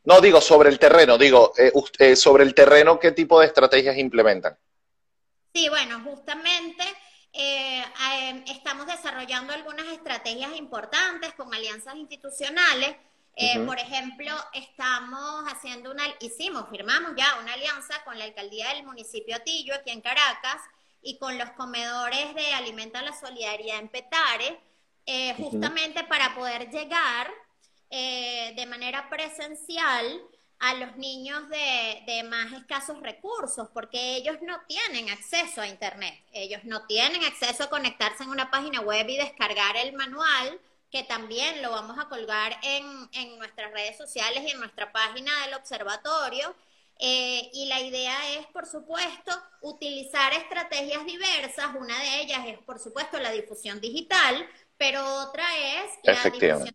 No, 0.05 0.19
digo 0.21 0.41
sobre 0.41 0.69
el 0.69 0.79
terreno, 0.79 1.19
digo, 1.19 1.53
eh, 1.99 2.15
sobre 2.15 2.43
el 2.43 2.55
terreno, 2.55 2.99
¿qué 2.99 3.11
tipo 3.11 3.39
de 3.39 3.45
estrategias 3.45 3.95
implementan? 3.95 4.57
Sí, 5.53 5.69
bueno, 5.69 6.01
justamente 6.03 6.83
eh, 7.31 7.83
em, 8.11 8.43
estamos 8.47 8.87
desarrollando 8.87 9.53
algunas 9.53 9.85
estrategias 9.89 10.57
importantes 10.57 11.35
con 11.35 11.53
alianzas 11.53 11.93
institucionales. 11.95 12.95
Eh, 13.35 13.59
por 13.67 13.77
ejemplo, 13.77 14.33
estamos 14.53 15.43
haciendo 15.51 15.91
una, 15.91 16.05
hicimos, 16.21 16.67
firmamos 16.71 17.11
ya 17.15 17.37
una 17.39 17.53
alianza 17.53 18.03
con 18.03 18.17
la 18.17 18.25
alcaldía 18.25 18.69
del 18.69 18.83
municipio 18.83 19.35
Atillo, 19.35 19.75
aquí 19.75 19.91
en 19.91 20.01
Caracas, 20.01 20.59
y 21.03 21.17
con 21.17 21.37
los 21.37 21.49
comedores 21.51 22.33
de 22.35 22.53
Alimenta 22.53 23.01
la 23.01 23.13
Solidaridad 23.13 23.79
en 23.79 23.89
Petare, 23.89 24.59
eh, 25.05 25.33
justamente 25.35 26.03
para 26.05 26.33
poder 26.35 26.69
llegar 26.69 27.29
de 27.89 28.65
manera 28.65 29.07
presencial 29.07 30.19
a 30.63 30.73
los 30.75 30.95
niños 30.95 31.41
de, 31.49 32.23
más 32.29 32.53
escasos 32.53 33.01
recursos, 33.01 33.67
porque 33.73 34.15
ellos 34.15 34.37
no 34.41 34.61
tienen 34.65 35.09
acceso 35.09 35.59
a 35.59 35.67
Internet, 35.67 36.17
ellos 36.31 36.61
no 36.63 36.85
tienen 36.85 37.21
acceso 37.25 37.65
a 37.65 37.69
conectarse 37.69 38.23
en 38.23 38.29
una 38.29 38.49
página 38.49 38.79
web 38.79 39.05
y 39.09 39.17
descargar 39.17 39.75
el 39.75 39.91
manual, 39.91 40.57
que 40.89 41.03
también 41.03 41.61
lo 41.61 41.71
vamos 41.71 41.99
a 41.99 42.07
colgar 42.07 42.57
en, 42.63 43.09
en 43.11 43.37
nuestras 43.39 43.73
redes 43.73 43.97
sociales 43.97 44.41
y 44.47 44.51
en 44.51 44.59
nuestra 44.59 44.93
página 44.93 45.31
del 45.45 45.55
observatorio. 45.55 46.55
Eh, 46.99 47.49
y 47.53 47.65
la 47.65 47.81
idea 47.81 48.15
es, 48.37 48.45
por 48.47 48.65
supuesto, 48.65 49.31
utilizar 49.61 50.33
estrategias 50.33 51.05
diversas. 51.05 51.75
Una 51.75 51.99
de 51.99 52.21
ellas 52.21 52.45
es, 52.47 52.59
por 52.59 52.79
supuesto, 52.79 53.19
la 53.19 53.31
difusión 53.31 53.81
digital, 53.81 54.47
pero 54.77 55.03
otra 55.21 55.45
es 55.57 55.91
la 56.03 56.29
difusión 56.29 56.73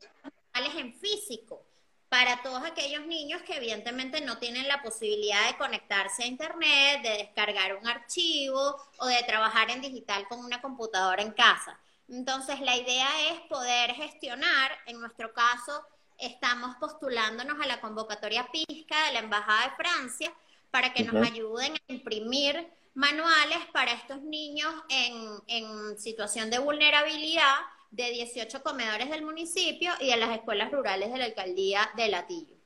en 0.76 0.92
físico 0.94 1.62
para 2.08 2.42
todos 2.42 2.64
aquellos 2.64 3.06
niños 3.06 3.42
que 3.42 3.56
evidentemente 3.56 4.20
no 4.20 4.38
tienen 4.38 4.66
la 4.66 4.82
posibilidad 4.82 5.46
de 5.46 5.58
conectarse 5.58 6.22
a 6.22 6.26
Internet, 6.26 7.02
de 7.02 7.10
descargar 7.18 7.76
un 7.76 7.86
archivo 7.86 8.76
o 8.98 9.06
de 9.06 9.22
trabajar 9.24 9.70
en 9.70 9.82
digital 9.82 10.26
con 10.26 10.44
una 10.44 10.60
computadora 10.60 11.22
en 11.22 11.32
casa. 11.32 11.78
Entonces, 12.08 12.60
la 12.60 12.76
idea 12.76 13.08
es 13.30 13.40
poder 13.42 13.92
gestionar, 13.92 14.72
en 14.86 14.98
nuestro 14.98 15.34
caso, 15.34 15.84
estamos 16.18 16.76
postulándonos 16.76 17.60
a 17.60 17.66
la 17.66 17.80
convocatoria 17.80 18.48
PISCA 18.52 19.06
de 19.06 19.12
la 19.12 19.18
Embajada 19.20 19.70
de 19.70 19.76
Francia 19.76 20.32
para 20.70 20.92
que 20.92 21.04
nos 21.04 21.26
ayuden 21.26 21.74
a 21.74 21.92
imprimir 21.92 22.68
manuales 22.94 23.58
para 23.72 23.92
estos 23.92 24.20
niños 24.22 24.72
en, 24.88 25.38
en 25.46 25.98
situación 25.98 26.50
de 26.50 26.58
vulnerabilidad 26.58 27.54
de 27.90 28.10
18 28.10 28.62
comedores 28.62 29.08
del 29.08 29.22
municipio 29.22 29.92
y 30.00 30.10
de 30.10 30.16
las 30.16 30.30
escuelas 30.30 30.70
rurales 30.70 31.10
de 31.12 31.18
la 31.18 31.24
alcaldía 31.24 31.90
de 31.96 32.08
Latillo. 32.08 32.56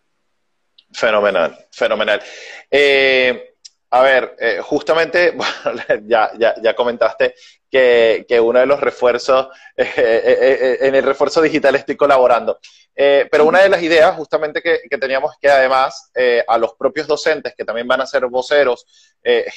Fenomenal, 0.93 1.67
fenomenal. 1.71 2.23
Eh, 2.71 3.52
a 3.95 4.03
ver, 4.03 4.37
eh, 4.39 4.61
justamente, 4.63 5.37
ya, 6.07 6.33
ya, 6.39 6.55
ya, 6.63 6.75
comentaste 6.75 7.35
que, 7.71 8.41
uno 8.43 8.59
de 8.59 8.67
los 8.67 8.81
refuerzos, 8.81 9.49
eh, 9.77 10.79
en 10.81 10.95
el 10.95 11.05
refuerzo 11.05 11.41
digital 11.41 11.75
estoy 11.75 11.97
colaborando. 11.97 12.59
pero 12.95 13.45
una 13.45 13.61
de 13.61 13.69
las 13.69 13.83
ideas 13.83 14.15
justamente 14.17 14.61
que, 14.61 14.81
que 14.91 14.99
teníamos 14.99 15.35
que 15.41 15.49
además 15.49 16.11
a 16.47 16.59
los 16.59 16.75
propios 16.75 17.07
docentes, 17.07 17.55
que 17.57 17.65
también 17.65 17.89
van 17.89 18.01
a 18.01 18.07
ser 18.07 18.27
voceros, 18.27 18.85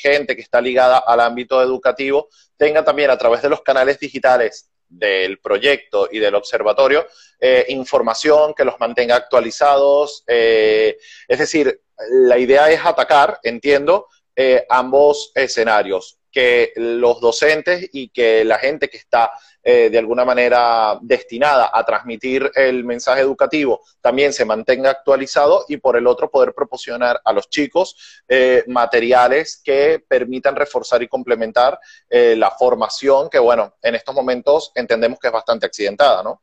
gente 0.02 0.36
que 0.36 0.42
está 0.42 0.62
ligada 0.62 1.00
al 1.00 1.20
ámbito 1.20 1.62
educativo, 1.62 2.30
tenga 2.58 2.84
también 2.84 3.10
a 3.10 3.18
través 3.18 3.42
de 3.42 3.50
los 3.50 3.62
canales 3.62 4.00
digitales 4.00 4.70
del 4.88 5.40
proyecto 5.40 6.08
y 6.12 6.20
del 6.20 6.36
observatorio 6.36 7.06
eh, 7.40 7.66
información 7.70 8.54
que 8.54 8.66
los 8.66 8.80
mantenga 8.80 9.16
actualizados. 9.16 10.24
Eh, 10.28 10.98
es 11.28 11.40
decir, 11.40 11.82
la 12.10 12.38
idea 12.38 12.70
es 12.70 12.86
atacar, 12.86 13.40
entiendo, 13.44 14.08
eh, 14.38 14.66
ambos 14.70 15.32
escenarios 15.34 16.20
que 16.30 16.74
los 16.76 17.22
docentes 17.22 17.90
y 17.94 18.10
que 18.10 18.44
la 18.44 18.58
gente 18.60 18.90
que 18.90 18.98
está 18.98 19.32
eh, 19.64 19.90
de 19.90 19.98
alguna 19.98 20.26
manera 20.26 21.00
destinada 21.02 21.72
a 21.74 21.86
transmitir 21.86 22.52
el 22.56 22.84
mensaje 22.84 23.22
educativo 23.22 23.82
también 24.02 24.34
se 24.34 24.44
mantenga 24.44 24.90
actualizado 24.90 25.64
y 25.70 25.78
por 25.78 25.96
el 25.96 26.06
otro 26.06 26.30
poder 26.30 26.54
proporcionar 26.54 27.22
a 27.24 27.32
los 27.32 27.50
chicos 27.50 27.96
eh, 28.28 28.66
materiales 28.68 29.62
que 29.64 30.04
permitan 30.06 30.58
reforzar 30.58 31.02
y 31.02 31.08
complementar 31.08 31.80
la 32.10 32.52
formación 32.52 33.30
que, 33.30 33.40
bueno, 33.40 33.76
en 33.82 33.96
estos 33.96 34.14
momentos 34.14 34.74
entendemos 34.76 35.18
que 35.20 35.28
es 35.28 35.34
bastante 35.34 35.66
accidentada, 35.66 36.22
¿no? 36.24 36.42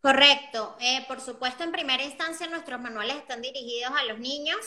Correcto. 0.00 0.76
por 1.08 1.20
supuesto, 1.20 1.64
en 1.64 1.72
primera 1.72 2.04
instancia 2.04 2.46
nuestros 2.46 2.80
manuales 2.80 3.16
están 3.16 3.42
dirigidos 3.42 3.92
a 3.98 4.04
los 4.04 4.20
niños, 4.20 4.58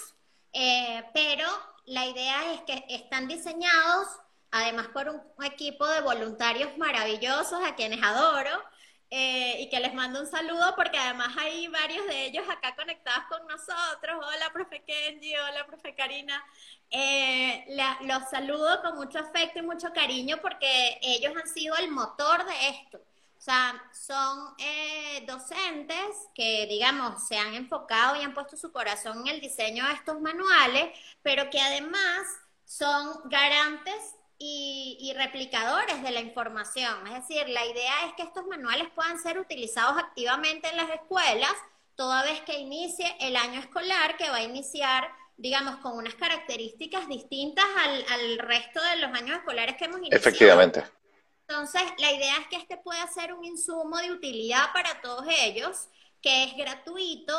pero 1.13 1.47
la 1.85 2.05
idea 2.05 2.53
es 2.53 2.61
que 2.61 2.85
están 2.89 3.27
diseñados 3.27 4.07
además 4.51 4.87
por 4.89 5.09
un 5.09 5.21
equipo 5.45 5.87
de 5.87 6.01
voluntarios 6.01 6.77
maravillosos 6.77 7.59
a 7.65 7.75
quienes 7.75 8.03
adoro 8.03 8.61
eh, 9.09 9.61
y 9.61 9.69
que 9.69 9.79
les 9.79 9.93
mando 9.93 10.21
un 10.21 10.27
saludo 10.27 10.73
porque 10.75 10.97
además 10.97 11.35
hay 11.37 11.67
varios 11.67 12.05
de 12.07 12.25
ellos 12.25 12.45
acá 12.49 12.75
conectados 12.75 13.25
con 13.29 13.45
nosotros. 13.47 14.25
Hola, 14.25 14.51
profe 14.53 14.83
Kenji, 14.85 15.35
hola, 15.35 15.65
profe 15.65 15.95
Karina. 15.95 16.43
Eh, 16.89 17.65
los 18.01 18.29
saludo 18.29 18.81
con 18.81 18.95
mucho 18.95 19.19
afecto 19.19 19.59
y 19.59 19.63
mucho 19.63 19.91
cariño 19.93 20.37
porque 20.41 20.99
ellos 21.01 21.33
han 21.35 21.47
sido 21.47 21.75
el 21.77 21.89
motor 21.89 22.45
de 22.45 22.69
esto. 22.69 22.99
O 23.41 23.43
sea, 23.43 23.73
son 23.91 24.53
eh, 24.59 25.25
docentes 25.25 26.29
que, 26.35 26.67
digamos, 26.67 27.27
se 27.27 27.39
han 27.39 27.55
enfocado 27.55 28.15
y 28.15 28.21
han 28.21 28.35
puesto 28.35 28.55
su 28.55 28.71
corazón 28.71 29.21
en 29.21 29.33
el 29.33 29.41
diseño 29.41 29.83
de 29.87 29.93
estos 29.93 30.21
manuales, 30.21 30.95
pero 31.23 31.49
que 31.49 31.59
además 31.59 32.27
son 32.65 33.27
garantes 33.31 33.95
y, 34.37 35.11
replicadores 35.17 36.03
de 36.03 36.11
la 36.11 36.19
información. 36.19 37.07
Es 37.07 37.27
decir, 37.27 37.49
la 37.49 37.65
idea 37.65 38.05
es 38.05 38.13
que 38.13 38.21
estos 38.21 38.45
manuales 38.45 38.89
puedan 38.93 39.19
ser 39.19 39.39
utilizados 39.39 39.97
activamente 39.97 40.69
en 40.69 40.77
las 40.77 40.91
escuelas 40.91 41.55
toda 41.95 42.21
vez 42.21 42.41
que 42.41 42.59
inicie 42.59 43.07
el 43.21 43.35
año 43.35 43.59
escolar, 43.59 44.17
que 44.17 44.29
va 44.29 44.35
a 44.35 44.43
iniciar, 44.43 45.09
digamos, 45.37 45.77
con 45.77 45.97
unas 45.97 46.13
características 46.13 47.07
distintas 47.07 47.65
al, 47.85 48.05
al 48.07 48.37
resto 48.37 48.79
de 48.83 48.97
los 48.97 49.11
años 49.19 49.39
escolares 49.39 49.77
que 49.77 49.85
hemos 49.85 49.97
iniciado. 49.97 50.19
Efectivamente 50.19 51.00
Entonces, 51.51 51.81
la 51.97 52.13
idea 52.13 52.37
es 52.37 52.47
que 52.47 52.55
este 52.55 52.77
pueda 52.77 53.05
ser 53.07 53.33
un 53.33 53.43
insumo 53.43 53.97
de 53.97 54.13
utilidad 54.13 54.71
para 54.71 55.01
todos 55.01 55.25
ellos, 55.27 55.89
que 56.21 56.45
es 56.45 56.55
gratuito. 56.55 57.33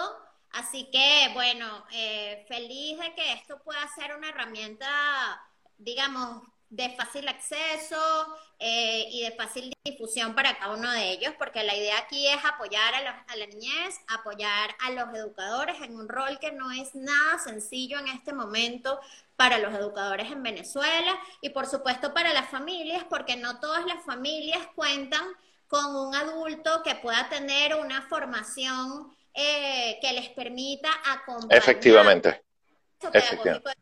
Así 0.51 0.91
que, 0.93 1.31
bueno, 1.33 1.87
eh, 1.93 2.45
feliz 2.47 2.99
de 2.99 3.15
que 3.15 3.33
esto 3.33 3.63
pueda 3.65 3.81
ser 3.97 4.15
una 4.15 4.29
herramienta, 4.29 4.87
digamos, 5.79 6.43
de 6.73 6.89
fácil 6.97 7.29
acceso 7.29 8.35
eh, 8.59 9.07
y 9.11 9.25
de 9.25 9.33
fácil 9.33 9.75
difusión 9.85 10.35
para 10.35 10.57
cada 10.57 10.75
uno 10.75 10.91
de 10.91 11.11
ellos, 11.11 11.35
porque 11.39 11.63
la 11.65 11.77
idea 11.77 11.99
aquí 11.99 12.27
es 12.27 12.43
apoyar 12.47 12.95
a, 12.95 13.25
a, 13.29 13.37
la 13.37 13.47
niñez, 13.47 14.01
apoyar 14.09 14.75
a 14.81 14.91
los 14.91 15.15
educadores 15.15 15.77
en 15.83 15.97
un 15.97 16.09
rol 16.09 16.39
que 16.41 16.51
no 16.51 16.73
es 16.73 16.95
nada 16.95 17.39
sencillo 17.39 17.99
en 17.99 18.09
este 18.09 18.33
momento 18.33 18.99
para 19.37 19.59
los 19.59 19.75
educadores 19.75 20.33
en 20.33 20.43
Venezuela 20.43 21.19
y 21.43 21.51
por 21.51 21.67
supuesto 21.67 22.15
para 22.15 22.33
las 22.33 22.49
familias, 22.49 23.05
porque 23.05 23.37
no 23.37 23.61
todas 23.61 23.85
las 23.85 24.03
familias 24.07 24.67
cuentan 24.75 25.25
con 25.69 25.95
un 25.95 26.15
adulto 26.15 26.83
que 26.83 26.95
pueda 26.95 27.29
tener 27.29 27.75
una 27.75 28.01
formación 28.09 29.15
eh, 29.35 29.99
que 30.01 30.13
les 30.15 30.31
permita 30.31 30.89
acompañar. 31.05 31.59
Efectivamente. 31.59 32.43
Efectivamente 33.13 33.73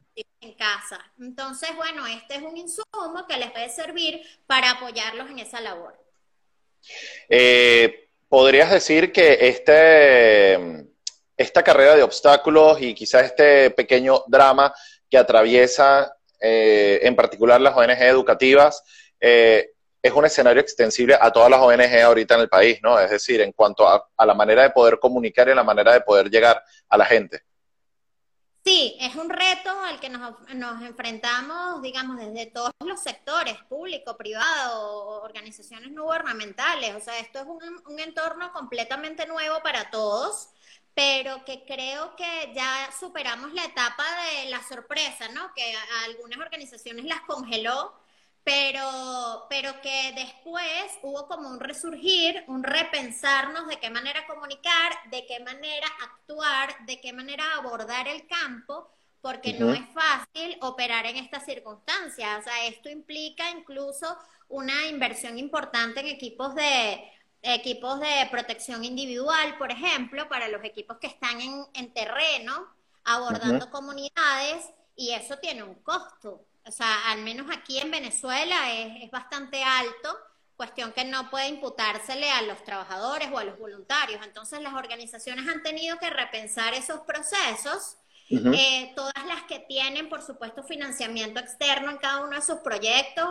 en 0.40 0.54
casa. 0.54 0.98
Entonces, 1.18 1.70
bueno, 1.76 2.06
este 2.06 2.36
es 2.36 2.42
un 2.42 2.56
insumo 2.56 3.26
que 3.28 3.36
les 3.36 3.50
puede 3.50 3.68
servir 3.68 4.22
para 4.46 4.72
apoyarlos 4.72 5.30
en 5.30 5.38
esa 5.38 5.60
labor. 5.60 5.94
Eh, 7.28 8.08
¿Podrías 8.28 8.70
decir 8.70 9.12
que 9.12 9.36
este, 9.40 10.86
esta 11.36 11.62
carrera 11.62 11.96
de 11.96 12.02
obstáculos 12.02 12.80
y 12.80 12.94
quizás 12.94 13.24
este 13.24 13.70
pequeño 13.70 14.24
drama 14.28 14.72
que 15.10 15.18
atraviesa 15.18 16.16
eh, 16.40 17.00
en 17.02 17.16
particular 17.16 17.60
las 17.60 17.76
ONG 17.76 18.00
educativas 18.02 18.82
eh, 19.20 19.72
es 20.02 20.12
un 20.12 20.24
escenario 20.24 20.62
extensible 20.62 21.18
a 21.20 21.30
todas 21.30 21.50
las 21.50 21.60
ONG 21.60 22.00
ahorita 22.02 22.36
en 22.36 22.40
el 22.40 22.48
país, 22.48 22.78
¿no? 22.82 22.98
Es 22.98 23.10
decir, 23.10 23.42
en 23.42 23.52
cuanto 23.52 23.86
a, 23.86 24.08
a 24.16 24.26
la 24.26 24.32
manera 24.32 24.62
de 24.62 24.70
poder 24.70 24.98
comunicar 24.98 25.48
y 25.48 25.54
la 25.54 25.64
manera 25.64 25.92
de 25.92 26.00
poder 26.00 26.30
llegar 26.30 26.62
a 26.88 26.96
la 26.96 27.04
gente. 27.04 27.42
Sí, 28.64 28.96
es 29.00 29.14
un 29.16 29.30
reto 29.30 29.70
al 29.80 29.98
que 30.00 30.10
nos, 30.10 30.34
enfrentamos, 30.82 31.80
digamos, 31.82 32.18
desde 32.18 32.46
todos 32.46 32.72
los 32.84 33.00
sectores, 33.02 33.56
público, 33.68 34.16
privado, 34.16 35.22
organizaciones 35.22 35.90
no 35.92 36.04
gubernamentales. 36.04 36.94
O 36.94 37.00
sea, 37.00 37.18
esto 37.18 37.40
es 37.40 37.46
un, 37.46 37.82
un 37.86 38.00
entorno 38.00 38.52
completamente 38.52 39.26
nuevo 39.26 39.62
para 39.62 39.90
todos, 39.90 40.50
pero 40.94 41.44
que 41.44 41.64
creo 41.64 42.14
que 42.16 42.52
ya 42.54 42.90
superamos 42.98 43.52
la 43.54 43.64
etapa 43.64 44.04
de 44.26 44.50
la 44.50 44.62
sorpresa, 44.62 45.28
¿no? 45.30 45.52
Que 45.54 45.74
a 45.74 46.04
algunas 46.04 46.38
organizaciones 46.38 47.06
las 47.06 47.22
congeló 47.22 47.94
pero, 48.44 49.46
pero 49.48 49.80
que 49.82 50.12
después 50.14 50.64
hubo 51.02 51.26
como 51.28 51.48
un 51.48 51.60
resurgir, 51.60 52.42
un 52.48 52.62
repensarnos 52.62 53.68
de 53.68 53.78
qué 53.78 53.90
manera 53.90 54.26
comunicar, 54.26 54.92
de 55.10 55.26
qué 55.26 55.40
manera 55.40 55.86
actuar, 56.02 56.86
de 56.86 57.00
qué 57.00 57.12
manera 57.12 57.44
abordar 57.56 58.08
el 58.08 58.26
campo, 58.26 58.88
porque 59.20 59.52
no 59.52 59.74
es 59.74 59.82
fácil 59.92 60.56
operar 60.62 61.04
en 61.04 61.16
estas 61.16 61.44
circunstancias. 61.44 62.40
O 62.40 62.42
sea, 62.42 62.66
esto 62.66 62.88
implica 62.88 63.50
incluso 63.50 64.16
una 64.48 64.86
inversión 64.86 65.38
importante 65.38 66.00
en 66.00 66.06
equipos 66.06 66.54
de 66.54 67.12
equipos 67.42 68.00
de 68.00 68.28
protección 68.30 68.84
individual, 68.84 69.56
por 69.56 69.70
ejemplo, 69.70 70.28
para 70.28 70.48
los 70.48 70.62
equipos 70.62 70.98
que 70.98 71.06
están 71.06 71.40
en, 71.40 71.64
en 71.72 71.92
terreno, 71.94 72.66
abordando 73.04 73.70
comunidades, 73.70 74.68
y 74.94 75.12
eso 75.12 75.38
tiene 75.38 75.62
un 75.62 75.76
costo 75.76 76.44
o 76.70 76.72
sea, 76.72 77.10
al 77.10 77.22
menos 77.22 77.48
aquí 77.52 77.78
en 77.78 77.90
Venezuela 77.90 78.72
es, 78.72 79.10
bastante 79.10 79.60
alto, 79.64 80.16
cuestión 80.54 80.92
que 80.92 81.04
no 81.04 81.28
puede 81.28 81.48
imputársele 81.48 82.30
a 82.30 82.42
los 82.42 82.62
trabajadores 82.62 83.28
o 83.32 83.38
a 83.38 83.44
los 83.44 83.58
voluntarios. 83.58 84.24
Entonces 84.24 84.62
las 84.62 84.74
organizaciones 84.74 85.48
han 85.48 85.64
tenido 85.64 85.98
que 85.98 86.10
repensar 86.10 86.74
esos 86.74 87.00
procesos. 87.00 87.96
Eh, 88.28 88.92
todas 88.94 89.26
las 89.26 89.42
que 89.48 89.58
tienen, 89.58 90.08
por 90.08 90.22
supuesto, 90.22 90.62
financiamiento 90.62 91.40
externo 91.40 91.90
en 91.90 91.98
cada 91.98 92.20
uno 92.20 92.36
de 92.36 92.42
sus 92.42 92.58
proyectos, 92.58 93.26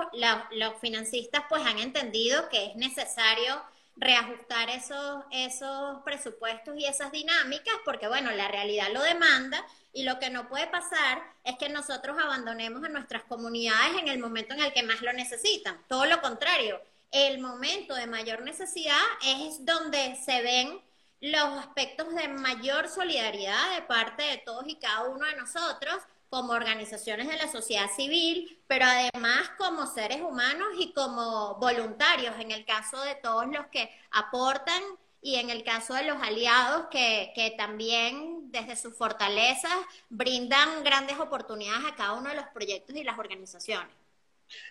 los 0.51 0.73
financistas 0.81 1.43
pues 1.47 1.65
han 1.65 1.79
entendido 1.79 2.49
que 2.49 2.65
es 2.65 2.75
necesario 2.75 3.63
reajustar 3.99 4.69
esos, 4.69 5.23
esos 5.31 6.01
presupuestos 6.03 6.75
y 6.77 6.85
esas 6.85 7.11
dinámicas, 7.11 7.73
porque 7.83 8.07
bueno, 8.07 8.31
la 8.31 8.47
realidad 8.47 8.87
lo 8.93 9.01
demanda 9.01 9.63
y 9.91 10.03
lo 10.03 10.19
que 10.19 10.29
no 10.29 10.47
puede 10.47 10.67
pasar 10.67 11.21
es 11.43 11.57
que 11.57 11.69
nosotros 11.69 12.17
abandonemos 12.17 12.83
a 12.83 12.89
nuestras 12.89 13.23
comunidades 13.23 13.97
en 13.99 14.07
el 14.07 14.19
momento 14.19 14.53
en 14.53 14.61
el 14.61 14.73
que 14.73 14.83
más 14.83 15.01
lo 15.01 15.11
necesitan. 15.13 15.77
Todo 15.87 16.05
lo 16.05 16.21
contrario, 16.21 16.81
el 17.11 17.39
momento 17.39 17.93
de 17.95 18.07
mayor 18.07 18.41
necesidad 18.41 19.01
es 19.25 19.65
donde 19.65 20.15
se 20.15 20.41
ven 20.41 20.81
los 21.21 21.59
aspectos 21.59 22.15
de 22.15 22.29
mayor 22.29 22.87
solidaridad 22.87 23.75
de 23.75 23.81
parte 23.81 24.23
de 24.23 24.37
todos 24.37 24.63
y 24.67 24.75
cada 24.75 25.09
uno 25.09 25.25
de 25.25 25.35
nosotros 25.35 25.97
como 26.29 26.53
organizaciones 26.53 27.27
de 27.27 27.37
la 27.37 27.51
sociedad 27.51 27.89
civil, 27.95 28.61
pero 28.67 28.85
además 28.85 29.49
como 29.57 29.87
seres 29.87 30.21
humanos 30.21 30.67
y 30.77 30.93
como 30.93 31.55
voluntarios, 31.55 32.35
en 32.39 32.51
el 32.51 32.65
caso 32.65 33.01
de 33.01 33.15
todos 33.15 33.47
los 33.47 33.65
que 33.67 33.89
aportan 34.11 34.81
y 35.21 35.35
en 35.35 35.49
el 35.49 35.63
caso 35.63 35.93
de 35.93 36.03
los 36.03 36.21
aliados 36.21 36.87
que, 36.91 37.31
que 37.35 37.51
también 37.51 38.51
desde 38.51 38.75
sus 38.75 38.95
fortalezas 38.95 39.75
brindan 40.09 40.83
grandes 40.83 41.19
oportunidades 41.19 41.85
a 41.85 41.95
cada 41.95 42.13
uno 42.13 42.29
de 42.29 42.35
los 42.35 42.47
proyectos 42.53 42.95
y 42.95 43.03
las 43.03 43.19
organizaciones. 43.19 43.93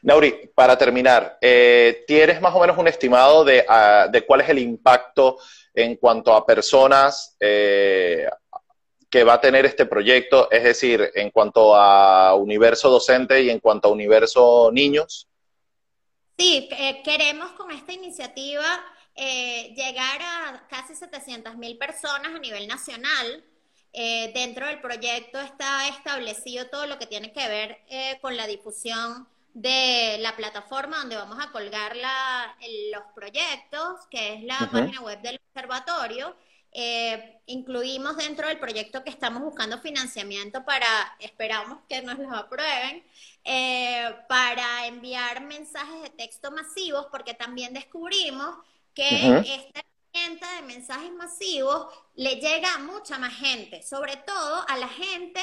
Nauri, 0.03 0.51
para 0.55 0.77
terminar, 0.77 1.39
eh, 1.41 2.05
¿tienes 2.07 2.41
más 2.41 2.55
o 2.55 2.61
menos 2.61 2.77
un 2.79 2.89
estimado 2.89 3.45
de, 3.45 3.65
uh, 3.69 4.11
de, 4.11 4.25
cuál 4.27 4.41
es 4.41 4.49
el 4.49 4.59
impacto 4.59 5.39
en 5.75 5.97
cuanto 5.97 6.33
a 6.35 6.45
personas 6.45 7.37
eh, 7.39 8.29
que 9.11 9.25
va 9.25 9.35
a 9.35 9.41
tener 9.41 9.67
este 9.67 9.87
proyecto? 9.87 10.51
Es 10.51 10.65
decir, 10.65 11.11
en 11.15 11.31
cuanto 11.31 11.75
a 11.75 12.35
universo 12.35 12.91
docente 12.91 13.43
y 13.43 13.51
en 13.51 13.61
cuanto 13.61 13.89
a 13.89 13.93
universo 13.93 14.71
niños. 14.73 15.27
Sí, 16.39 16.69
eh, 16.71 17.03
queremos 17.03 17.53
con 17.53 17.71
esta 17.71 17.93
iniciativa 17.93 18.65
eh, 19.21 19.75
llegar 19.75 20.23
a 20.23 20.69
casi 20.69 20.95
700 20.95 21.57
mil 21.57 21.77
personas 21.77 22.33
a 22.33 22.39
nivel 22.39 22.69
nacional. 22.69 23.45
Eh, 23.93 24.31
dentro 24.33 24.65
del 24.67 24.81
proyecto 24.81 25.41
está 25.41 25.89
establecido 25.89 26.67
todo 26.69 26.87
lo 26.87 27.01
que 27.01 27.09
tiene 27.09 27.33
que 27.33 27.49
ver 27.49 27.79
eh, 27.89 28.17
con 28.21 28.37
la 28.37 28.47
difusión 28.47 29.27
de 29.55 30.19
la 30.21 30.37
plataforma 30.37 30.99
donde 30.99 31.17
vamos 31.17 31.45
a 31.45 31.51
colgar 31.51 31.97
la, 31.97 32.57
los 32.93 33.03
proyectos, 33.17 34.07
que 34.09 34.35
es 34.35 34.45
la 34.45 34.69
página 34.71 35.01
web 35.01 35.21
del 35.21 35.41
observatorio. 35.49 36.37
Incluimos 37.47 38.17
dentro 38.17 38.47
del 38.47 38.59
proyecto 38.59 39.03
que 39.03 39.11
estamos 39.11 39.43
buscando 39.43 39.79
financiamiento 39.81 40.65
para, 40.65 40.87
esperamos 41.19 41.79
que 41.89 42.03
nos 42.03 42.19
lo 42.19 42.35
aprueben, 42.35 43.03
para 44.29 44.87
enviar 44.87 45.41
mensajes 45.43 46.03
de 46.03 46.11
texto 46.11 46.51
masivos, 46.51 47.07
porque 47.11 47.35
también 47.35 47.73
descubrimos 47.73 48.57
que 48.95 49.07
esta 49.07 49.81
herramienta 50.13 50.57
de 50.57 50.63
mensajes 50.63 51.13
masivos 51.13 51.87
le 52.17 52.37
llega 52.37 52.75
a 52.75 52.79
mucha 52.79 53.19
más 53.19 53.35
gente, 53.35 53.83
sobre 53.83 54.17
todo 54.17 54.65
a 54.69 54.77
la 54.77 54.89
gente 54.89 55.41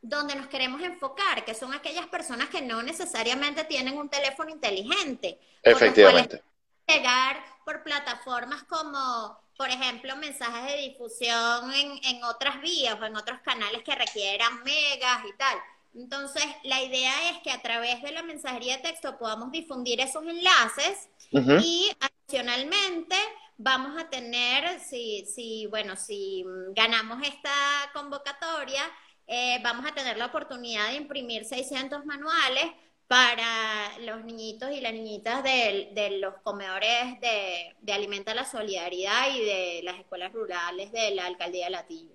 donde 0.00 0.34
nos 0.34 0.48
queremos 0.48 0.82
enfocar, 0.82 1.44
que 1.44 1.54
son 1.54 1.72
aquellas 1.74 2.06
personas 2.06 2.48
que 2.48 2.62
no 2.62 2.82
necesariamente 2.82 3.64
tienen 3.64 3.96
un 3.96 4.08
teléfono 4.08 4.50
inteligente. 4.50 5.38
Efectivamente. 5.62 6.42
Llegar 6.88 7.44
por 7.64 7.84
plataformas 7.84 8.64
como, 8.64 9.38
por 9.56 9.68
ejemplo, 9.68 10.16
mensajes 10.16 10.72
de 10.72 10.82
difusión 10.82 11.72
en, 11.72 12.00
en 12.04 12.24
otras 12.24 12.60
vías 12.60 12.98
o 13.00 13.04
en 13.04 13.16
otros 13.16 13.40
canales 13.40 13.82
que 13.82 13.94
requieran 13.94 14.62
megas 14.64 15.20
y 15.28 15.36
tal. 15.36 15.58
Entonces, 15.94 16.44
la 16.64 16.82
idea 16.82 17.30
es 17.30 17.38
que 17.42 17.50
a 17.50 17.60
través 17.60 18.02
de 18.02 18.12
la 18.12 18.22
mensajería 18.22 18.76
de 18.78 18.82
texto 18.82 19.18
podamos 19.18 19.52
difundir 19.52 20.00
esos 20.00 20.24
enlaces 20.26 21.08
y 21.30 21.90
adicionalmente 22.00 23.16
vamos 23.58 24.00
a 24.00 24.08
tener, 24.08 24.80
si, 24.80 25.26
si, 25.26 25.66
bueno, 25.66 25.96
si 25.96 26.44
ganamos 26.74 27.26
esta 27.26 27.52
convocatoria, 27.92 28.82
eh, 29.26 29.60
vamos 29.62 29.86
a 29.86 29.94
tener 29.94 30.16
la 30.16 30.26
oportunidad 30.26 30.88
de 30.88 30.96
imprimir 30.96 31.44
600 31.44 32.04
manuales 32.06 32.66
para 33.12 33.98
los 34.06 34.24
niñitos 34.24 34.70
y 34.70 34.80
las 34.80 34.94
niñitas 34.94 35.42
de, 35.42 35.90
de 35.92 36.18
los 36.18 36.32
comedores 36.42 37.20
de, 37.20 37.74
de 37.78 37.92
Alimenta 37.92 38.32
la 38.32 38.46
Solidaridad 38.46 39.34
y 39.36 39.44
de 39.44 39.80
las 39.84 39.98
escuelas 39.98 40.32
rurales 40.32 40.90
de 40.92 41.10
la 41.10 41.26
Alcaldía 41.26 41.66
de 41.66 41.72
Latillo. 41.72 42.14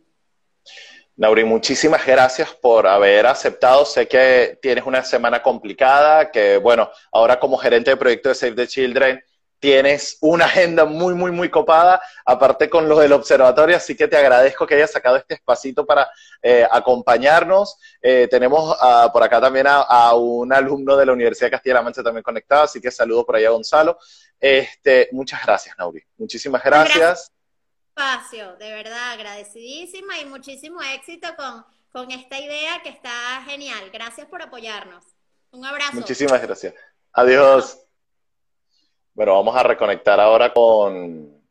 Nauri, 1.15 1.43
muchísimas 1.43 2.03
gracias 2.03 2.51
por 2.51 2.87
haber 2.87 3.27
aceptado. 3.27 3.85
Sé 3.85 4.07
que 4.07 4.57
tienes 4.59 4.87
una 4.87 5.03
semana 5.03 5.43
complicada, 5.43 6.31
que 6.31 6.57
bueno, 6.57 6.89
ahora 7.11 7.39
como 7.39 7.57
gerente 7.57 7.91
de 7.91 7.97
proyecto 7.97 8.29
de 8.29 8.35
Save 8.35 8.55
the 8.55 8.67
Children, 8.67 9.23
tienes 9.59 10.17
una 10.21 10.45
agenda 10.45 10.85
muy, 10.85 11.13
muy, 11.13 11.31
muy 11.31 11.49
copada, 11.49 12.01
aparte 12.25 12.69
con 12.69 12.87
lo 12.87 12.99
del 12.99 13.13
observatorio, 13.13 13.77
así 13.77 13.95
que 13.95 14.07
te 14.07 14.17
agradezco 14.17 14.67
que 14.67 14.75
hayas 14.75 14.91
sacado 14.91 15.17
este 15.17 15.35
espacito 15.35 15.85
para 15.85 16.09
eh, 16.41 16.67
acompañarnos. 16.69 17.77
Eh, 18.01 18.27
tenemos 18.29 18.77
por 19.11 19.23
acá 19.23 19.41
también 19.41 19.67
a, 19.69 20.13
un 20.15 20.53
alumno 20.53 20.95
de 20.95 21.05
la 21.05 21.13
Universidad 21.13 21.47
de 21.47 21.51
Castilla-La 21.51 21.81
Mancha 21.81 22.03
también 22.03 22.23
conectado, 22.23 22.63
así 22.63 22.79
que 22.79 22.91
saludo 22.91 23.25
por 23.25 23.35
allá 23.35 23.49
a 23.49 23.51
Gonzalo. 23.51 23.97
Este, 24.39 25.09
muchas 25.11 25.43
gracias, 25.43 25.75
Nauri. 25.77 26.03
Muchísimas 26.17 26.63
gracias. 26.63 27.31
Espacio, 27.89 28.55
de 28.57 28.71
verdad, 28.71 29.13
agradecidísima 29.13 30.19
y 30.19 30.25
muchísimo 30.25 30.79
éxito 30.83 31.29
con, 31.35 31.65
con 31.91 32.11
esta 32.11 32.39
idea 32.39 32.81
que 32.83 32.89
está 32.89 33.41
genial. 33.45 33.89
Gracias 33.91 34.27
por 34.27 34.41
apoyarnos. 34.41 35.03
Un 35.51 35.65
abrazo. 35.65 35.95
Muchísimas 35.95 36.41
gracias. 36.41 36.75
Adiós. 37.13 37.86
Bueno, 39.17 39.33
vamos 39.33 39.55
a 39.55 39.63
reconectar 39.63 40.19
ahora 40.19 40.53
con, 40.53 41.41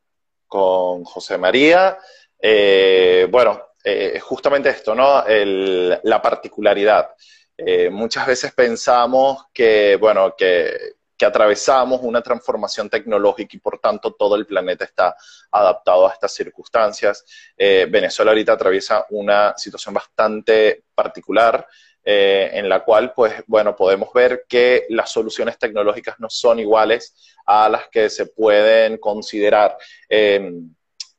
con 0.47 1.03
José 1.03 1.37
María. 1.37 1.99
Eh, 2.41 3.27
bueno, 3.29 3.61
eh, 3.83 4.21
justamente 4.21 4.69
esto, 4.69 4.95
¿no? 4.95 5.25
la 5.27 6.23
particularidad. 6.23 7.11
Eh, 7.59 7.91
muchas 7.91 8.25
veces 8.25 8.53
pensamos 8.53 9.47
que, 9.53 9.97
bueno, 9.97 10.37
que, 10.39 10.95
que, 11.19 11.27
atravesamos 11.27 12.03
una 12.05 12.23
transformación 12.23 12.89
tecnológica 12.89 13.57
y 13.57 13.59
por 13.59 13.81
tanto 13.81 14.15
todo 14.15 14.37
el 14.37 14.47
planeta 14.47 14.85
está 14.85 15.17
adaptado 15.51 16.07
a 16.07 16.13
estas 16.13 16.33
circunstancias. 16.33 17.25
Venezuela 17.57 18.31
ahorita 18.31 18.53
atraviesa 18.53 19.07
una 19.11 19.59
situación 19.59 19.93
bastante 19.93 20.85
particular. 20.95 21.67
Eh, 22.09 22.51
en 22.53 22.69
la 22.69 22.85
cual, 22.85 23.13
pues, 23.13 23.35
bueno, 23.49 23.75
podemos 23.75 24.13
ver 24.13 24.45
que 24.49 24.87
las 24.91 25.11
soluciones 25.11 25.59
tecnológicas 25.59 26.21
no 26.21 26.31
son 26.31 26.61
iguales 26.61 27.35
a 27.45 27.69
las 27.69 27.89
que 27.89 28.09
se 28.09 28.27
pueden 28.27 28.99
considerar 28.99 29.77
em, 30.09 30.73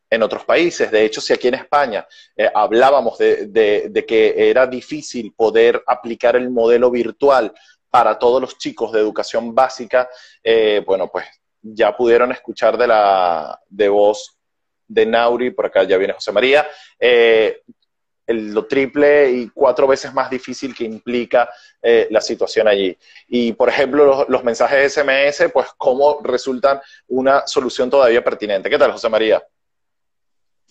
en 0.09 0.23
otros 0.23 0.45
países. 0.45 0.89
De 0.89 1.03
hecho, 1.03 1.19
si 1.19 1.33
aquí 1.33 1.49
en 1.49 1.55
España 1.55 2.07
eh, 2.37 2.49
hablábamos 2.55 3.17
de, 3.17 4.05
que 4.07 4.49
era 4.49 4.65
difícil 4.65 5.33
poder 5.35 5.83
aplicar 5.85 6.37
el 6.37 6.49
modelo 6.49 6.89
virtual 6.89 7.53
para 7.89 8.17
todos 8.17 8.39
los 8.39 8.57
chicos 8.57 8.93
de 8.93 9.01
educación 9.01 9.53
básica, 9.53 10.07
eh, 10.41 10.81
bueno, 10.85 11.09
pues 11.11 11.25
ya 11.61 11.97
pudieron 11.97 12.31
escuchar 12.31 12.77
de 12.77 12.87
la 12.87 13.59
de 13.67 13.89
voz 13.89 14.37
de 14.87 15.05
Nauri, 15.05 15.51
por 15.51 15.65
acá 15.65 15.83
ya 15.83 15.97
viene 15.97 16.13
José 16.13 16.31
María, 16.31 16.65
lo 18.27 18.65
triple 18.65 19.31
y 19.31 19.49
cuatro 19.49 19.87
veces 19.87 20.13
más 20.13 20.29
difícil 20.29 20.75
que 20.75 20.83
implica 20.83 21.49
eh, 21.81 22.07
la 22.11 22.21
situación 22.21 22.67
allí. 22.67 22.95
Y, 23.27 23.53
por 23.53 23.69
ejemplo, 23.69 24.25
los, 24.27 24.43
mensajes 24.43 24.93
SMS, 24.93 25.49
pues, 25.53 25.67
¿cómo 25.77 26.19
resultan 26.23 26.79
una 27.07 27.47
solución 27.47 27.89
todavía 27.89 28.23
pertinente? 28.23 28.69
¿Qué 28.69 28.77
tal, 28.77 28.91
José 28.91 29.09
María? 29.09 29.41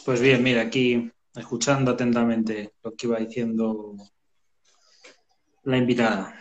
Pues 0.05 0.21
bien, 0.21 0.43
mira, 0.43 0.63
aquí 0.63 1.11
escuchando 1.35 1.93
atentamente 1.93 2.73
lo 2.83 2.95
que 2.95 3.07
iba 3.07 3.19
diciendo 3.19 3.95
la 5.65 5.77
invitada. 5.77 6.35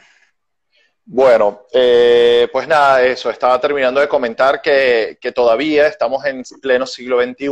Bueno, 1.08 1.68
eh, 1.72 2.48
pues 2.52 2.68
nada, 2.68 3.04
eso, 3.04 3.30
estaba 3.30 3.62
terminando 3.62 4.00
de 4.00 4.08
comentar 4.08 4.60
que, 4.60 5.20
todavía 5.36 5.86
estamos 5.86 6.26
en 6.26 6.42
pleno 6.60 6.88
siglo 6.88 7.22
XXI, 7.22 7.48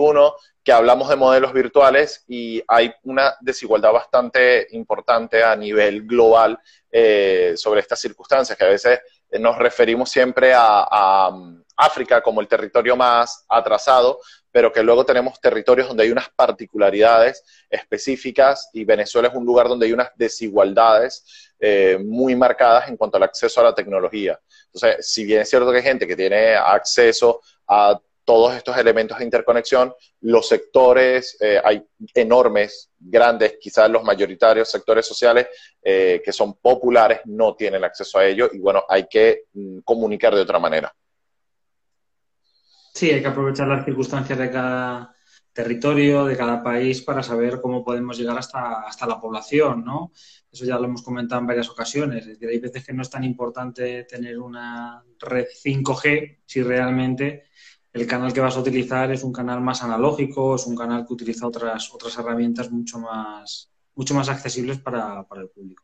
que 0.63 0.71
hablamos 0.71 1.07
de 1.07 1.15
modelos 1.17 1.53
virtuales 1.53 2.23
y 2.27 2.63
hay 2.67 2.91
una 3.03 3.35
desigualdad 3.41 3.91
bastante 3.91 4.67
importante 4.71 5.43
a 5.43 5.55
nivel 5.55 6.07
global 6.07 6.57
eh, 6.91 7.53
sobre 7.55 7.81
estas 7.81 7.99
circunstancias, 7.99 8.57
que 8.57 8.65
a 8.65 8.69
veces 8.69 8.99
nos 9.39 9.59
referimos 9.59 10.09
siempre 10.09 10.53
a, 10.55 10.87
a 10.89 11.31
África 11.77 12.23
como 12.23 12.41
el 12.41 12.47
territorio 12.47 12.95
más 12.95 13.45
atrasado, 13.47 14.19
pero 14.51 14.71
que 14.71 14.83
luego 14.83 15.05
tenemos 15.05 15.39
territorios 15.39 15.87
donde 15.87 16.03
hay 16.03 16.11
unas 16.11 16.29
particularidades 16.29 17.43
específicas 17.69 18.69
y 18.73 18.83
Venezuela 18.83 19.27
es 19.27 19.35
un 19.35 19.45
lugar 19.45 19.67
donde 19.67 19.85
hay 19.85 19.93
unas 19.93 20.09
desigualdades 20.15 21.52
eh, 21.65 21.97
muy 21.97 22.36
marcadas 22.36 22.89
en 22.89 22.97
cuanto 22.97 23.15
al 23.15 23.23
acceso 23.23 23.62
a 23.62 23.63
la 23.63 23.73
tecnología. 23.73 24.38
Entonces, 24.65 25.08
si 25.08 25.23
bien 25.23 25.39
es 25.39 25.49
cierto 25.49 25.71
que 25.71 25.78
hay 25.78 25.84
gente 25.84 26.06
que 26.06 26.17
tiene 26.17 26.56
acceso 26.56 27.39
a 27.65 27.97
todos 28.26 28.54
estos 28.54 28.78
elementos 28.78 29.17
de 29.17 29.23
interconexión, 29.23 29.93
los 30.19 30.45
sectores, 30.45 31.38
eh, 31.39 31.62
hay 31.63 31.82
enormes, 32.15 32.91
grandes, 32.99 33.56
quizás 33.62 33.89
los 33.89 34.04
mayoritarios 34.04 34.69
sectores 34.69 35.06
sociales 35.06 35.47
eh, 35.82 36.21
que 36.23 36.34
son 36.34 36.56
populares 36.56 37.21
no 37.23 37.56
tienen 37.56 37.86
acceso 37.86 38.19
a 38.19 38.26
ello 38.26 38.49
y 38.52 38.60
bueno, 38.60 38.84
hay 38.89 39.08
que 39.08 39.43
mm, 39.54 39.80
comunicar 39.86 40.36
de 40.36 40.41
otra 40.41 40.60
manera. 40.60 40.93
Sí, 42.93 43.10
hay 43.10 43.21
que 43.21 43.28
aprovechar 43.30 43.69
las 43.69 43.86
circunstancias 43.86 44.38
de 44.38 44.52
cada 44.52 45.15
territorio, 45.53 46.25
de 46.25 46.35
cada 46.35 46.63
país, 46.63 47.01
para 47.01 47.23
saber 47.23 47.61
cómo 47.61 47.83
podemos 47.83 48.17
llegar 48.17 48.37
hasta, 48.37 48.81
hasta 48.81 49.05
la 49.05 49.19
población, 49.19 49.85
¿no? 49.85 50.11
Eso 50.51 50.65
ya 50.65 50.77
lo 50.77 50.85
hemos 50.85 51.03
comentado 51.03 51.41
en 51.41 51.47
varias 51.47 51.69
ocasiones. 51.69 52.21
Es 52.21 52.27
decir, 52.27 52.49
hay 52.49 52.59
veces 52.59 52.85
que 52.85 52.93
no 52.93 53.01
es 53.03 53.09
tan 53.09 53.23
importante 53.23 54.03
tener 54.03 54.39
una 54.39 55.03
red 55.19 55.45
5G 55.63 56.39
si 56.45 56.63
realmente 56.63 57.43
el 57.93 58.07
canal 58.07 58.33
que 58.33 58.41
vas 58.41 58.57
a 58.57 58.59
utilizar 58.59 59.11
es 59.11 59.23
un 59.23 59.31
canal 59.31 59.61
más 59.61 59.83
analógico, 59.83 60.55
es 60.55 60.65
un 60.65 60.75
canal 60.75 61.05
que 61.05 61.13
utiliza 61.13 61.47
otras, 61.47 61.93
otras 61.93 62.17
herramientas 62.17 62.71
mucho 62.71 62.99
más, 62.99 63.71
mucho 63.95 64.15
más 64.15 64.29
accesibles 64.29 64.79
para 64.79 65.25
el 65.37 65.49
público. 65.49 65.83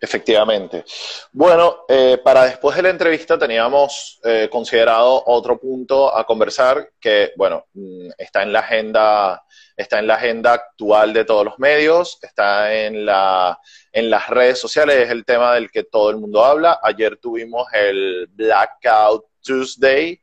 Efectivamente. 0.00 0.84
Bueno, 1.32 1.84
eh, 1.88 2.18
para 2.22 2.44
después 2.44 2.76
de 2.76 2.82
la 2.82 2.90
entrevista 2.90 3.38
teníamos 3.38 4.20
eh, 4.22 4.48
considerado 4.50 5.22
otro 5.26 5.58
punto 5.58 6.14
a 6.14 6.24
conversar 6.26 6.90
que, 7.00 7.32
bueno, 7.36 7.66
mm, 7.72 8.10
está 8.18 8.42
en 8.42 8.52
la 8.52 8.60
agenda, 8.60 9.42
está 9.76 9.98
en 9.98 10.06
la 10.06 10.16
agenda 10.16 10.52
actual 10.52 11.14
de 11.14 11.24
todos 11.24 11.44
los 11.44 11.58
medios, 11.58 12.18
está 12.20 12.74
en 12.74 13.06
la, 13.06 13.58
en 13.92 14.10
las 14.10 14.28
redes 14.28 14.58
sociales, 14.58 14.96
es 14.96 15.10
el 15.10 15.24
tema 15.24 15.54
del 15.54 15.70
que 15.70 15.84
todo 15.84 16.10
el 16.10 16.18
mundo 16.18 16.44
habla. 16.44 16.78
Ayer 16.82 17.16
tuvimos 17.16 17.66
el 17.72 18.28
Blackout 18.32 19.24
Tuesday, 19.42 20.20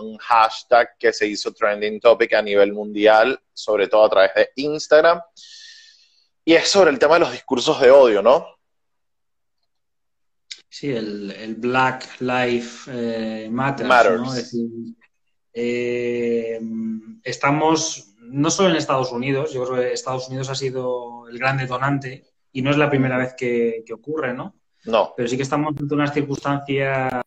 un 0.00 0.18
hashtag 0.18 0.96
que 0.98 1.12
se 1.12 1.26
hizo 1.26 1.52
trending 1.52 2.00
topic 2.00 2.34
a 2.34 2.42
nivel 2.42 2.72
mundial, 2.72 3.40
sobre 3.52 3.86
todo 3.86 4.04
a 4.04 4.10
través 4.10 4.34
de 4.34 4.50
Instagram. 4.56 5.20
Y 6.44 6.54
es 6.54 6.68
sobre 6.68 6.90
el 6.90 6.98
tema 6.98 7.14
de 7.14 7.20
los 7.20 7.32
discursos 7.32 7.80
de 7.80 7.90
odio, 7.90 8.22
¿no? 8.22 8.57
Sí, 10.68 10.90
el, 10.90 11.56
Black 11.58 12.20
Life 12.20 12.90
eh, 12.92 13.48
Matters, 13.50 14.20
¿no? 14.20 14.26
Es 14.26 14.34
decir, 14.34 14.68
eh, 15.52 16.60
estamos 17.24 18.14
no 18.20 18.50
solo 18.50 18.70
en 18.70 18.76
Estados 18.76 19.10
Unidos, 19.10 19.52
yo 19.52 19.64
creo 19.64 19.80
que 19.80 19.92
Estados 19.92 20.28
Unidos 20.28 20.50
ha 20.50 20.54
sido 20.54 21.26
el 21.28 21.38
gran 21.38 21.56
detonante 21.56 22.26
y 22.52 22.60
no 22.60 22.70
es 22.70 22.76
la 22.76 22.90
primera 22.90 23.16
vez 23.16 23.34
que, 23.34 23.82
ocurre, 23.92 24.34
¿no? 24.34 24.54
No. 24.84 25.14
Pero 25.16 25.28
sí 25.28 25.36
que 25.36 25.42
estamos 25.42 25.74
ante 25.78 25.94
unas 25.94 26.12
circunstancias 26.12 27.22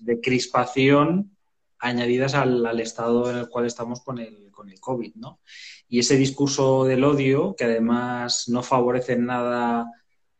de 0.00 0.20
crispación 0.20 1.36
añadidas 1.78 2.34
al, 2.34 2.64
al, 2.64 2.80
estado 2.80 3.30
en 3.30 3.38
el 3.38 3.48
cual 3.48 3.66
estamos 3.66 4.02
con 4.02 4.18
el, 4.18 4.50
con 4.52 4.68
el 4.68 4.78
COVID, 4.78 5.14
¿no? 5.16 5.40
Y 5.88 5.98
ese 5.98 6.16
discurso 6.16 6.84
del 6.84 7.02
odio, 7.04 7.54
que 7.56 7.64
además 7.64 8.48
no 8.48 8.62
favorece 8.62 9.14
en 9.14 9.26
nada 9.26 9.86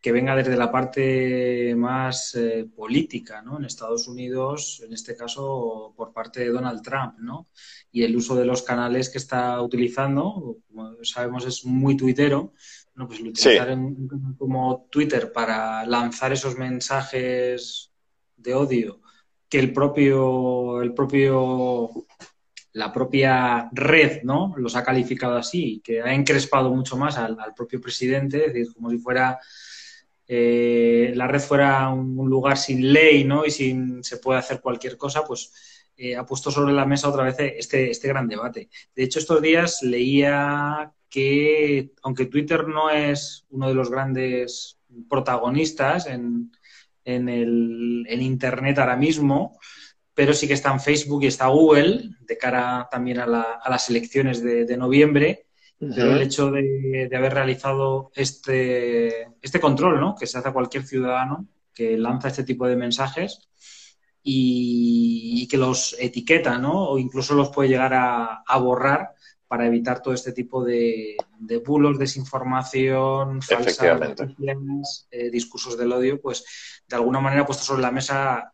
que 0.03 0.11
venga 0.11 0.35
desde 0.35 0.57
la 0.57 0.73
parte 0.73 1.77
más 1.77 2.35
eh, 2.35 2.67
política, 2.75 3.41
¿no? 3.41 3.59
En 3.59 3.65
Estados 3.65 4.09
Unidos, 4.09 4.83
en 4.85 4.93
este 4.93 5.17
caso, 5.17 5.95
por 5.97 6.13
parte 6.13 6.41
de 6.41 6.49
Donald 6.49 6.83
Trump, 6.83 7.15
¿no? 7.19 7.47
Y 7.93 8.03
el 8.03 8.17
uso 8.17 8.35
de 8.35 8.45
los 8.45 8.63
canales 8.63 9.09
que 9.09 9.19
está 9.19 9.63
utilizando, 9.63 10.59
como 10.67 10.93
sabemos, 11.05 11.47
es 11.47 11.65
muy 11.65 11.97
tuitero, 11.97 12.53
¿no? 12.97 13.07
Pues 13.07 13.21
utilizar 13.21 13.79
como 14.37 14.89
Twitter 14.91 15.31
para 15.31 15.87
lanzar 15.87 16.33
esos 16.33 16.59
mensajes 16.59 17.93
de 18.37 18.55
odio 18.55 19.01
que 19.49 19.61
el 19.61 19.73
propio, 19.73 20.83
el 20.83 20.95
propio 20.95 21.91
la 22.73 22.93
propia 22.93 23.69
red, 23.71 24.23
¿no? 24.25 24.55
Los 24.57 24.75
ha 24.75 24.83
calificado 24.83 25.37
así, 25.37 25.81
que 25.85 26.01
ha 26.01 26.13
encrespado 26.13 26.75
mucho 26.75 26.97
más 26.97 27.19
al, 27.19 27.39
al 27.39 27.55
propio 27.55 27.81
presidente, 27.81 28.47
es 28.47 28.55
decir, 28.55 28.73
como 28.75 28.91
si 28.91 28.99
fuera 28.99 29.39
eh, 30.35 31.13
la 31.15 31.29
red 31.29 31.41
fuera 31.41 31.91
un, 31.91 32.17
lugar 32.27 32.57
sin 32.57 32.91
ley 32.91 33.23
¿no? 33.23 33.45
y 33.45 33.51
sin 33.51 34.03
se 34.03 34.17
puede 34.17 34.39
hacer 34.39 34.63
cualquier 34.63 34.97
cosa, 34.97 35.27
pues 35.27 35.53
eh, 35.95 36.17
ha 36.17 36.25
puesto 36.25 36.51
sobre 36.51 36.73
la 36.73 36.87
mesa 36.87 37.11
otra 37.11 37.25
vez 37.25 37.37
este, 37.39 37.91
este 37.91 38.09
gran 38.09 38.27
debate. 38.29 38.71
De 38.97 39.03
hecho, 39.03 39.19
estos 39.19 39.43
días 39.43 39.83
leía 39.83 40.91
que, 41.11 41.93
aunque 42.03 42.25
Twitter 42.25 42.67
no 42.67 42.89
es 42.89 43.45
uno 43.51 43.69
de 43.69 43.75
los 43.75 43.91
grandes 43.91 44.79
protagonistas 45.07 46.07
en, 46.07 46.51
en, 47.05 47.29
el, 47.29 48.07
Internet 48.09 48.79
ahora 48.79 48.97
mismo, 48.97 49.59
pero 50.15 50.33
sí 50.33 50.49
que 50.49 50.55
está 50.55 50.73
en 50.73 50.81
Facebook 50.81 51.25
y 51.25 51.27
está 51.27 51.49
Google, 51.49 52.09
de 52.21 52.39
cara 52.39 52.89
también 52.91 53.19
a, 53.21 53.27
las 53.27 53.91
elecciones 53.91 54.43
de 54.43 54.77
noviembre, 54.79 55.45
pero 55.95 56.13
el 56.13 56.23
hecho 56.23 56.51
de, 56.51 57.11
haber 57.15 57.35
realizado 57.35 58.13
este, 58.15 59.29
este 59.41 59.61
control, 59.61 59.99
¿no? 59.99 60.15
Que 60.15 60.27
se 60.27 60.39
hace 60.39 60.49
a 60.49 60.53
cualquier 60.53 60.85
ciudadano 60.85 61.49
que 61.75 61.97
lanza 61.97 62.29
este 62.29 62.45
tipo 62.45 62.67
de 62.67 62.77
mensajes, 62.77 63.49
y, 64.23 65.49
que 65.49 65.57
los 65.57 65.97
etiqueta, 65.99 66.59
¿no? 66.59 66.91
O 66.91 66.99
incluso 66.99 67.35
los 67.35 67.51
puede 67.51 67.71
llegar 67.71 67.93
a, 67.95 68.59
borrar 68.59 69.15
para 69.49 69.67
evitar 69.67 70.01
todo 70.01 70.15
este 70.15 70.33
tipo 70.33 70.65
de, 70.65 71.17
bulos, 71.65 71.99
desinformación, 71.99 73.43
falsas 73.43 73.79
eh, 75.11 75.31
discursos 75.31 75.77
del 75.77 75.93
odio, 75.93 76.21
pues 76.21 76.45
de 76.87 76.97
alguna 76.97 77.21
manera 77.21 77.45
puesto 77.45 77.65
sobre 77.65 77.83
la 77.83 77.91
mesa 77.91 78.53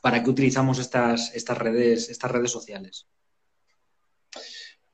para 0.00 0.22
qué 0.22 0.30
utilizamos 0.30 0.78
estas, 0.78 1.34
estas, 1.34 1.58
redes, 1.58 2.08
estas 2.08 2.30
redes 2.30 2.50
sociales. 2.50 3.08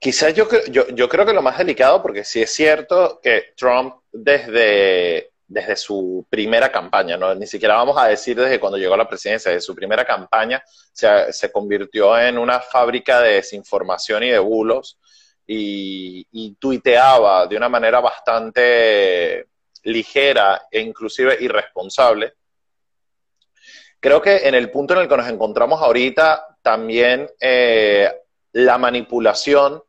Quizás 0.02 0.34
yo, 0.34 0.48
yo, 0.68 0.88
yo 0.88 1.08
creo 1.08 1.24
que 1.24 1.32
lo 1.32 1.42
más 1.42 1.58
delicado, 1.58 2.02
porque 2.02 2.24
sí 2.24 2.42
es 2.42 2.52
cierto 2.52 3.20
que 3.22 3.52
Trump 3.56 3.94
desde, 4.10 5.30
desde 5.46 5.76
su 5.76 6.26
primera 6.28 6.72
campaña, 6.72 7.16
¿no? 7.16 7.32
ni 7.36 7.46
siquiera 7.46 7.76
vamos 7.76 7.96
a 7.96 8.08
decir 8.08 8.36
desde 8.36 8.58
cuando 8.58 8.78
llegó 8.78 8.94
a 8.94 8.96
la 8.96 9.08
presidencia, 9.08 9.52
desde 9.52 9.64
su 9.64 9.76
primera 9.76 10.04
campaña 10.04 10.60
se, 10.92 11.32
se 11.32 11.52
convirtió 11.52 12.18
en 12.18 12.36
una 12.36 12.58
fábrica 12.58 13.20
de 13.20 13.34
desinformación 13.34 14.24
y 14.24 14.30
de 14.30 14.40
bulos 14.40 14.98
y, 15.46 16.26
y, 16.32 16.56
tuiteaba 16.56 17.46
de 17.46 17.56
una 17.56 17.68
manera 17.68 18.00
bastante 18.00 19.46
ligera 19.84 20.62
e 20.68 20.80
inclusive 20.80 21.36
irresponsable. 21.38 22.32
Creo 24.00 24.20
que 24.20 24.48
en 24.48 24.56
el 24.56 24.68
punto 24.68 24.94
en 24.94 25.00
el 25.02 25.08
que 25.08 25.16
nos 25.16 25.28
encontramos 25.28 25.80
ahorita, 25.80 26.58
también 26.60 27.30
eh, 27.40 28.10
la 28.50 28.78
manipulación 28.78 29.80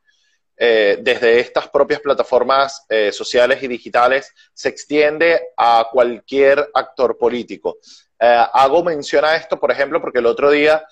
eh, 0.55 0.99
desde 1.01 1.39
estas 1.39 1.67
propias 1.67 1.99
plataformas 1.99 2.85
eh, 2.87 3.11
sociales 3.11 3.63
y 3.63 3.67
digitales 3.67 4.31
se 4.53 4.69
extiende 4.69 5.41
a 5.57 5.87
cualquier 5.91 6.69
actor 6.73 7.17
político. 7.17 7.77
Eh, 8.19 8.45
hago 8.53 8.83
mención 8.83 9.25
a 9.25 9.35
esto, 9.35 9.59
por 9.59 9.71
ejemplo, 9.71 9.99
porque 9.99 10.19
el 10.19 10.27
otro 10.27 10.51
día 10.51 10.85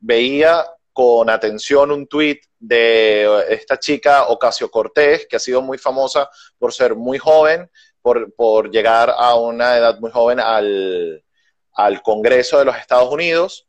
veía 0.00 0.64
con 0.92 1.28
atención 1.28 1.90
un 1.90 2.06
tuit 2.06 2.42
de 2.58 3.44
esta 3.50 3.78
chica 3.78 4.28
Ocasio 4.28 4.70
Cortés, 4.70 5.26
que 5.28 5.36
ha 5.36 5.40
sido 5.40 5.60
muy 5.60 5.76
famosa 5.76 6.30
por 6.58 6.72
ser 6.72 6.94
muy 6.94 7.18
joven, 7.18 7.70
por, 8.00 8.70
llegar 8.70 9.12
a 9.14 9.34
una 9.34 9.76
edad 9.76 10.00
muy 10.00 10.10
joven 10.10 10.40
al 10.40 12.02
Congreso 12.02 12.58
de 12.58 12.64
los 12.64 12.76
Estados 12.78 13.12
Unidos 13.12 13.67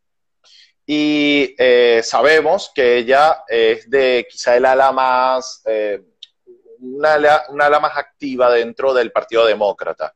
y 0.92 1.54
eh, 1.60 2.02
sabemos 2.04 2.72
que 2.74 2.98
ella 2.98 3.44
es 3.48 3.88
de 3.92 4.26
quizá 4.28 4.58
el 4.58 4.66
ala 4.66 4.92
más, 4.92 5.62
eh, 5.68 6.02
una, 6.80 7.14
ala, 7.14 7.80
más 7.80 7.96
activa 7.96 8.52
dentro 8.52 8.92
del 8.96 9.12
Partido 9.12 9.46
Demócrata, 9.46 10.16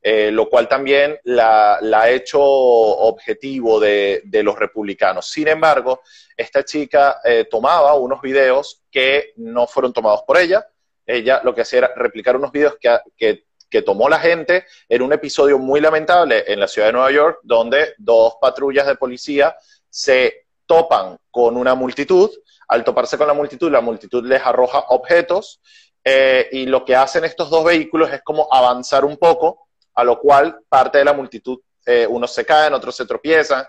eh, 0.00 0.30
lo 0.30 0.48
cual 0.48 0.66
también 0.66 1.20
la, 1.24 1.74
ha 1.74 2.08
hecho 2.08 2.40
objetivo 2.40 3.78
de, 3.78 4.22
de, 4.24 4.42
los 4.42 4.58
republicanos. 4.58 5.30
Sin 5.30 5.46
embargo, 5.46 6.00
esta 6.34 6.64
chica 6.64 7.20
tomaba 7.50 7.92
unos 7.92 8.22
videos 8.22 8.82
que 8.90 9.34
no 9.36 9.66
fueron 9.66 9.92
tomados 9.92 10.22
por 10.26 10.38
ella. 10.38 10.66
Ella 11.04 11.42
lo 11.44 11.54
que 11.54 11.60
hacía 11.60 11.80
era 11.80 11.92
replicar 11.94 12.34
unos 12.34 12.50
videos 12.50 12.76
que, 12.80 12.98
que 13.14 13.44
que 13.74 13.82
tomó 13.82 14.08
la 14.08 14.20
gente 14.20 14.66
en 14.88 15.02
un 15.02 15.12
episodio 15.12 15.58
muy 15.58 15.80
lamentable 15.80 16.44
en 16.46 16.60
la 16.60 16.68
ciudad 16.68 16.86
de 16.86 16.92
Nueva 16.92 17.10
York, 17.10 17.40
donde 17.42 17.94
dos 17.98 18.36
patrullas 18.40 18.86
de 18.86 18.94
policía 18.94 19.56
se 19.94 20.48
topan 20.66 21.16
con 21.30 21.56
una 21.56 21.76
multitud, 21.76 22.28
al 22.66 22.82
toparse 22.82 23.16
con 23.16 23.28
la 23.28 23.32
multitud, 23.32 23.70
la 23.70 23.80
multitud 23.80 24.26
les 24.26 24.42
arroja 24.42 24.86
objetos 24.88 25.60
eh, 26.02 26.48
y 26.50 26.66
lo 26.66 26.84
que 26.84 26.96
hacen 26.96 27.24
estos 27.24 27.48
dos 27.48 27.64
vehículos 27.64 28.10
es 28.12 28.20
como 28.24 28.52
avanzar 28.52 29.04
un 29.04 29.16
poco, 29.16 29.68
a 29.94 30.02
lo 30.02 30.18
cual 30.18 30.58
parte 30.68 30.98
de 30.98 31.04
la 31.04 31.12
multitud, 31.12 31.60
eh, 31.86 32.08
unos 32.08 32.34
se 32.34 32.44
caen, 32.44 32.74
otros 32.74 32.96
se 32.96 33.06
tropiezan, 33.06 33.64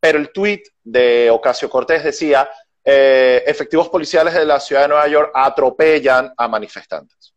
pero 0.00 0.18
el 0.18 0.32
tweet 0.32 0.62
de 0.82 1.28
Ocasio 1.30 1.68
Cortés 1.68 2.04
decía, 2.04 2.48
eh, 2.82 3.44
efectivos 3.46 3.90
policiales 3.90 4.32
de 4.32 4.46
la 4.46 4.60
ciudad 4.60 4.82
de 4.82 4.88
Nueva 4.88 5.08
York 5.08 5.30
atropellan 5.34 6.32
a 6.38 6.48
manifestantes. 6.48 7.34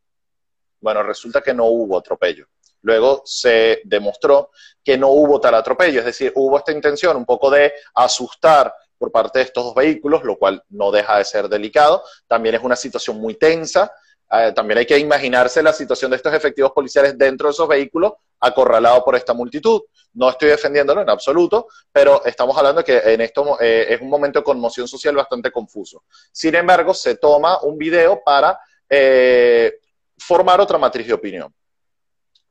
Bueno, 0.79 1.03
resulta 1.03 1.41
que 1.41 1.53
no 1.53 1.65
hubo 1.65 1.97
atropello. 1.97 2.47
Luego 2.83 3.23
se 3.25 3.81
demostró 3.85 4.51
que 4.83 4.97
no 4.97 5.09
hubo 5.09 5.39
tal 5.39 5.55
atropello, 5.55 5.99
es 5.99 6.05
decir, 6.05 6.31
hubo 6.35 6.57
esta 6.57 6.71
intención 6.71 7.17
un 7.17 7.25
poco 7.25 7.49
de 7.49 7.73
asustar 7.95 8.73
por 8.97 9.11
parte 9.11 9.39
de 9.39 9.45
estos 9.45 9.63
dos 9.63 9.75
vehículos, 9.75 10.23
lo 10.23 10.37
cual 10.37 10.63
no 10.69 10.91
deja 10.91 11.17
de 11.17 11.25
ser 11.25 11.49
delicado. 11.49 12.03
También 12.27 12.55
es 12.55 12.61
una 12.61 12.75
situación 12.75 13.17
muy 13.17 13.35
tensa. 13.35 13.91
Eh, 14.31 14.51
también 14.53 14.77
hay 14.77 14.85
que 14.85 14.97
imaginarse 14.97 15.61
la 15.61 15.73
situación 15.73 16.11
de 16.11 16.17
estos 16.17 16.33
efectivos 16.33 16.71
policiales 16.71 17.17
dentro 17.17 17.47
de 17.47 17.51
esos 17.51 17.67
vehículos, 17.67 18.13
acorralados 18.39 19.03
por 19.03 19.15
esta 19.15 19.33
multitud. 19.33 19.81
No 20.13 20.29
estoy 20.29 20.49
defendiéndolo 20.49 21.01
en 21.01 21.09
absoluto, 21.09 21.67
pero 21.91 22.23
estamos 22.25 22.57
hablando 22.57 22.83
que 22.83 22.97
en 22.97 23.21
esto 23.21 23.57
eh, 23.59 23.87
es 23.89 24.01
un 24.01 24.09
momento 24.09 24.39
de 24.39 24.45
conmoción 24.45 24.87
social 24.87 25.15
bastante 25.15 25.51
confuso. 25.51 26.03
Sin 26.31 26.55
embargo, 26.55 26.93
se 26.93 27.17
toma 27.17 27.59
un 27.61 27.77
video 27.77 28.21
para 28.23 28.59
eh, 28.89 29.79
formar 30.17 30.61
otra 30.61 30.77
matriz 30.77 31.07
de 31.07 31.13
opinión. 31.13 31.53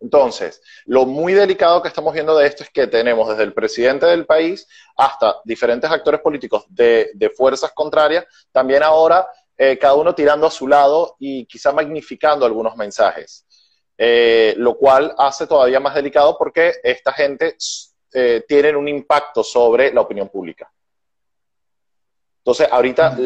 Entonces, 0.03 0.61
lo 0.86 1.07
muy 1.07 1.32
delicado 1.32 1.80
que 1.80 1.86
estamos 1.86 2.12
viendo 2.12 2.36
de 2.36 2.48
esto 2.48 2.64
es 2.64 2.70
que 2.70 2.88
tenemos 2.88 3.28
desde 3.28 3.44
el 3.44 3.55
presidente 3.55 4.05
del 4.07 4.26
país 4.26 4.66
hasta 4.96 5.36
diferentes 5.44 5.88
actores 5.88 6.20
políticos 6.20 6.64
de, 6.68 7.32
fuerzas 7.36 7.70
contrarias, 7.72 8.24
también 8.50 8.82
ahora 8.82 9.28
eh, 9.57 9.78
cada 9.78 9.94
uno 9.94 10.12
tirando 10.12 10.48
a 10.48 10.50
su 10.50 10.66
lado 10.66 11.14
y 11.20 11.46
quizá 11.46 11.70
magnificando 11.72 12.44
algunos 12.44 12.76
mensajes, 12.76 13.46
eh, 13.96 14.55
lo 14.57 14.76
cual 14.76 15.14
hace 15.16 15.46
todavía 15.46 15.78
más 15.78 15.94
delicado 15.94 16.36
porque 16.36 16.72
esta 16.82 17.12
gente 17.12 17.57
eh, 18.12 18.44
tiene 18.48 18.74
un 18.74 18.88
impacto 18.88 19.44
sobre 19.44 19.92
la 19.94 20.00
opinión 20.00 20.28
pública. 20.28 20.68
Entonces, 22.38 22.66
ahorita 22.72 23.16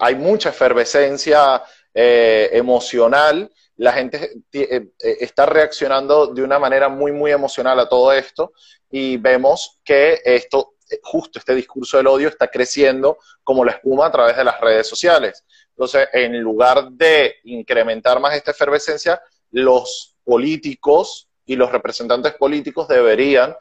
hay 0.00 0.14
mucha 0.14 0.48
efervescencia 0.48 1.62
emocional 1.94 3.50
la 3.76 3.92
gente 3.92 4.42
eh, 4.52 4.92
eh, 5.02 5.16
está 5.20 5.44
reaccionando 5.46 6.28
de 6.28 6.42
una 6.42 6.58
manera 6.58 6.88
muy, 6.88 7.10
muy 7.10 7.32
emocional 7.32 7.80
a 7.80 7.88
todo 7.88 8.12
esto 8.12 8.52
y 8.90 9.16
vemos 9.16 9.80
que 9.82 10.20
esto, 10.24 10.74
eh, 10.88 11.00
justo 11.02 11.40
este 11.40 11.54
discurso 11.54 11.96
del 11.96 12.06
odio 12.06 12.28
está 12.28 12.48
creciendo 12.48 13.18
como 13.42 13.64
la 13.64 13.72
espuma 13.72 14.06
a 14.06 14.12
través 14.12 14.36
de 14.36 14.44
las 14.44 14.60
redes 14.60 14.86
sociales. 14.86 15.44
Entonces, 15.70 16.08
en 16.12 16.38
lugar 16.40 16.92
de 16.92 17.36
incrementar 17.42 18.20
más 18.20 18.36
esta 18.36 18.52
efervescencia, 18.52 19.20
los 19.50 20.16
políticos 20.22 21.28
y 21.44 21.56
los 21.56 21.72
representantes 21.72 22.34
políticos 22.34 22.86
deberían 22.86 23.56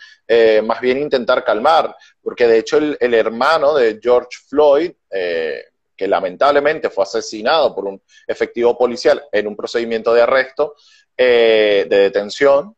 más 0.63 0.79
bien 0.79 0.99
intentar 0.99 1.43
calmar, 1.43 1.95
porque 2.21 2.47
de 2.47 2.59
hecho 2.59 2.77
el, 2.77 3.13
hermano 3.13 3.73
de 3.73 3.99
George 4.01 4.38
Floyd, 4.47 4.91
que 6.02 6.08
lamentablemente 6.08 6.89
fue 6.89 7.04
asesinado 7.04 7.76
por 7.76 7.86
un 7.86 8.02
efectivo 8.26 8.76
policial 8.76 9.24
en 9.32 9.45
un 9.45 9.56
procedimiento 9.56 10.12
de 10.16 10.24
arresto, 10.24 10.74
eh, 11.16 11.86
de 11.88 11.97
detención, 11.97 12.76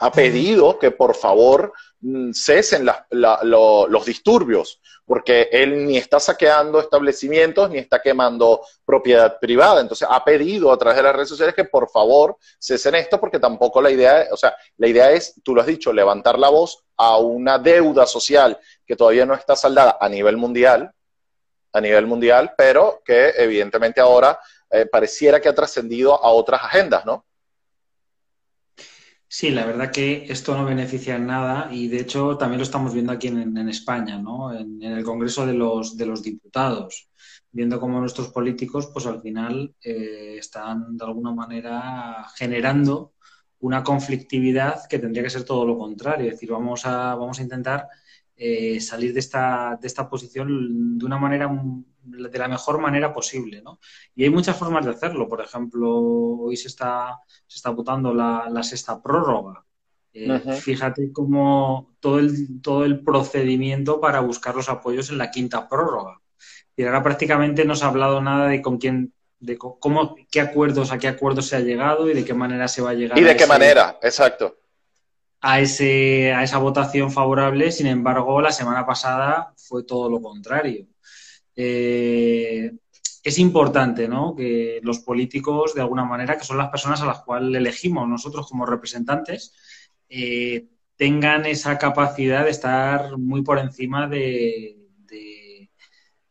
ha 0.00 0.12
pedido 0.12 0.78
que 0.78 0.90
por 0.90 1.14
favor 1.14 1.72
mm, 2.00 2.32
cesen 2.32 2.86
los 3.10 4.04
disturbios, 4.04 4.82
porque 5.06 5.48
él 5.50 5.86
ni 5.86 5.96
está 5.96 6.20
saqueando 6.20 6.78
establecimientos 6.78 7.70
ni 7.70 7.78
está 7.78 8.02
quemando 8.02 8.60
propiedad 8.84 9.38
privada. 9.40 9.80
Entonces 9.80 10.06
ha 10.10 10.22
pedido 10.22 10.70
a 10.70 10.76
través 10.76 10.98
de 10.98 11.04
las 11.04 11.16
redes 11.16 11.30
sociales 11.30 11.54
que 11.54 11.64
por 11.64 11.88
favor 11.88 12.36
cesen 12.58 12.96
esto, 12.96 13.18
porque 13.18 13.38
tampoco 13.38 13.80
la 13.80 13.90
idea, 13.90 14.26
o 14.30 14.36
sea, 14.36 14.54
la 14.76 14.88
idea 14.88 15.10
es, 15.10 15.40
tú 15.42 15.54
lo 15.54 15.62
has 15.62 15.66
dicho, 15.66 15.90
levantar 15.90 16.38
la 16.38 16.50
voz 16.50 16.84
a 16.98 17.16
una 17.16 17.58
deuda 17.58 18.04
social 18.04 18.58
que 18.84 18.94
todavía 18.94 19.24
no 19.24 19.32
está 19.32 19.56
saldada 19.56 19.96
a 19.98 20.06
nivel 20.10 20.36
mundial, 20.36 20.92
a 21.76 21.80
nivel 21.80 22.06
mundial, 22.06 22.54
pero 22.56 23.02
que 23.04 23.34
evidentemente 23.36 24.00
ahora 24.00 24.38
eh, 24.70 24.86
pareciera 24.86 25.40
que 25.40 25.50
ha 25.50 25.54
trascendido 25.54 26.14
a 26.14 26.30
otras 26.30 26.62
agendas, 26.64 27.04
¿no? 27.04 27.26
Sí, 29.28 29.50
la 29.50 29.66
verdad 29.66 29.90
que 29.90 30.24
esto 30.30 30.56
no 30.56 30.64
beneficia 30.64 31.16
en 31.16 31.26
nada 31.26 31.68
y 31.70 31.88
de 31.88 32.00
hecho 32.00 32.38
también 32.38 32.58
lo 32.58 32.64
estamos 32.64 32.94
viendo 32.94 33.12
aquí 33.12 33.26
en, 33.26 33.68
España, 33.68 34.18
¿no? 34.18 34.54
En, 34.58 34.82
el 34.82 35.04
Congreso 35.04 35.44
de 35.44 35.52
los, 35.52 35.98
de 35.98 36.06
los 36.06 36.22
Diputados, 36.22 37.10
viendo 37.50 37.78
cómo 37.78 38.00
nuestros 38.00 38.28
políticos, 38.28 38.88
pues 38.90 39.04
al 39.04 39.20
final 39.20 39.74
eh, 39.82 40.36
están 40.38 40.96
de 40.96 41.04
alguna 41.04 41.34
manera 41.34 42.26
generando 42.36 43.12
una 43.58 43.82
conflictividad 43.82 44.86
que 44.88 44.98
tendría 44.98 45.24
que 45.24 45.30
ser 45.30 45.44
todo 45.44 45.66
lo 45.66 45.76
contrario, 45.76 46.28
es 46.28 46.34
decir, 46.36 46.52
vamos 46.52 46.86
a, 46.86 47.14
vamos 47.14 47.38
a 47.38 47.42
intentar 47.42 47.86
eh, 48.38 48.80
salir 48.80 49.14
de 49.14 49.20
esta, 49.20 49.78
de 49.80 49.86
esta 49.86 50.08
posición 50.10 50.98
de 50.98 51.06
una 51.06 51.16
manera, 51.16 51.50
de 52.02 52.38
la 52.38 52.48
mejor 52.48 52.78
manera 52.78 53.12
posible, 53.12 53.62
¿no? 53.62 53.80
Y 54.14 54.24
hay 54.24 54.30
muchas 54.30 54.56
formas 54.56 54.84
de 54.84 54.90
hacerlo. 54.90 55.26
Por 55.26 55.40
ejemplo, 55.40 55.90
hoy 55.90 56.56
se 56.56 56.68
está, 56.68 57.18
se 57.46 57.56
está 57.56 57.70
votando 57.70 58.12
la, 58.12 58.48
la 58.50 58.62
sexta 58.62 59.02
prórroga. 59.02 59.64
Eh, 60.12 60.38
fíjate 60.60 61.12
cómo 61.12 61.96
todo 61.98 62.18
el, 62.18 62.60
todo 62.60 62.84
el 62.84 63.00
procedimiento 63.00 64.00
para 64.00 64.20
buscar 64.20 64.54
los 64.54 64.68
apoyos 64.68 65.10
en 65.10 65.18
la 65.18 65.30
quinta 65.30 65.66
prórroga. 65.66 66.20
Y 66.76 66.84
ahora 66.84 67.02
prácticamente 67.02 67.64
no 67.64 67.74
se 67.74 67.84
ha 67.84 67.88
hablado 67.88 68.20
nada 68.20 68.48
de 68.48 68.60
con 68.60 68.76
quién, 68.76 69.14
de 69.40 69.56
cómo, 69.56 70.14
qué 70.30 70.40
acuerdos, 70.40 70.92
a 70.92 70.98
qué 70.98 71.08
acuerdos 71.08 71.46
se 71.46 71.56
ha 71.56 71.60
llegado 71.60 72.10
y 72.10 72.14
de 72.14 72.24
qué 72.24 72.34
manera 72.34 72.68
se 72.68 72.82
va 72.82 72.90
a 72.90 72.94
llegar. 72.94 73.18
Y 73.18 73.22
de 73.22 73.34
qué 73.36 73.46
manera, 73.46 73.98
exacto 74.02 74.56
a, 75.46 75.60
ese, 75.60 76.32
a 76.32 76.42
esa 76.42 76.58
votación 76.58 77.12
favorable, 77.12 77.70
sin 77.70 77.86
embargo, 77.86 78.40
la 78.40 78.50
semana 78.50 78.84
pasada 78.84 79.54
fue 79.56 79.84
todo 79.84 80.10
lo 80.10 80.20
contrario. 80.20 80.88
Eh, 81.54 82.72
es 83.22 83.38
importante 83.38 84.08
¿no? 84.08 84.34
que 84.34 84.80
los 84.82 84.98
políticos, 84.98 85.72
de 85.74 85.82
alguna 85.82 86.04
manera, 86.04 86.36
que 86.36 86.44
son 86.44 86.58
las 86.58 86.68
personas 86.68 87.00
a 87.00 87.06
las 87.06 87.20
cuales 87.22 87.56
elegimos 87.56 88.08
nosotros 88.08 88.48
como 88.48 88.66
representantes, 88.66 89.52
eh, 90.08 90.66
tengan 90.96 91.46
esa 91.46 91.78
capacidad 91.78 92.44
de 92.44 92.50
estar 92.50 93.16
muy 93.16 93.42
por 93.42 93.60
encima 93.60 94.08
de, 94.08 94.78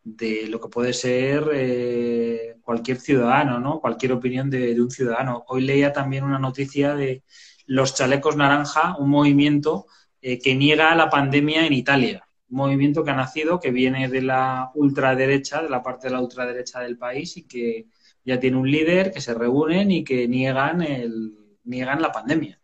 de, 0.04 0.48
lo 0.48 0.60
que 0.60 0.68
puede 0.68 0.94
ser 0.94 1.50
eh, 1.54 2.56
cualquier 2.62 3.00
ciudadano, 3.00 3.60
¿no? 3.60 3.80
cualquier 3.80 4.12
opinión 4.12 4.50
de, 4.50 4.80
un 4.82 4.92
ciudadano. 4.92 5.46
Hoy 5.48 5.62
leía 5.62 5.94
también 5.94 6.26
una 6.26 6.40
noticia 6.40 6.96
de 6.96 7.24
los 7.66 7.96
chalecos 7.96 8.36
naranja, 8.36 8.96
un 8.98 9.10
movimiento 9.10 9.88
eh, 10.22 10.40
que 10.40 10.56
niega 10.56 10.96
la 10.96 11.10
pandemia 11.10 11.66
en 11.66 11.74
Italia. 11.74 12.28
Un 12.50 12.58
movimiento 12.58 13.04
que 13.04 13.12
ha 13.12 13.16
nacido, 13.16 13.60
que 13.60 13.72
viene 13.72 14.08
de 14.10 14.22
la 14.22 14.72
ultraderecha, 14.76 15.62
de 15.62 15.70
la 15.70 15.82
parte 15.82 16.08
de 16.08 16.14
la 16.14 16.22
ultraderecha 16.22 16.80
del 16.82 16.98
país 16.98 17.38
y 17.38 17.44
que 17.48 17.88
ya 18.24 18.40
tiene 18.40 18.58
un 18.58 18.70
líder, 18.70 19.12
que 19.12 19.22
se 19.22 19.34
reúnen 19.34 19.92
y 19.92 20.04
que 20.04 20.28
niegan, 20.28 20.82
el, 20.82 21.34
niegan 21.64 22.02
la 22.02 22.12
pandemia. 22.12 22.60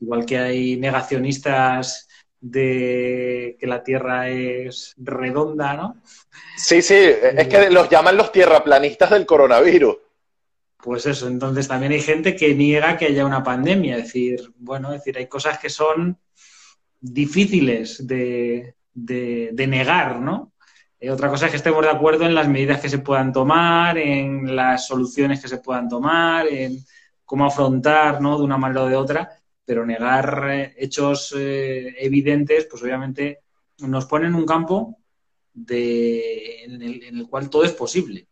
Igual 0.00 0.24
que 0.24 0.38
hay 0.38 0.76
negacionistas 0.76 2.08
de 2.40 3.56
que 3.58 3.66
la 3.66 3.82
Tierra 3.82 4.28
es 4.28 4.94
redonda, 4.96 5.74
¿no? 5.74 5.96
Sí, 6.56 6.80
sí, 6.82 6.94
es 6.94 7.48
que 7.48 7.70
los 7.70 7.88
llaman 7.90 8.16
los 8.16 8.32
tierraplanistas 8.32 9.10
del 9.10 9.26
coronavirus. 9.26 9.96
Pues 10.86 11.04
eso, 11.04 11.26
entonces 11.26 11.66
también 11.66 11.90
hay 11.90 12.00
gente 12.00 12.36
que 12.36 12.54
niega 12.54 12.96
que 12.96 13.06
haya 13.06 13.26
una 13.26 13.42
pandemia, 13.42 13.96
es 13.96 14.04
decir, 14.04 14.52
bueno, 14.56 14.92
decir, 14.92 15.18
hay 15.18 15.26
cosas 15.26 15.58
que 15.58 15.68
son 15.68 16.16
difíciles 17.00 18.06
de, 18.06 18.76
negar, 18.94 20.20
¿no? 20.20 20.52
Eh, 21.00 21.10
otra 21.10 21.28
cosa 21.28 21.46
es 21.46 21.50
que 21.50 21.56
estemos 21.56 21.82
de 21.82 21.90
acuerdo 21.90 22.24
en 22.24 22.36
las 22.36 22.46
medidas 22.46 22.80
que 22.80 22.88
se 22.88 23.00
puedan 23.00 23.32
tomar, 23.32 23.98
en 23.98 24.54
las 24.54 24.86
soluciones 24.86 25.42
que 25.42 25.48
se 25.48 25.58
puedan 25.58 25.88
tomar, 25.88 26.46
en 26.46 26.78
cómo 27.24 27.46
afrontar, 27.46 28.22
¿no? 28.22 28.38
De 28.38 28.44
una 28.44 28.56
manera 28.56 28.84
o 28.84 28.88
de 28.88 28.94
otra, 28.94 29.28
pero 29.64 29.84
negar 29.84 30.48
eh, 30.48 30.74
hechos 30.78 31.34
eh, 31.36 31.96
evidentes, 31.98 32.68
pues 32.70 32.80
obviamente 32.84 33.40
nos 33.78 34.06
pone 34.06 34.28
en 34.28 34.36
un 34.36 34.46
campo 34.46 34.98
de, 35.52 36.62
en, 36.62 36.80
el, 36.80 37.26
cual 37.28 37.50
todo 37.50 37.64
es 37.64 37.72
posible. 37.72 38.28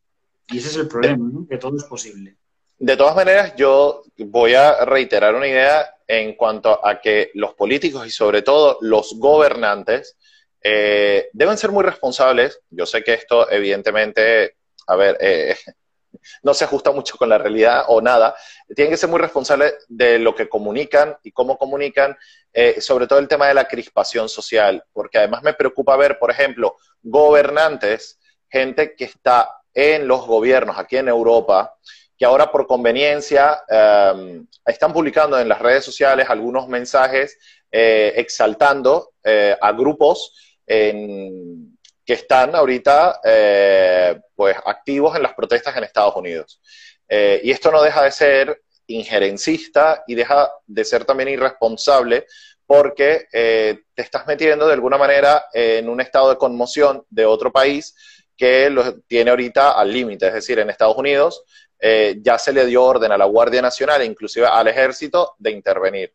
Y 0.47 0.59
ese 0.59 0.69
es 0.69 0.77
el 0.77 0.87
problema, 0.87 1.29
¿no? 1.33 1.49
que 1.49 1.59
todo 1.59 1.77
es 1.77 1.85
posible. 1.85 2.37
De 2.79 2.97
todas 2.97 3.15
maneras, 3.15 3.55
yo 3.57 4.03
voy 4.19 4.55
a 4.55 4.85
reiterar 4.85 5.35
una 5.35 5.47
idea 5.47 5.95
en 6.07 6.35
cuanto 6.35 6.85
a 6.85 7.01
que 7.01 7.31
los 7.35 7.55
políticos 7.55 8.07
y 8.07 8.11
sobre 8.11 8.43
todo 8.43 8.79
los 8.81 9.15
gobernantes 9.19 10.17
eh, 10.61 11.29
deben 11.33 11.57
ser 11.57 11.71
muy 11.71 11.85
responsables. 11.85 12.61
Yo 12.71 12.85
sé 12.85 13.05
que 13.05 13.15
esto 13.15 13.49
evidentemente, 13.51 14.57
a 14.89 14.97
ver, 14.97 15.17
eh, 15.21 15.57
no 16.43 16.53
se 16.53 16.65
ajusta 16.65 16.91
mucho 16.91 17.17
con 17.17 17.29
la 17.29 17.39
realidad 17.39 17.85
o 17.89 18.01
nada. 18.01 18.35
Tienen 18.75 18.91
que 18.91 18.97
ser 18.97 19.09
muy 19.09 19.21
responsables 19.21 19.75
de 19.89 20.19
lo 20.19 20.35
que 20.35 20.49
comunican 20.49 21.17
y 21.23 21.31
cómo 21.31 21.57
comunican, 21.57 22.17
eh, 22.53 22.81
sobre 22.81 23.07
todo 23.07 23.19
el 23.19 23.29
tema 23.29 23.47
de 23.47 23.55
la 23.55 23.69
crispación 23.69 24.29
social, 24.29 24.85
porque 24.93 25.19
además 25.19 25.43
me 25.43 25.55
preocupa 25.55 25.97
ver, 25.97 26.19
por 26.19 26.31
ejemplo, 26.31 26.77
gobernantes, 27.03 28.19
gente 28.49 28.95
que 28.97 29.05
está 29.05 29.61
en 29.73 30.07
los 30.09 30.27
gobiernos 30.27 30.79
aquí 30.79 30.97
en 30.97 31.09
Europa, 31.09 31.77
que 32.17 32.25
ahora 32.25 32.51
por 32.51 32.67
conveniencia 32.67 33.63
em, 33.69 34.47
están 34.65 34.93
publicando 34.93 35.39
en 35.39 35.49
las 35.49 35.61
redes 35.61 35.85
sociales 35.85 36.29
algunos 36.29 36.69
mensajes 36.69 37.39
eh, 37.71 38.13
exaltando 38.17 39.15
eh, 39.23 39.57
a 39.61 39.73
grupos 39.73 40.33
que 40.67 42.13
están 42.13 42.55
ahorita 42.55 43.21
eh, 43.23 44.19
pues 44.35 44.57
activos 44.65 45.15
en 45.15 45.23
las 45.23 45.35
protestas 45.35 45.77
en 45.77 45.85
Estados 45.85 46.17
Unidos. 46.17 46.61
y 47.09 47.51
esto 47.51 47.71
no 47.71 47.83
deja 47.83 48.03
de 48.03 48.11
ser 48.11 48.63
injerencista 48.87 50.05
y 50.07 50.15
deja 50.15 50.51
de 50.67 50.85
ser 50.85 51.05
también 51.05 51.29
irresponsable 51.29 52.27
porque 52.67 53.27
te 53.31 54.03
estás 54.03 54.27
metiendo 54.27 54.67
de 54.67 54.73
alguna 54.73 54.97
manera 54.97 55.45
en 55.53 55.89
un 55.89 56.01
estado 56.01 56.31
de 56.31 56.39
conmoción 56.39 57.05
de 57.11 57.27
otro 57.27 57.53
país 57.53 57.95
que 58.37 58.71
lo 58.71 59.01
tiene 59.03 59.31
ahorita 59.31 59.73
al 59.73 59.93
límite, 59.93 60.29
es 60.29 60.35
decir, 60.35 60.59
en 60.59 60.71
Estados 60.71 60.97
Unidos 60.97 61.45
eh, 61.79 62.17
ya 62.21 62.39
se 62.39 62.53
le 62.53 62.67
dio 62.67 62.83
orden 62.83 63.13
a 63.13 63.19
la 63.19 63.25
Guardia 63.25 63.63
Nacional 63.63 64.03
inclusive 64.05 64.47
al 64.47 64.69
Ejército 64.69 65.35
de 65.39 65.51
intervenir. 65.51 66.13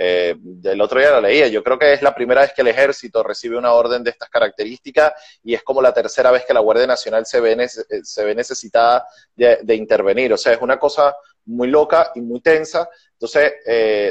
Eh, 0.00 0.36
el 0.62 0.80
otro 0.80 1.00
día 1.00 1.10
lo 1.10 1.20
leía, 1.20 1.48
yo 1.48 1.64
creo 1.64 1.76
que 1.76 1.92
es 1.92 2.02
la 2.02 2.14
primera 2.14 2.42
vez 2.42 2.52
que 2.54 2.62
el 2.62 2.68
ejército 2.68 3.20
recibe 3.24 3.58
una 3.58 3.72
orden 3.72 4.04
de 4.04 4.10
estas 4.10 4.30
características 4.30 5.12
y 5.42 5.54
es 5.54 5.64
como 5.64 5.82
la 5.82 5.92
tercera 5.92 6.30
vez 6.30 6.44
que 6.46 6.54
la 6.54 6.60
Guardia 6.60 6.86
Nacional 6.86 7.26
se 7.26 7.40
ve, 7.40 7.54
eh, 7.54 7.68
se 8.04 8.24
ve 8.24 8.32
necesitada 8.32 9.08
de, 9.34 9.74
intervenir. 9.74 10.32
O 10.32 10.36
sea, 10.36 10.52
es 10.52 10.62
una 10.62 10.78
cosa 10.78 11.16
muy 11.46 11.66
loca 11.66 12.12
y 12.14 12.20
muy 12.20 12.40
tensa. 12.40 12.88
Entonces, 13.12 13.54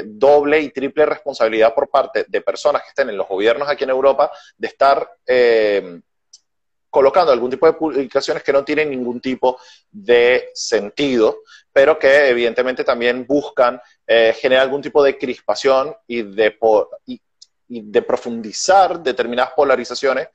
doble 0.04 0.60
y 0.60 0.70
triple 0.70 1.06
responsabilidad 1.06 1.74
por 1.74 1.88
parte 1.88 2.26
de 2.28 2.40
personas 2.42 2.82
que 2.82 2.88
estén 2.88 3.08
en 3.08 3.16
los 3.16 3.26
gobiernos 3.26 3.66
aquí 3.66 3.84
en 3.84 3.90
Europa 3.90 4.30
de 4.58 4.68
estar 4.68 5.08
colocando 6.90 7.32
algún 7.32 7.50
tipo 7.50 7.66
de 7.66 7.74
publicaciones 7.74 8.42
que 8.42 8.52
no 8.52 8.64
tienen 8.64 8.90
ningún 8.90 9.20
tipo 9.20 9.58
de 9.90 10.50
sentido, 10.54 11.40
pero 11.72 11.98
que 11.98 12.28
evidentemente 12.28 12.84
también 12.84 13.26
buscan 13.26 13.80
eh, 14.06 14.34
generar 14.38 14.64
algún 14.64 14.82
tipo 14.82 15.02
de 15.02 15.18
crispación 15.18 15.94
y 16.06 16.22
de, 16.22 16.56
y, 17.06 17.20
de 17.68 18.02
profundizar 18.02 19.00
determinadas 19.02 19.52
polarizaciones 19.54 20.28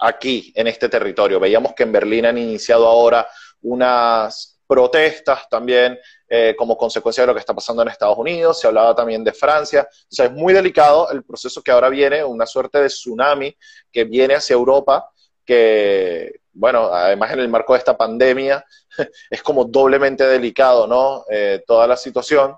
aquí, 0.00 0.52
en 0.54 0.66
este 0.66 0.88
territorio. 0.88 1.40
Veíamos 1.40 1.72
que 1.74 1.84
en 1.84 1.92
Berlín 1.92 2.26
han 2.26 2.38
iniciado 2.38 2.86
ahora 2.86 3.26
unas 3.62 4.60
protestas 4.66 5.48
también 5.48 5.98
eh, 6.28 6.54
como 6.58 6.76
consecuencia 6.76 7.22
de 7.22 7.28
lo 7.28 7.34
que 7.34 7.40
está 7.40 7.54
pasando 7.54 7.82
en 7.82 7.88
Estados 7.88 8.18
Unidos, 8.18 8.60
se 8.60 8.66
hablaba 8.66 8.96
también 8.96 9.22
de 9.22 9.32
Francia, 9.32 9.88
o 9.88 10.14
sea, 10.14 10.26
es 10.26 10.32
muy 10.32 10.52
delicado 10.52 11.08
el 11.10 11.22
proceso 11.22 11.62
que 11.62 11.70
ahora 11.70 11.88
viene, 11.88 12.24
una 12.24 12.46
suerte 12.46 12.80
de 12.80 12.88
tsunami 12.88 13.56
que 13.92 14.02
viene 14.02 14.34
hacia 14.34 14.54
Europa 14.54 15.08
que, 15.46 16.40
bueno, 16.52 16.86
además 16.92 17.32
en 17.32 17.40
el 17.40 17.48
marco 17.48 17.72
de 17.72 17.78
esta 17.78 17.96
pandemia, 17.96 18.64
es 19.30 19.42
como 19.42 19.64
doblemente 19.64 20.26
delicado, 20.26 20.86
¿no? 20.86 21.24
Eh, 21.30 21.62
toda 21.66 21.86
la 21.86 21.96
situación 21.96 22.56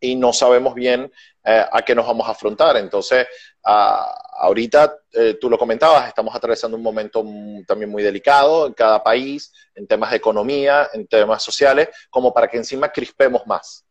y 0.00 0.16
no 0.16 0.32
sabemos 0.32 0.74
bien 0.74 1.12
eh, 1.44 1.66
a 1.70 1.82
qué 1.82 1.94
nos 1.94 2.06
vamos 2.06 2.26
a 2.26 2.32
afrontar. 2.32 2.76
Entonces, 2.78 3.26
ahorita, 3.62 4.96
eh, 5.12 5.36
tú 5.40 5.50
lo 5.50 5.58
comentabas, 5.58 6.08
estamos 6.08 6.34
atravesando 6.34 6.76
un 6.76 6.82
momento 6.82 7.24
también 7.66 7.90
muy 7.90 8.02
delicado 8.02 8.66
en 8.66 8.72
cada 8.72 9.02
país, 9.02 9.52
en 9.74 9.86
temas 9.86 10.10
de 10.10 10.16
economía, 10.16 10.88
en 10.92 11.06
temas 11.06 11.42
sociales, 11.42 11.88
como 12.08 12.32
para 12.32 12.48
que 12.48 12.56
encima 12.56 12.90
crispemos 12.90 13.46
más 13.46 13.84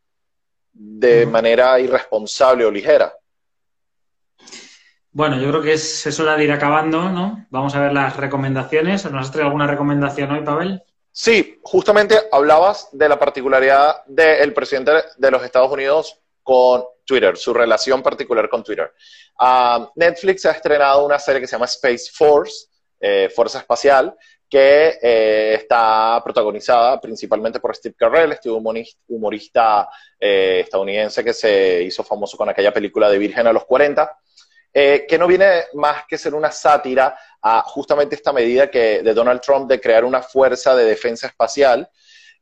de 0.72 1.26
manera 1.26 1.80
irresponsable 1.80 2.66
o 2.66 2.72
ligera. 2.72 3.14
Bueno, 5.12 5.40
yo 5.40 5.50
creo 5.50 5.62
que 5.62 5.74
es, 5.74 6.06
es 6.06 6.20
hora 6.20 6.36
de 6.36 6.44
ir 6.44 6.52
acabando, 6.52 7.10
¿no? 7.10 7.48
Vamos 7.50 7.76
a 7.76 7.82
ver 7.82 7.94
las 7.94 8.16
recomendaciones. 8.16 9.10
¿Nos 9.12 9.26
has 9.26 9.32
traído 9.32 9.48
alguna 9.48 9.68
recomendación 9.68 10.32
hoy, 10.32 10.42
Pavel? 10.42 10.84
Sí, 11.12 11.60
justamente 11.64 12.16
hablabas 12.32 12.90
de 12.92 13.10
la 13.10 13.18
particularidad 13.18 14.06
del 14.06 14.54
presidente 14.54 14.92
de 15.18 15.32
los 15.32 15.44
Estados 15.44 15.72
Unidos 15.72 16.20
con 16.44 16.84
Twitter, 17.06 17.38
su 17.38 17.54
relación 17.54 18.02
particular 18.04 18.48
con 18.48 18.64
Twitter. 18.64 18.94
Ah, 19.40 19.90
Netflix 19.96 20.46
ha 20.46 20.52
estrenado 20.52 21.06
una 21.06 21.18
serie 21.20 21.42
que 21.42 21.48
se 21.48 21.54
llama 21.54 21.66
Space 21.66 22.12
Force, 22.14 22.68
eh, 23.00 23.30
Fuerza 23.36 23.60
Espacial, 23.60 24.16
que 24.50 24.98
eh, 25.02 25.54
está 25.56 26.22
protagonizada 26.24 27.00
principalmente 27.00 27.60
por 27.60 27.76
Steve 27.76 27.96
Carell, 27.98 28.32
este 28.32 28.50
humorista, 28.50 29.90
eh, 30.20 30.62
estadounidense 30.64 31.24
que 31.24 31.34
se 31.34 31.84
hizo 31.84 32.04
famoso 32.04 32.36
con 32.36 32.50
aquella 32.50 32.74
película 32.74 33.10
de 33.10 33.18
Virgen 33.18 33.46
a 33.46 33.54
los 33.54 33.66
40. 33.66 34.12
Eh, 34.72 35.08
que 35.10 35.18
no 35.18 35.26
viene 35.26 35.64
más 35.74 36.06
que 36.06 36.18
ser 36.18 36.36
una 36.36 36.52
sátira 36.52 37.18
a 37.42 37.62
justamente 37.64 38.14
esta 38.14 38.32
medida 38.32 38.70
que, 38.70 39.02
de 39.02 39.14
Donald 39.16 39.42
Trump 39.42 39.68
de 39.68 39.82
crear 39.82 40.06
una 40.06 40.22
fuerza 40.22 40.76
de 40.76 40.86
defensa 40.86 41.26
espacial. 41.26 41.90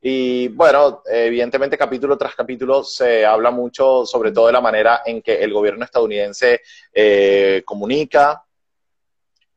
Y 0.01 0.49
bueno, 0.49 1.03
evidentemente 1.05 1.77
capítulo 1.77 2.17
tras 2.17 2.35
capítulo 2.35 2.83
se 2.83 3.25
habla 3.25 3.49
mucho 3.49 4.05
sobre 4.05 4.31
todo 4.31 4.47
de 4.47 4.53
la 4.53 4.61
manera 4.61 5.01
en 5.05 5.21
que 5.21 5.41
el 5.41 5.53
gobierno 5.53 5.85
estadounidense 5.85 6.61
eh, 6.93 7.63
comunica. 7.65 8.43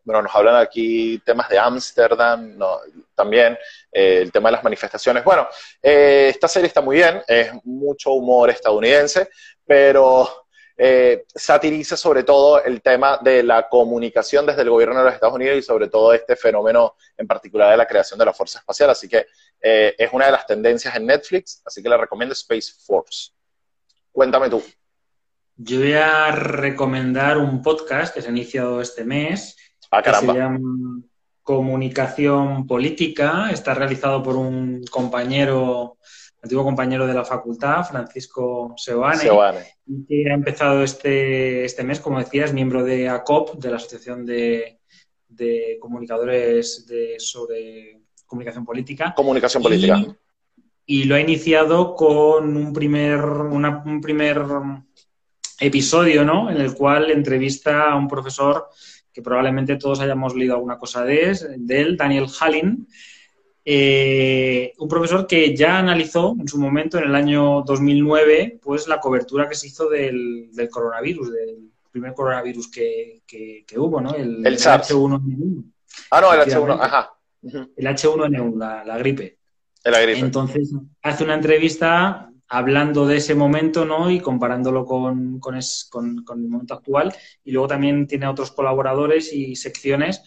Bueno, 0.04 0.22
nos 0.22 0.34
hablan 0.34 0.56
aquí 0.56 1.20
temas 1.24 1.48
de 1.48 1.58
Ámsterdam, 1.58 2.56
también 3.14 3.58
eh, 3.92 4.20
el 4.22 4.32
tema 4.32 4.48
de 4.48 4.52
las 4.52 4.64
manifestaciones. 4.64 5.24
Bueno, 5.24 5.48
esta 5.82 6.48
serie 6.48 6.68
está 6.68 6.80
muy 6.80 6.96
bien, 6.96 7.20
es 7.26 7.52
mucho 7.64 8.12
humor 8.12 8.48
estadounidense, 8.48 9.28
pero 9.66 10.39
eh, 10.82 11.26
satiriza 11.34 11.94
sobre 11.94 12.24
todo 12.24 12.64
el 12.64 12.80
tema 12.80 13.18
de 13.20 13.42
la 13.42 13.68
comunicación 13.68 14.46
desde 14.46 14.62
el 14.62 14.70
gobierno 14.70 14.96
de 14.98 15.04
los 15.04 15.12
Estados 15.12 15.34
Unidos 15.34 15.58
y 15.58 15.62
sobre 15.62 15.88
todo 15.88 16.14
este 16.14 16.36
fenómeno 16.36 16.94
en 17.18 17.26
particular 17.26 17.70
de 17.70 17.76
la 17.76 17.86
creación 17.86 18.18
de 18.18 18.24
la 18.24 18.32
Fuerza 18.32 18.60
Espacial. 18.60 18.88
Así 18.88 19.06
que 19.06 19.26
eh, 19.60 19.94
es 19.98 20.10
una 20.10 20.24
de 20.24 20.32
las 20.32 20.46
tendencias 20.46 20.96
en 20.96 21.04
Netflix, 21.04 21.60
así 21.66 21.82
que 21.82 21.88
le 21.90 21.98
recomiendo 21.98 22.32
Space 22.32 22.72
Force. 22.86 23.32
Cuéntame 24.10 24.48
tú. 24.48 24.62
Yo 25.54 25.80
voy 25.80 25.92
a 25.92 26.30
recomendar 26.30 27.36
un 27.36 27.60
podcast 27.60 28.14
que 28.14 28.22
se 28.22 28.28
ha 28.28 28.30
iniciado 28.30 28.80
este 28.80 29.04
mes. 29.04 29.58
Ah, 29.90 30.00
que 30.02 30.14
se 30.14 30.26
llama 30.28 31.02
Comunicación 31.42 32.66
Política. 32.66 33.50
Está 33.50 33.74
realizado 33.74 34.22
por 34.22 34.36
un 34.36 34.82
compañero, 34.90 35.98
antiguo 36.42 36.64
compañero 36.64 37.06
de 37.06 37.14
la 37.14 37.24
facultad, 37.24 37.84
Francisco 37.84 38.74
Seoane, 38.76 39.18
y 39.86 40.04
que 40.06 40.30
ha 40.30 40.34
empezado 40.34 40.82
este, 40.82 41.64
este 41.64 41.84
mes, 41.84 42.00
como 42.00 42.18
decías, 42.18 42.52
miembro 42.52 42.82
de 42.82 43.08
ACOP, 43.08 43.56
de 43.60 43.70
la 43.70 43.76
Asociación 43.76 44.24
de, 44.24 44.78
de 45.28 45.76
Comunicadores 45.80 46.86
de, 46.86 47.16
sobre 47.18 48.00
Comunicación 48.26 48.64
Política. 48.64 49.12
Comunicación 49.14 49.62
política. 49.62 49.98
Y, 50.86 51.02
y 51.02 51.04
lo 51.04 51.14
ha 51.16 51.20
iniciado 51.20 51.94
con 51.94 52.56
un 52.56 52.72
primer, 52.72 53.20
una- 53.20 53.82
un 53.84 54.00
primer 54.00 54.42
episodio, 55.58 56.24
¿no? 56.24 56.50
En 56.50 56.56
el 56.60 56.74
cual 56.74 57.10
entrevista 57.10 57.90
a 57.90 57.96
un 57.96 58.08
profesor 58.08 58.68
que 59.12 59.22
probablemente 59.22 59.76
todos 59.76 60.00
hayamos 60.00 60.34
leído 60.34 60.54
alguna 60.54 60.78
cosa 60.78 61.04
de, 61.04 61.30
es- 61.30 61.46
de 61.56 61.80
él, 61.80 61.96
Daniel 61.96 62.26
Hallin, 62.40 62.86
eh, 63.64 64.72
un 64.78 64.88
profesor 64.88 65.26
que 65.26 65.54
ya 65.54 65.78
analizó 65.78 66.34
en 66.38 66.48
su 66.48 66.58
momento, 66.58 66.98
en 66.98 67.04
el 67.04 67.14
año 67.14 67.62
2009, 67.66 68.58
pues 68.62 68.88
la 68.88 69.00
cobertura 69.00 69.48
que 69.48 69.54
se 69.54 69.66
hizo 69.68 69.88
del, 69.88 70.48
del 70.52 70.68
coronavirus, 70.68 71.32
del 71.32 71.70
primer 71.90 72.14
coronavirus 72.14 72.70
que, 72.70 73.22
que- 73.26 73.64
que 73.66 73.78
hubo, 73.78 74.00
¿no? 74.00 74.14
El, 74.14 74.46
El 74.46 74.58
SARS. 74.58 74.90
H1N1, 74.90 75.64
Ah, 76.12 76.20
no, 76.20 76.32
el 76.32 76.38
H1, 76.40 76.42
Efectivamente. 76.42 76.84
ajá. 76.84 77.10
El 77.76 77.86
H1N1, 77.86 78.56
la, 78.58 78.84
la 78.84 78.98
gripe. 78.98 79.38
Entonces 80.26 80.72
hace 81.02 81.24
una 81.24 81.34
entrevista 81.34 82.30
hablando 82.48 83.06
de 83.06 83.16
ese 83.16 83.34
momento, 83.34 83.84
¿no? 83.84 84.10
Y 84.10 84.20
comparándolo 84.20 84.84
con, 84.84 85.38
con, 85.40 85.56
es- 85.56 85.88
con- 85.90 86.22
con 86.24 86.40
el 86.42 86.48
momento 86.48 86.74
actual. 86.74 87.12
Y 87.44 87.52
luego 87.52 87.68
también 87.68 88.06
tiene 88.06 88.26
otros 88.26 88.52
colaboradores 88.52 89.32
y 89.32 89.54
secciones 89.56 90.22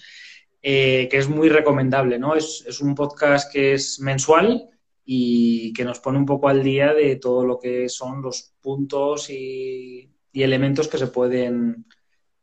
eh, 0.66 1.10
que 1.12 1.18
es 1.18 1.28
muy 1.28 1.50
recomendable, 1.50 2.18
¿no? 2.18 2.36
Es, 2.36 2.64
es 2.66 2.80
un 2.80 2.96
podcast 2.96 3.52
que 3.52 3.74
es 3.74 4.00
mensual 4.00 4.70
y 5.06 5.74
que 5.74 5.84
nos 5.84 6.00
pone 6.00 6.18
un 6.18 6.26
poco 6.26 6.48
al 6.48 6.64
día 6.64 6.94
de 6.94 7.18
todo 7.18 7.46
lo 7.46 7.60
que 7.60 7.90
son 7.90 8.22
los 8.22 8.54
puntos 8.62 9.30
y, 9.30 10.10
elementos 10.34 10.88
que 10.88 10.98
se 10.98 11.08
pueden 11.08 11.86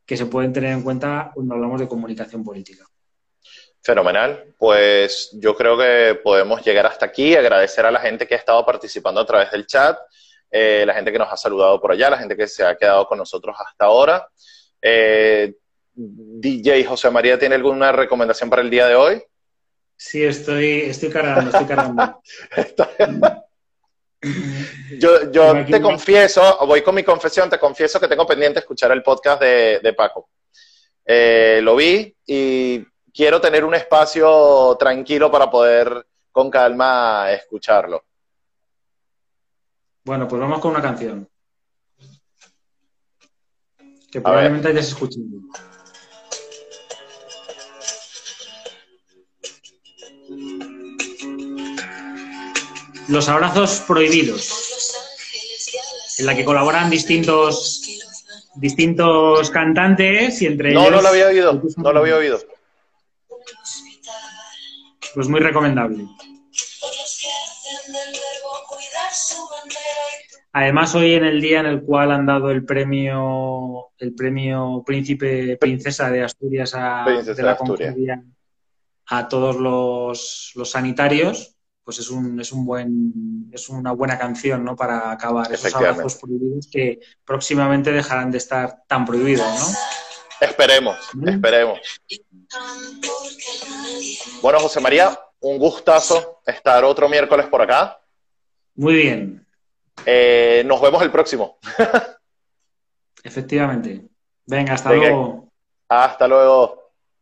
que 0.07 0.17
se 0.17 0.27
pueden 0.27 0.53
tener 0.53 0.73
en 0.73 0.83
cuenta 0.83 1.33
cuando 1.35 1.55
hablamos 1.55 1.81
de 1.81 1.89
comunicación 1.89 2.45
política. 2.45 2.85
Fenomenal. 3.83 4.55
Pues 4.59 5.31
yo 5.33 5.57
creo 5.57 5.79
que 5.79 6.21
podemos 6.23 6.65
llegar 6.65 6.87
hasta 6.87 7.07
aquí. 7.07 7.35
Agradecer 7.35 7.87
a 7.87 7.91
la 7.91 8.01
gente 8.01 8.27
que 8.27 8.35
ha 8.35 8.39
estado 8.39 8.65
participando 8.67 9.21
a 9.21 9.27
través 9.27 9.51
del 9.53 9.67
chat, 9.67 9.99
eh, 10.51 10.85
la 10.85 10.95
gente 10.95 11.13
que 11.13 11.19
nos 11.19 11.33
ha 11.33 11.37
saludado 11.37 11.81
por 11.81 11.93
allá, 11.93 12.11
la 12.11 12.19
gente 12.19 12.37
que 12.37 12.49
se 12.49 12.65
ha 12.65 12.77
quedado 12.77 13.07
con 13.07 13.19
nosotros 13.19 13.57
hasta 13.59 13.85
ahora. 13.85 14.29
Eh, 14.83 15.55
DJ 15.95 16.85
José 16.85 17.11
María, 17.11 17.39
¿tiene 17.39 17.57
alguna 17.57 17.93
recomendación 17.93 18.49
para 18.49 18.63
el 18.63 18.71
día 18.71 18.87
de 18.87 18.95
hoy? 18.95 19.23
Sí, 19.97 20.25
estoy, 20.25 20.83
estoy 20.83 21.11
cargando, 21.11 21.51
estoy 21.51 21.67
cargando. 21.67 22.23
Yo, 24.99 25.65
te 25.65 25.81
confieso, 25.81 26.59
voy 26.67 26.83
con 26.83 26.95
mi 26.95 27.03
confesión, 27.03 27.49
te 27.49 27.59
confieso 27.59 27.99
que 27.99 28.09
tengo 28.09 28.27
pendiente 28.27 28.61
escuchar 28.61 28.93
el 28.93 29.03
podcast 29.03 29.41
de, 29.41 29.81
de 29.83 29.93
Paco. 29.95 30.29
Eh, 31.05 31.61
lo 31.63 31.75
vi 31.77 32.15
y 32.27 32.85
quiero 33.13 33.41
tener 33.41 33.65
un 33.65 33.75
espacio 33.75 34.77
tranquilo 34.79 35.31
para 35.31 35.51
poder 35.51 36.07
con 36.31 36.51
calma 36.51 37.33
escucharlo. 37.33 38.05
Bueno, 40.05 40.29
pues 40.29 40.41
vamos 40.41 40.61
con 40.61 40.73
una 40.73 40.83
canción. 40.83 41.29
Que 44.11 44.21
probablemente 44.21 44.69
hayas 44.69 44.89
escuchado. 44.89 45.25
Los 53.11 53.29
abrazos 53.29 53.83
prohibidos, 53.87 54.95
en 56.19 56.27
la 56.27 56.37
que 56.37 56.45
colaboran 56.45 56.91
distintos 56.91 57.83
distintos 58.55 59.51
cantantes 59.51 60.41
y 60.43 60.47
entre 60.47 60.73
No, 60.73 60.83
ellos 60.83 60.93
no 60.93 61.03
lo 61.03 61.09
había 61.09 61.27
oído, 61.29 61.63
no 61.77 61.93
lo 61.93 62.01
había 62.01 62.17
oído. 62.17 62.39
pues 65.15 65.29
muy 65.29 65.41
recomendable. 65.41 66.07
Además, 70.53 70.95
hoy 70.95 71.15
en 71.15 71.25
el 71.25 71.41
día 71.41 71.61
en 71.61 71.67
el 71.67 71.83
cual 71.83 72.11
han 72.11 72.27
dado 72.27 72.51
el 72.51 72.65
premio, 72.65 73.93
el 73.99 74.15
premio 74.15 74.83
Príncipe 74.85 75.57
Princesa 75.57 76.11
de 76.11 76.25
Asturias 76.25 76.75
a, 76.75 77.05
Princesa 77.05 77.35
de 77.35 77.43
la 77.43 77.53
Asturias. 77.53 77.95
A 79.07 79.29
todos 79.29 79.57
los, 79.57 80.53
los 80.55 80.71
sanitarios, 80.71 81.57
pues 81.91 81.99
es 81.99 82.11
un, 82.11 82.39
es 82.41 82.53
un 82.53 82.65
buen, 82.65 83.51
es 83.51 83.69
una 83.69 83.91
buena 83.91 84.17
canción, 84.17 84.65
¿no? 84.65 84.77
Para 84.77 85.11
acabar 85.11 85.53
esos 85.53 85.75
abrazos 85.75 86.15
prohibidos 86.15 86.69
que 86.71 87.01
próximamente 87.25 87.91
dejarán 87.91 88.31
de 88.31 88.39
estar 88.39 88.85
tan 88.87 89.05
prohibidos, 89.05 89.45
¿no? 89.45 89.77
Esperemos, 90.41 90.97
esperemos. 91.27 91.81
Bueno, 94.41 94.61
José 94.61 94.79
María, 94.79 95.19
un 95.41 95.59
gustazo 95.59 96.41
estar 96.47 96.85
otro 96.85 97.09
miércoles 97.09 97.47
por 97.47 97.61
acá. 97.61 98.01
Muy 98.77 98.95
bien, 98.95 99.45
Eh, 100.07 100.63
nos 100.67 100.81
vemos 100.81 101.03
el 101.03 101.11
próximo. 101.11 101.59
efectivamente. 103.25 104.07
Venga, 104.47 104.75
hasta 104.75 104.91
Venga. 104.91 105.09
luego. 105.09 105.49
Hasta 105.89 106.29
luego. 106.29 106.80